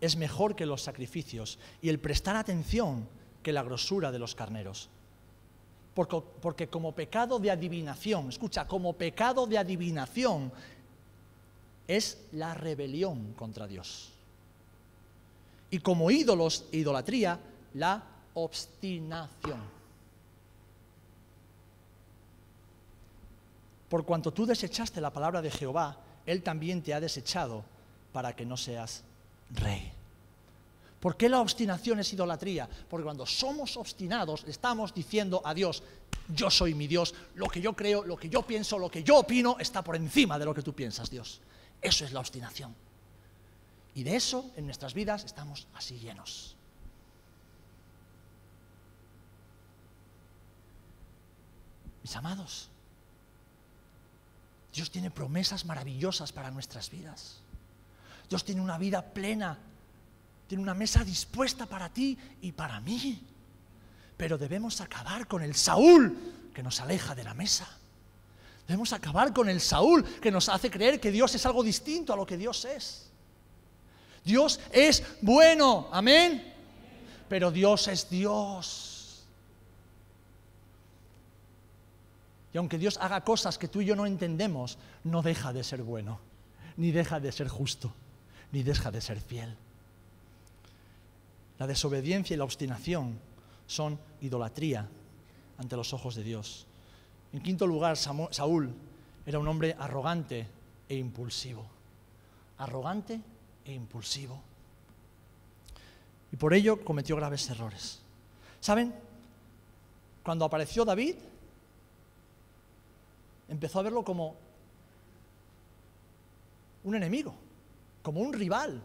es 0.00 0.16
mejor 0.16 0.56
que 0.56 0.66
los 0.66 0.82
sacrificios 0.82 1.60
y 1.80 1.90
el 1.90 2.00
prestar 2.00 2.34
atención 2.34 3.08
la 3.52 3.62
grosura 3.62 4.10
de 4.12 4.18
los 4.18 4.34
carneros. 4.34 4.88
Porque, 5.94 6.22
porque, 6.40 6.68
como 6.68 6.92
pecado 6.92 7.38
de 7.38 7.50
adivinación, 7.50 8.28
escucha, 8.28 8.66
como 8.66 8.92
pecado 8.92 9.46
de 9.46 9.58
adivinación 9.58 10.52
es 11.88 12.18
la 12.32 12.54
rebelión 12.54 13.32
contra 13.32 13.66
Dios. 13.66 14.12
Y 15.70 15.80
como 15.80 16.10
ídolos 16.10 16.66
idolatría, 16.72 17.40
la 17.74 18.02
obstinación. 18.34 19.60
Por 23.88 24.04
cuanto 24.04 24.32
tú 24.32 24.46
desechaste 24.46 25.00
la 25.00 25.12
palabra 25.12 25.40
de 25.42 25.50
Jehová, 25.50 25.96
Él 26.26 26.42
también 26.42 26.82
te 26.82 26.92
ha 26.92 27.00
desechado 27.00 27.64
para 28.12 28.36
que 28.36 28.44
no 28.44 28.56
seas 28.56 29.02
rey. 29.50 29.97
¿Por 31.00 31.16
qué 31.16 31.28
la 31.28 31.40
obstinación 31.40 32.00
es 32.00 32.12
idolatría? 32.12 32.68
Porque 32.88 33.04
cuando 33.04 33.24
somos 33.24 33.76
obstinados 33.76 34.44
estamos 34.48 34.92
diciendo 34.92 35.40
a 35.44 35.54
Dios, 35.54 35.82
yo 36.28 36.50
soy 36.50 36.74
mi 36.74 36.86
Dios, 36.86 37.14
lo 37.34 37.46
que 37.46 37.60
yo 37.60 37.74
creo, 37.74 38.04
lo 38.04 38.16
que 38.16 38.28
yo 38.28 38.42
pienso, 38.42 38.78
lo 38.78 38.90
que 38.90 39.02
yo 39.02 39.18
opino 39.18 39.56
está 39.60 39.82
por 39.82 39.96
encima 39.96 40.38
de 40.38 40.44
lo 40.44 40.54
que 40.54 40.62
tú 40.62 40.74
piensas, 40.74 41.08
Dios. 41.10 41.40
Eso 41.80 42.04
es 42.04 42.12
la 42.12 42.20
obstinación. 42.20 42.74
Y 43.94 44.02
de 44.02 44.16
eso 44.16 44.50
en 44.56 44.64
nuestras 44.64 44.92
vidas 44.92 45.24
estamos 45.24 45.68
así 45.74 45.98
llenos. 45.98 46.56
Mis 52.02 52.16
amados, 52.16 52.68
Dios 54.72 54.90
tiene 54.90 55.10
promesas 55.10 55.64
maravillosas 55.64 56.32
para 56.32 56.50
nuestras 56.50 56.90
vidas. 56.90 57.36
Dios 58.28 58.44
tiene 58.44 58.60
una 58.60 58.78
vida 58.78 59.02
plena 59.02 59.58
tiene 60.48 60.62
una 60.62 60.74
mesa 60.74 61.04
dispuesta 61.04 61.66
para 61.66 61.90
ti 61.90 62.18
y 62.40 62.52
para 62.52 62.80
mí. 62.80 63.22
Pero 64.16 64.38
debemos 64.38 64.80
acabar 64.80 65.28
con 65.28 65.42
el 65.42 65.54
Saúl 65.54 66.50
que 66.54 66.62
nos 66.62 66.80
aleja 66.80 67.14
de 67.14 67.22
la 67.22 67.34
mesa. 67.34 67.68
Debemos 68.66 68.92
acabar 68.94 69.32
con 69.32 69.48
el 69.48 69.60
Saúl 69.60 70.02
que 70.04 70.30
nos 70.30 70.48
hace 70.48 70.70
creer 70.70 70.98
que 70.98 71.12
Dios 71.12 71.34
es 71.34 71.44
algo 71.44 71.62
distinto 71.62 72.14
a 72.14 72.16
lo 72.16 72.26
que 72.26 72.38
Dios 72.38 72.64
es. 72.64 73.10
Dios 74.24 74.58
es 74.72 75.04
bueno, 75.20 75.88
amén. 75.92 76.54
Pero 77.28 77.50
Dios 77.50 77.86
es 77.88 78.08
Dios. 78.08 79.24
Y 82.54 82.58
aunque 82.58 82.78
Dios 82.78 82.98
haga 83.02 83.22
cosas 83.22 83.58
que 83.58 83.68
tú 83.68 83.82
y 83.82 83.84
yo 83.84 83.94
no 83.94 84.06
entendemos, 84.06 84.78
no 85.04 85.20
deja 85.20 85.52
de 85.52 85.62
ser 85.62 85.82
bueno, 85.82 86.20
ni 86.78 86.90
deja 86.90 87.20
de 87.20 87.32
ser 87.32 87.48
justo, 87.48 87.92
ni 88.50 88.62
deja 88.62 88.90
de 88.90 89.02
ser 89.02 89.20
fiel. 89.20 89.54
La 91.58 91.66
desobediencia 91.66 92.34
y 92.34 92.36
la 92.36 92.44
obstinación 92.44 93.18
son 93.66 93.98
idolatría 94.20 94.88
ante 95.58 95.76
los 95.76 95.92
ojos 95.92 96.14
de 96.14 96.22
Dios. 96.22 96.66
En 97.32 97.42
quinto 97.42 97.66
lugar, 97.66 97.96
Saúl 97.96 98.72
era 99.26 99.38
un 99.38 99.48
hombre 99.48 99.76
arrogante 99.78 100.46
e 100.88 100.96
impulsivo. 100.96 101.66
Arrogante 102.58 103.20
e 103.64 103.72
impulsivo. 103.72 104.40
Y 106.32 106.36
por 106.36 106.54
ello 106.54 106.84
cometió 106.84 107.16
graves 107.16 107.48
errores. 107.50 108.00
¿Saben? 108.60 108.94
cuando 110.28 110.44
apareció 110.44 110.84
David, 110.84 111.14
empezó 113.48 113.78
a 113.78 113.82
verlo 113.82 114.04
como 114.04 114.36
un 116.84 116.94
enemigo, 116.94 117.34
como 118.02 118.20
un 118.20 118.34
rival. 118.34 118.82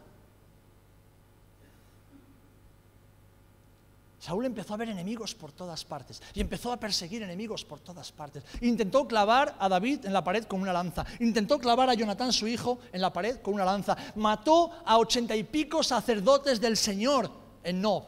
Saúl 4.24 4.46
empezó 4.46 4.72
a 4.72 4.78
ver 4.78 4.88
enemigos 4.88 5.34
por 5.34 5.52
todas 5.52 5.84
partes 5.84 6.22
y 6.32 6.40
empezó 6.40 6.72
a 6.72 6.78
perseguir 6.78 7.22
enemigos 7.22 7.62
por 7.62 7.80
todas 7.80 8.10
partes. 8.10 8.42
Intentó 8.62 9.06
clavar 9.06 9.54
a 9.58 9.68
David 9.68 10.06
en 10.06 10.14
la 10.14 10.24
pared 10.24 10.44
con 10.44 10.62
una 10.62 10.72
lanza. 10.72 11.04
Intentó 11.20 11.58
clavar 11.58 11.90
a 11.90 11.94
Jonatán, 11.94 12.32
su 12.32 12.48
hijo, 12.48 12.78
en 12.90 13.02
la 13.02 13.12
pared 13.12 13.42
con 13.42 13.52
una 13.52 13.66
lanza. 13.66 13.94
Mató 14.14 14.70
a 14.86 14.96
ochenta 14.96 15.36
y 15.36 15.44
pico 15.44 15.82
sacerdotes 15.82 16.58
del 16.58 16.78
Señor 16.78 17.30
en 17.62 17.82
No. 17.82 17.96
O 17.96 18.06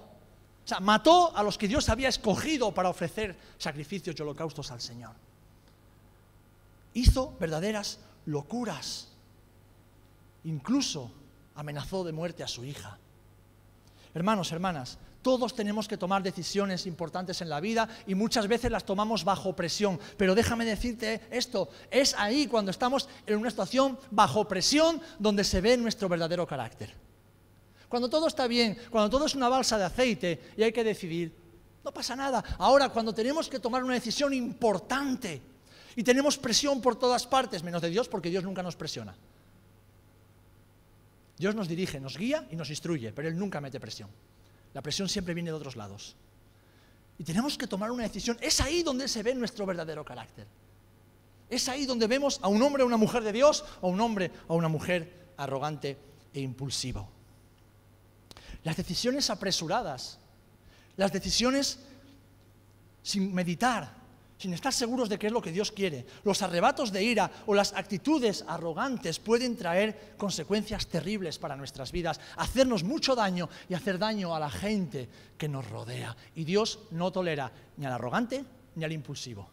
sea, 0.64 0.80
mató 0.80 1.36
a 1.36 1.42
los 1.42 1.58
que 1.58 1.68
Dios 1.68 1.86
había 1.90 2.08
escogido 2.08 2.72
para 2.72 2.88
ofrecer 2.88 3.36
sacrificios 3.58 4.16
y 4.18 4.22
holocaustos 4.22 4.70
al 4.70 4.80
Señor. 4.80 5.12
Hizo 6.94 7.34
verdaderas 7.38 7.98
locuras. 8.24 9.08
Incluso 10.44 11.10
amenazó 11.56 12.04
de 12.04 12.12
muerte 12.12 12.42
a 12.42 12.48
su 12.48 12.64
hija. 12.64 12.96
Hermanos, 14.16 14.50
hermanas, 14.50 14.96
todos 15.20 15.54
tenemos 15.54 15.86
que 15.86 15.98
tomar 15.98 16.22
decisiones 16.22 16.86
importantes 16.86 17.42
en 17.42 17.50
la 17.50 17.60
vida 17.60 17.86
y 18.06 18.14
muchas 18.14 18.48
veces 18.48 18.70
las 18.70 18.86
tomamos 18.86 19.24
bajo 19.24 19.54
presión. 19.54 20.00
Pero 20.16 20.34
déjame 20.34 20.64
decirte 20.64 21.20
esto, 21.30 21.68
es 21.90 22.14
ahí 22.16 22.46
cuando 22.46 22.70
estamos 22.70 23.10
en 23.26 23.36
una 23.36 23.50
situación 23.50 23.98
bajo 24.10 24.48
presión 24.48 25.02
donde 25.18 25.44
se 25.44 25.60
ve 25.60 25.76
nuestro 25.76 26.08
verdadero 26.08 26.46
carácter. 26.46 26.94
Cuando 27.90 28.08
todo 28.08 28.26
está 28.26 28.46
bien, 28.46 28.78
cuando 28.88 29.10
todo 29.10 29.26
es 29.26 29.34
una 29.34 29.50
balsa 29.50 29.76
de 29.76 29.84
aceite 29.84 30.52
y 30.56 30.62
hay 30.62 30.72
que 30.72 30.82
decidir, 30.82 31.36
no 31.84 31.92
pasa 31.92 32.16
nada. 32.16 32.42
Ahora, 32.56 32.88
cuando 32.88 33.12
tenemos 33.12 33.50
que 33.50 33.60
tomar 33.60 33.84
una 33.84 33.92
decisión 33.92 34.32
importante 34.32 35.42
y 35.94 36.02
tenemos 36.02 36.38
presión 36.38 36.80
por 36.80 36.96
todas 36.96 37.26
partes, 37.26 37.62
menos 37.62 37.82
de 37.82 37.90
Dios, 37.90 38.08
porque 38.08 38.30
Dios 38.30 38.44
nunca 38.44 38.62
nos 38.62 38.76
presiona. 38.76 39.14
Dios 41.38 41.54
nos 41.54 41.68
dirige, 41.68 42.00
nos 42.00 42.16
guía 42.16 42.46
y 42.50 42.56
nos 42.56 42.70
instruye, 42.70 43.12
pero 43.12 43.28
Él 43.28 43.38
nunca 43.38 43.60
mete 43.60 43.78
presión. 43.78 44.08
La 44.72 44.82
presión 44.82 45.08
siempre 45.08 45.34
viene 45.34 45.50
de 45.50 45.56
otros 45.56 45.76
lados. 45.76 46.16
Y 47.18 47.24
tenemos 47.24 47.56
que 47.56 47.66
tomar 47.66 47.90
una 47.90 48.02
decisión. 48.02 48.36
Es 48.40 48.60
ahí 48.60 48.82
donde 48.82 49.08
se 49.08 49.22
ve 49.22 49.34
nuestro 49.34 49.66
verdadero 49.66 50.04
carácter. 50.04 50.46
Es 51.48 51.68
ahí 51.68 51.86
donde 51.86 52.06
vemos 52.06 52.38
a 52.42 52.48
un 52.48 52.60
hombre 52.62 52.82
o 52.82 52.86
una 52.86 52.96
mujer 52.96 53.22
de 53.22 53.32
Dios 53.32 53.64
o 53.80 53.86
a 53.86 53.90
un 53.90 54.00
hombre 54.00 54.30
o 54.48 54.56
una 54.56 54.68
mujer 54.68 55.32
arrogante 55.36 55.96
e 56.34 56.40
impulsivo. 56.40 57.08
Las 58.64 58.76
decisiones 58.76 59.30
apresuradas, 59.30 60.18
las 60.96 61.12
decisiones 61.12 61.78
sin 63.02 63.32
meditar, 63.32 63.94
sin 64.38 64.52
estar 64.52 64.72
seguros 64.72 65.08
de 65.08 65.18
qué 65.18 65.28
es 65.28 65.32
lo 65.32 65.40
que 65.40 65.52
Dios 65.52 65.72
quiere. 65.72 66.06
Los 66.24 66.42
arrebatos 66.42 66.92
de 66.92 67.02
ira 67.02 67.30
o 67.46 67.54
las 67.54 67.72
actitudes 67.72 68.44
arrogantes 68.46 69.18
pueden 69.18 69.56
traer 69.56 70.14
consecuencias 70.16 70.86
terribles 70.86 71.38
para 71.38 71.56
nuestras 71.56 71.92
vidas, 71.92 72.20
hacernos 72.36 72.84
mucho 72.84 73.14
daño 73.14 73.48
y 73.68 73.74
hacer 73.74 73.98
daño 73.98 74.34
a 74.34 74.40
la 74.40 74.50
gente 74.50 75.08
que 75.38 75.48
nos 75.48 75.68
rodea. 75.68 76.16
Y 76.34 76.44
Dios 76.44 76.80
no 76.90 77.10
tolera 77.10 77.50
ni 77.76 77.86
al 77.86 77.92
arrogante 77.92 78.44
ni 78.74 78.84
al 78.84 78.92
impulsivo. 78.92 79.48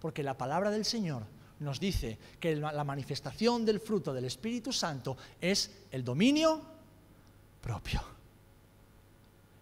Porque 0.00 0.22
la 0.22 0.36
palabra 0.36 0.70
del 0.70 0.84
Señor 0.84 1.24
nos 1.60 1.78
dice 1.78 2.18
que 2.40 2.56
la 2.56 2.84
manifestación 2.84 3.64
del 3.64 3.78
fruto 3.78 4.12
del 4.12 4.24
Espíritu 4.24 4.72
Santo 4.72 5.16
es 5.40 5.70
el 5.92 6.02
dominio 6.02 6.60
propio. 7.60 8.02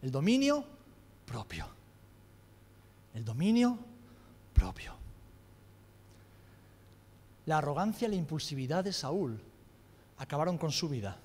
El 0.03 0.11
dominio 0.11 0.64
propio. 1.26 1.66
El 3.12 3.24
dominio 3.24 3.70
propio. 3.72 3.89
La 7.46 7.58
arrogancia 7.58 8.06
y 8.06 8.11
la 8.12 8.16
impulsividad 8.16 8.84
de 8.84 8.92
Saúl 8.92 9.42
acabaron 10.18 10.56
con 10.56 10.70
su 10.70 10.88
vida, 10.88 11.16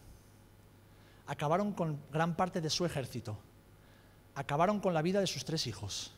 acabaron 1.27 1.73
con 1.73 1.99
gran 2.11 2.35
parte 2.35 2.61
de 2.61 2.69
su 2.71 2.83
ejército, 2.83 3.37
acabaron 4.33 4.79
con 4.79 4.95
la 4.95 5.03
vida 5.03 5.19
de 5.19 5.27
sus 5.27 5.45
tres 5.45 5.67
hijos. 5.67 6.13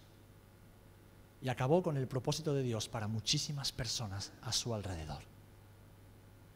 Y 1.42 1.50
acabó 1.50 1.84
con 1.84 1.98
el 1.98 2.08
propósito 2.08 2.54
de 2.54 2.64
Dios 2.64 2.88
para 2.88 3.10
muchísimas 3.10 3.74
personas 3.74 4.32
a 4.44 4.54
su 4.54 4.74
alrededor. 4.74 5.24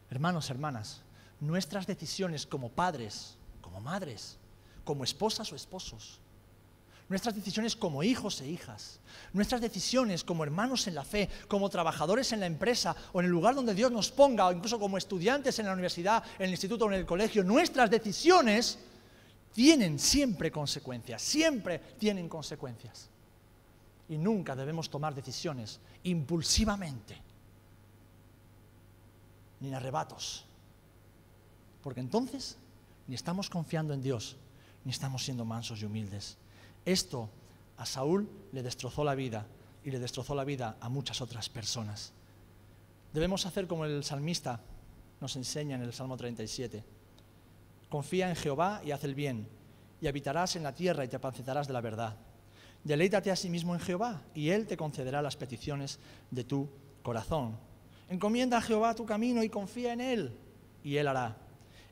Hermanos, 0.09 0.49
hermanas, 0.49 1.01
nuestras 1.41 1.85
decisiones 1.85 2.45
como 2.47 2.69
padres, 2.69 3.35
como 3.59 3.81
madres, 3.81 4.37
como 4.85 5.03
esposas 5.03 5.51
o 5.51 5.57
esposos, 5.57 6.20
nuestras 7.11 7.35
decisiones 7.35 7.75
como 7.75 8.03
hijos 8.03 8.39
e 8.39 8.47
hijas, 8.47 9.01
nuestras 9.33 9.59
decisiones 9.59 10.23
como 10.23 10.45
hermanos 10.45 10.87
en 10.87 10.95
la 10.95 11.03
fe, 11.03 11.27
como 11.49 11.69
trabajadores 11.69 12.31
en 12.31 12.39
la 12.39 12.45
empresa 12.45 12.95
o 13.11 13.19
en 13.19 13.25
el 13.25 13.31
lugar 13.31 13.53
donde 13.53 13.75
Dios 13.75 13.91
nos 13.91 14.09
ponga, 14.09 14.47
o 14.47 14.53
incluso 14.53 14.79
como 14.79 14.97
estudiantes 14.97 15.59
en 15.59 15.65
la 15.65 15.73
universidad, 15.73 16.23
en 16.39 16.45
el 16.45 16.51
instituto 16.51 16.85
o 16.85 16.87
en 16.87 16.99
el 16.99 17.05
colegio, 17.05 17.43
nuestras 17.43 17.91
decisiones 17.91 18.79
tienen 19.53 19.99
siempre 19.99 20.49
consecuencias, 20.51 21.21
siempre 21.21 21.79
tienen 21.99 22.29
consecuencias. 22.29 23.09
Y 24.07 24.17
nunca 24.17 24.55
debemos 24.55 24.89
tomar 24.89 25.13
decisiones 25.13 25.81
impulsivamente, 26.03 27.17
ni 29.59 29.67
en 29.67 29.75
arrebatos, 29.75 30.45
porque 31.83 31.99
entonces 31.99 32.57
ni 33.05 33.15
estamos 33.15 33.49
confiando 33.49 33.93
en 33.93 34.01
Dios, 34.01 34.37
ni 34.85 34.91
estamos 34.91 35.25
siendo 35.25 35.43
mansos 35.43 35.81
y 35.81 35.85
humildes. 35.85 36.37
Esto 36.85 37.29
a 37.77 37.85
Saúl 37.85 38.29
le 38.51 38.63
destrozó 38.63 39.03
la 39.03 39.15
vida 39.15 39.45
y 39.83 39.91
le 39.91 39.99
destrozó 39.99 40.35
la 40.35 40.43
vida 40.43 40.77
a 40.79 40.89
muchas 40.89 41.21
otras 41.21 41.49
personas. 41.49 42.13
Debemos 43.13 43.45
hacer 43.45 43.67
como 43.67 43.85
el 43.85 44.03
salmista 44.03 44.61
nos 45.21 45.35
enseña 45.35 45.75
en 45.75 45.83
el 45.83 45.93
Salmo 45.93 46.17
37. 46.17 46.83
Confía 47.89 48.29
en 48.29 48.35
Jehová 48.35 48.81
y 48.83 48.91
haz 48.91 49.03
el 49.03 49.15
bien, 49.15 49.47
y 50.01 50.07
habitarás 50.07 50.55
en 50.55 50.63
la 50.63 50.73
tierra 50.73 51.05
y 51.05 51.07
te 51.07 51.15
apacentarás 51.15 51.67
de 51.67 51.73
la 51.73 51.81
verdad. 51.81 52.15
Deleítate 52.83 53.29
a 53.29 53.35
sí 53.35 53.49
mismo 53.49 53.75
en 53.75 53.79
Jehová, 53.79 54.23
y 54.33 54.49
Él 54.49 54.65
te 54.65 54.75
concederá 54.75 55.21
las 55.21 55.35
peticiones 55.35 55.99
de 56.31 56.43
tu 56.43 56.67
corazón. 57.03 57.55
Encomienda 58.09 58.57
a 58.57 58.61
Jehová 58.61 58.95
tu 58.95 59.05
camino 59.05 59.43
y 59.43 59.49
confía 59.49 59.93
en 59.93 60.01
Él, 60.01 60.37
y 60.83 60.97
Él 60.97 61.07
hará. 61.07 61.37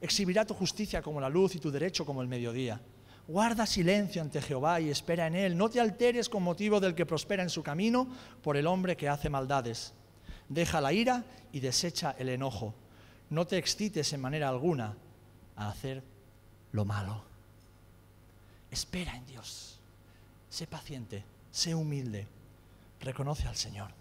Exhibirá 0.01 0.45
tu 0.45 0.55
justicia 0.55 1.01
como 1.01 1.21
la 1.21 1.29
luz 1.29 1.55
y 1.55 1.59
tu 1.59 1.69
derecho 1.69 2.05
como 2.05 2.21
el 2.21 2.27
mediodía. 2.27 2.81
Guarda 3.29 3.67
silencio 3.67 4.23
ante 4.23 4.41
Jehová 4.41 4.81
y 4.81 4.89
espera 4.89 5.27
en 5.27 5.35
Él. 5.35 5.55
No 5.55 5.69
te 5.69 5.79
alteres 5.79 6.27
con 6.27 6.41
motivo 6.41 6.79
del 6.79 6.95
que 6.95 7.05
prospera 7.05 7.43
en 7.43 7.51
su 7.51 7.61
camino 7.61 8.07
por 8.41 8.57
el 8.57 8.65
hombre 8.65 8.97
que 8.97 9.07
hace 9.07 9.29
maldades. 9.29 9.93
Deja 10.47 10.81
la 10.81 10.93
ira 10.93 11.23
y 11.51 11.59
desecha 11.59 12.15
el 12.17 12.29
enojo. 12.29 12.73
No 13.29 13.45
te 13.45 13.59
excites 13.59 14.11
en 14.13 14.21
manera 14.21 14.49
alguna 14.49 14.97
a 15.55 15.69
hacer 15.69 16.01
lo 16.71 16.85
malo. 16.85 17.23
Espera 18.71 19.15
en 19.15 19.27
Dios. 19.27 19.79
Sé 20.49 20.65
paciente, 20.65 21.23
sé 21.51 21.75
humilde. 21.75 22.25
Reconoce 22.99 23.47
al 23.47 23.55
Señor. 23.55 23.91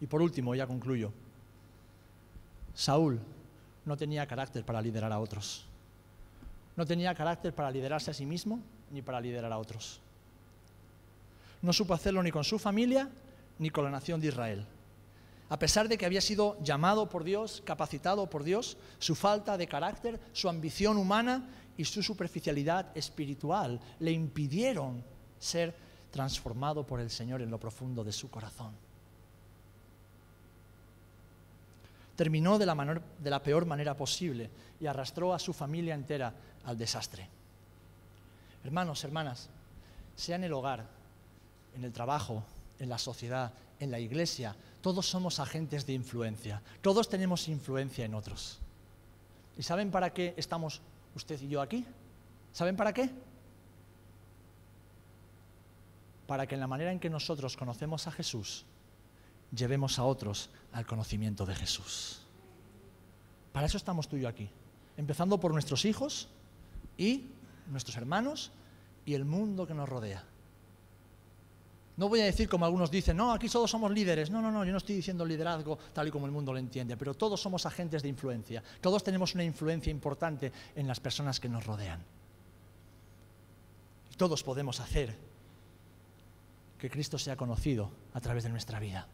Y 0.00 0.06
por 0.06 0.22
último, 0.22 0.54
ya 0.54 0.66
concluyo. 0.66 1.12
Saúl 2.72 3.20
no 3.84 3.98
tenía 3.98 4.26
carácter 4.26 4.64
para 4.64 4.80
liderar 4.80 5.12
a 5.12 5.18
otros. 5.18 5.66
No 6.76 6.86
tenía 6.86 7.14
carácter 7.14 7.54
para 7.54 7.70
liderarse 7.70 8.10
a 8.10 8.14
sí 8.14 8.26
mismo 8.26 8.60
ni 8.90 9.02
para 9.02 9.20
liderar 9.20 9.52
a 9.52 9.58
otros. 9.58 10.00
No 11.62 11.72
supo 11.72 11.94
hacerlo 11.94 12.22
ni 12.22 12.30
con 12.30 12.44
su 12.44 12.58
familia 12.58 13.08
ni 13.58 13.70
con 13.70 13.84
la 13.84 13.90
nación 13.90 14.20
de 14.20 14.28
Israel. 14.28 14.66
A 15.48 15.58
pesar 15.58 15.88
de 15.88 15.98
que 15.98 16.06
había 16.06 16.20
sido 16.20 16.56
llamado 16.62 17.08
por 17.08 17.22
Dios, 17.22 17.62
capacitado 17.64 18.28
por 18.28 18.44
Dios, 18.44 18.76
su 18.98 19.14
falta 19.14 19.56
de 19.56 19.66
carácter, 19.66 20.18
su 20.32 20.48
ambición 20.48 20.96
humana 20.96 21.48
y 21.76 21.84
su 21.84 22.02
superficialidad 22.02 22.96
espiritual 22.96 23.80
le 24.00 24.12
impidieron 24.12 25.04
ser 25.38 25.74
transformado 26.10 26.86
por 26.86 27.00
el 27.00 27.10
Señor 27.10 27.42
en 27.42 27.50
lo 27.50 27.58
profundo 27.58 28.04
de 28.04 28.12
su 28.12 28.30
corazón. 28.30 28.72
Terminó 32.16 32.58
de 32.58 32.66
la, 32.66 33.42
peor 33.42 33.66
manera 33.66 33.96
posible 33.96 34.48
y 34.80 34.86
arrastró 34.86 35.34
a 35.34 35.38
su 35.38 35.52
familia 35.52 35.94
entera 35.94 36.32
al 36.64 36.78
desastre. 36.78 37.28
Hermanos, 38.64 39.04
hermanas, 39.04 39.48
sea 40.16 40.36
en 40.36 40.44
el 40.44 40.52
hogar, 40.52 40.86
en 41.74 41.84
el 41.84 41.92
trabajo, 41.92 42.42
en 42.78 42.88
la 42.88 42.98
sociedad, 42.98 43.52
en 43.78 43.90
la 43.90 43.98
iglesia, 43.98 44.56
todos 44.80 45.08
somos 45.08 45.40
agentes 45.40 45.86
de 45.86 45.92
influencia, 45.92 46.62
todos 46.80 47.08
tenemos 47.08 47.48
influencia 47.48 48.04
en 48.04 48.14
otros. 48.14 48.58
¿Y 49.56 49.62
saben 49.62 49.90
para 49.90 50.12
qué 50.12 50.34
estamos 50.36 50.80
usted 51.14 51.40
y 51.40 51.48
yo 51.48 51.60
aquí? 51.60 51.84
¿Saben 52.52 52.76
para 52.76 52.92
qué? 52.92 53.10
Para 56.26 56.46
que 56.46 56.54
en 56.54 56.60
la 56.60 56.66
manera 56.66 56.92
en 56.92 57.00
que 57.00 57.10
nosotros 57.10 57.56
conocemos 57.56 58.06
a 58.06 58.12
Jesús, 58.12 58.64
llevemos 59.54 59.98
a 59.98 60.04
otros 60.04 60.50
al 60.72 60.86
conocimiento 60.86 61.46
de 61.46 61.54
Jesús. 61.54 62.22
Para 63.52 63.66
eso 63.66 63.76
estamos 63.76 64.08
tú 64.08 64.16
y 64.16 64.22
yo 64.22 64.28
aquí, 64.28 64.50
empezando 64.96 65.38
por 65.38 65.52
nuestros 65.52 65.84
hijos, 65.84 66.28
y 66.96 67.26
nuestros 67.70 67.96
hermanos 67.96 68.50
y 69.04 69.14
el 69.14 69.24
mundo 69.24 69.66
que 69.66 69.74
nos 69.74 69.88
rodea. 69.88 70.24
No 71.96 72.08
voy 72.08 72.20
a 72.20 72.24
decir 72.24 72.48
como 72.48 72.64
algunos 72.64 72.90
dicen, 72.90 73.16
no, 73.16 73.32
aquí 73.32 73.48
todos 73.48 73.70
somos 73.70 73.90
líderes. 73.92 74.30
No, 74.30 74.42
no, 74.42 74.50
no, 74.50 74.64
yo 74.64 74.72
no 74.72 74.78
estoy 74.78 74.96
diciendo 74.96 75.24
liderazgo 75.24 75.78
tal 75.92 76.08
y 76.08 76.10
como 76.10 76.26
el 76.26 76.32
mundo 76.32 76.52
lo 76.52 76.58
entiende, 76.58 76.96
pero 76.96 77.14
todos 77.14 77.40
somos 77.40 77.66
agentes 77.66 78.02
de 78.02 78.08
influencia. 78.08 78.62
Todos 78.80 79.04
tenemos 79.04 79.34
una 79.34 79.44
influencia 79.44 79.90
importante 79.90 80.50
en 80.74 80.88
las 80.88 80.98
personas 80.98 81.38
que 81.38 81.48
nos 81.48 81.64
rodean. 81.64 82.02
Y 84.12 84.16
todos 84.16 84.42
podemos 84.42 84.80
hacer 84.80 85.16
que 86.78 86.90
Cristo 86.90 87.16
sea 87.16 87.36
conocido 87.36 87.90
a 88.12 88.20
través 88.20 88.42
de 88.42 88.50
nuestra 88.50 88.80
vida. 88.80 89.06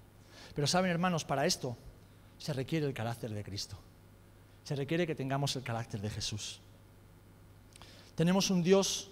Pero 0.55 0.67
saben, 0.67 0.91
hermanos, 0.91 1.25
para 1.27 1.45
esto 1.45 1.77
se 2.39 2.55
requiere 2.55 2.87
el 2.87 2.95
carácter 2.95 3.31
de 3.31 3.45
Cristo. 3.45 3.77
Se 4.65 4.75
requiere 4.75 5.07
que 5.07 5.15
tengamos 5.15 5.55
el 5.57 5.63
carácter 5.63 6.01
de 6.01 6.09
Jesús. 6.09 6.61
Tenemos 8.21 8.51
un 8.51 8.63
Dios 8.63 9.11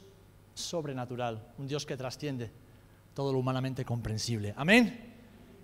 sobrenatural, 0.52 1.54
un 1.56 1.66
Dios 1.66 1.86
que 1.86 1.96
trasciende 1.96 2.50
todo 3.14 3.32
lo 3.32 3.38
humanamente 3.38 3.82
comprensible. 3.82 4.52
Amén. 4.54 5.14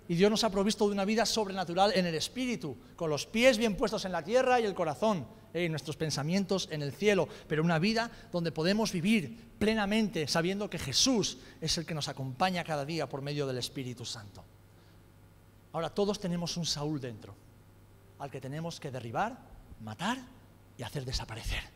Y 0.07 0.15
Dios 0.15 0.31
nos 0.31 0.43
ha 0.43 0.49
provisto 0.49 0.87
de 0.87 0.93
una 0.93 1.05
vida 1.05 1.27
sobrenatural 1.27 1.91
en 1.93 2.07
el 2.07 2.15
espíritu, 2.15 2.75
con 2.95 3.11
los 3.11 3.27
pies 3.27 3.59
bien 3.59 3.77
puestos 3.77 4.03
en 4.05 4.13
la 4.13 4.23
tierra 4.23 4.59
y 4.59 4.65
el 4.65 4.73
corazón, 4.73 5.27
y 5.53 5.59
eh, 5.59 5.69
nuestros 5.69 5.95
pensamientos 5.95 6.67
en 6.71 6.81
el 6.81 6.91
cielo, 6.91 7.29
pero 7.47 7.61
una 7.61 7.77
vida 7.77 8.09
donde 8.31 8.51
podemos 8.51 8.91
vivir 8.91 9.51
plenamente 9.59 10.27
sabiendo 10.27 10.67
que 10.67 10.79
Jesús 10.79 11.37
es 11.61 11.77
el 11.77 11.85
que 11.85 11.93
nos 11.93 12.07
acompaña 12.07 12.63
cada 12.63 12.83
día 12.83 13.07
por 13.07 13.21
medio 13.21 13.45
del 13.45 13.59
Espíritu 13.59 14.05
Santo. 14.05 14.43
Ahora 15.71 15.91
todos 15.91 16.19
tenemos 16.19 16.57
un 16.57 16.65
Saúl 16.65 16.99
dentro, 16.99 17.35
al 18.17 18.31
que 18.31 18.41
tenemos 18.41 18.79
que 18.79 18.89
derribar, 18.89 19.37
matar 19.81 20.17
y 20.79 20.81
hacer 20.81 21.05
desaparecer. 21.05 21.74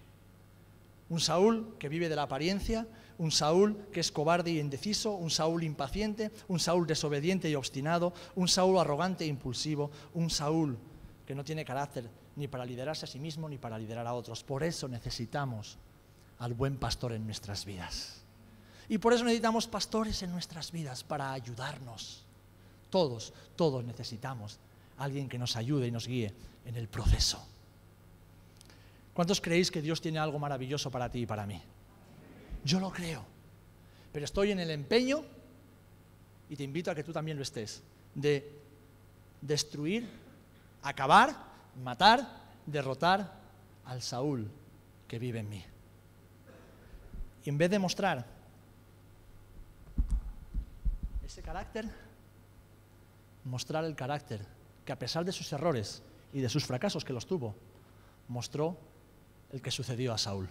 Un 1.10 1.20
Saúl 1.20 1.76
que 1.80 1.90
vive 1.90 2.10
de 2.10 2.16
la 2.16 2.24
apariencia, 2.24 2.88
un 3.18 3.32
Saúl 3.32 3.78
que 3.92 4.00
es 4.00 4.12
cobarde 4.12 4.52
y 4.52 4.60
indeciso, 4.60 5.12
un 5.12 5.30
Saúl 5.30 5.64
impaciente, 5.64 6.32
un 6.48 6.60
Saúl 6.60 6.88
desobediente 6.88 7.50
y 7.50 7.56
obstinado, 7.56 8.14
un 8.36 8.48
Saúl 8.48 8.78
arrogante 8.78 9.26
e 9.26 9.28
impulsivo, 9.28 9.92
un 10.14 10.30
Saúl 10.30 10.78
que 11.26 11.36
no 11.36 11.44
tiene 11.44 11.66
carácter 11.66 12.10
ni 12.36 12.48
para 12.48 12.66
liderarse 12.66 13.06
a 13.06 13.08
sí 13.08 13.20
mismo 13.20 13.50
ni 13.50 13.58
para 13.58 13.78
liderar 13.78 14.08
a 14.08 14.14
otros. 14.14 14.44
Por 14.44 14.64
eso 14.64 14.88
necesitamos 14.88 15.78
al 16.40 16.54
buen 16.54 16.78
pastor 16.78 17.12
en 17.12 17.26
nuestras 17.26 17.66
vidas. 17.66 18.24
Y 18.88 18.98
por 18.98 19.14
eso 19.14 19.24
necesitamos 19.24 19.68
pastores 19.68 20.24
en 20.24 20.32
nuestras 20.32 20.72
vidas 20.72 21.04
para 21.04 21.34
ayudarnos. 21.34 22.26
Todos, 22.90 23.34
todos 23.56 23.84
necesitamos 23.84 24.60
alguien 24.98 25.30
que 25.30 25.38
nos 25.38 25.56
ayude 25.56 25.88
y 25.88 25.92
nos 25.92 26.08
guíe 26.08 26.34
en 26.66 26.76
el 26.76 26.88
proceso. 26.88 27.46
¿Cuántos 29.20 29.42
creéis 29.42 29.70
que 29.70 29.82
Dios 29.82 30.00
tiene 30.00 30.18
algo 30.18 30.40
maravilloso 30.40 30.90
para 30.90 31.12
ti 31.12 31.24
y 31.24 31.26
para 31.26 31.46
mí? 31.46 31.62
Yo 32.64 32.80
lo 32.80 32.90
creo. 32.90 33.22
Pero 34.14 34.24
estoy 34.24 34.52
en 34.52 34.60
el 34.62 34.72
empeño, 34.72 35.26
y 36.48 36.56
te 36.56 36.64
invito 36.64 36.90
a 36.90 36.96
que 36.96 37.04
tú 37.04 37.12
también 37.12 37.36
lo 37.36 37.44
estés, 37.44 37.84
de 38.16 38.50
destruir, 39.42 40.10
acabar, 40.84 41.36
matar, 41.84 42.26
derrotar 42.66 43.42
al 43.84 44.02
Saúl 44.02 44.50
que 45.06 45.20
vive 45.20 45.40
en 45.40 45.50
mí. 45.50 45.66
Y 47.44 47.50
en 47.50 47.58
vez 47.58 47.72
de 47.72 47.78
mostrar 47.78 48.26
ese 51.26 51.42
carácter, 51.42 51.90
mostrar 53.44 53.84
el 53.84 53.98
carácter 53.98 54.46
que 54.86 54.94
a 54.94 54.98
pesar 54.98 55.26
de 55.26 55.34
sus 55.34 55.52
errores 55.52 56.02
y 56.32 56.40
de 56.40 56.48
sus 56.48 56.66
fracasos 56.66 57.04
que 57.04 57.12
los 57.12 57.28
tuvo, 57.28 57.54
mostró 58.30 58.88
el 59.52 59.62
que 59.62 59.72
sucedió 59.72 60.14
a 60.14 60.18
Saúl. 60.18 60.50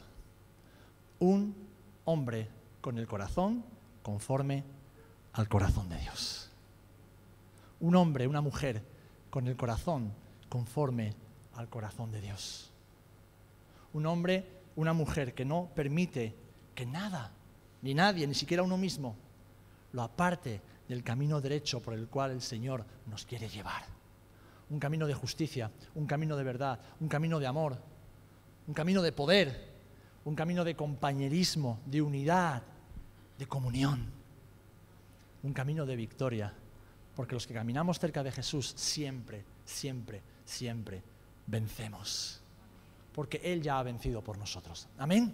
Un 1.21 1.55
hombre 2.05 2.49
con 2.81 2.99
el 2.99 3.07
corazón 3.07 3.65
conforme 4.03 4.65
al 5.33 5.49
corazón 5.49 5.89
de 5.89 5.99
Dios. 5.99 6.51
Un 7.81 7.97
hombre, 7.97 8.27
una 8.27 8.41
mujer 8.41 8.83
con 9.31 9.47
el 9.47 9.57
corazón 9.57 10.13
conforme 10.49 11.15
al 11.55 11.69
corazón 11.69 12.11
de 12.11 12.21
Dios. 12.21 12.71
Un 13.93 14.07
hombre, 14.07 14.47
una 14.77 14.93
mujer 14.93 15.35
que 15.35 15.45
no 15.45 15.69
permite 15.75 16.35
que 16.75 16.87
nada, 16.87 17.33
ni 17.83 17.95
nadie, 17.95 18.27
ni 18.27 18.35
siquiera 18.35 18.63
uno 18.63 18.77
mismo, 18.77 19.17
lo 19.93 20.03
aparte 20.03 20.61
del 20.89 21.03
camino 21.03 21.41
derecho 21.41 21.81
por 21.81 21.95
el 21.95 22.09
cual 22.09 22.33
el 22.33 22.43
Señor 22.43 22.85
nos 23.07 23.25
quiere 23.25 23.49
llevar. 23.49 23.83
Un 24.71 24.79
camino 24.79 25.07
de 25.07 25.15
justicia, 25.15 25.71
un 25.95 26.07
camino 26.07 26.37
de 26.37 26.45
verdad, 26.45 26.81
un 27.01 27.09
camino 27.09 27.39
de 27.39 27.47
amor, 27.47 27.79
un 28.69 28.75
camino 28.75 29.01
de 29.01 29.13
poder, 29.13 29.67
un 30.27 30.35
camino 30.35 30.63
de 30.63 30.77
compañerismo, 30.77 31.81
de 31.87 32.03
unidad, 32.03 32.63
de 33.39 33.47
comunión, 33.47 34.07
un 35.43 35.53
camino 35.55 35.87
de 35.87 35.97
victoria, 35.97 36.53
porque 37.17 37.35
los 37.35 37.47
que 37.47 37.55
caminamos 37.55 37.99
cerca 37.99 38.23
de 38.23 38.31
Jesús 38.31 38.75
siempre, 38.77 39.43
siempre, 39.65 40.21
siempre 40.45 41.03
vencemos, 41.47 42.43
porque 43.15 43.41
Él 43.43 43.63
ya 43.63 43.79
ha 43.79 43.83
vencido 43.83 44.23
por 44.23 44.37
nosotros. 44.37 44.87
Amén. 44.99 45.33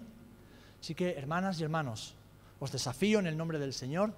Así 0.81 0.95
que, 0.95 1.15
hermanas 1.15 1.59
y 1.59 1.65
hermanos, 1.65 2.15
os 2.61 2.71
desafío 2.71 3.19
en 3.19 3.27
el 3.27 3.37
nombre 3.37 3.59
del 3.59 3.73
Señor 3.73 4.15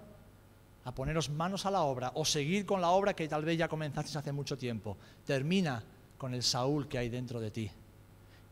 a 0.84 0.94
poneros 0.94 1.30
manos 1.30 1.64
a 1.64 1.70
la 1.70 1.80
obra 1.80 2.12
o 2.16 2.26
seguir 2.26 2.66
con 2.66 2.82
la 2.82 2.90
obra 2.90 3.14
que 3.14 3.28
tal 3.28 3.46
vez 3.46 3.56
ya 3.56 3.66
comenzasteis 3.66 4.16
hace 4.16 4.32
mucho 4.32 4.58
tiempo. 4.58 4.98
Termina 5.24 5.82
con 6.18 6.34
el 6.34 6.42
Saúl 6.42 6.86
que 6.86 6.98
hay 6.98 7.08
dentro 7.08 7.40
de 7.40 7.50
ti 7.50 7.70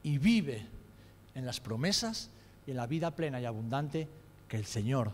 y 0.05 0.19
vive 0.19 0.65
en 1.35 1.45
las 1.45 1.59
promesas 1.59 2.31
y 2.67 2.71
en 2.71 2.77
la 2.77 2.87
vida 2.87 3.11
plena 3.11 3.41
y 3.41 3.45
abundante 3.45 4.07
que 4.47 4.57
el 4.57 4.67
Señor 4.67 5.13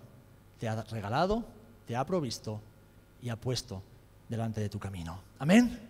te 0.59 0.69
ha 0.69 0.83
regalado, 0.83 1.45
te 1.87 1.97
ha 1.97 2.05
provisto 2.05 2.61
y 3.23 3.31
ha 3.31 3.37
puesto 3.37 3.83
delante 4.29 4.61
de 4.61 4.69
tu 4.69 4.79
camino. 4.79 5.19
Amén. 5.39 5.90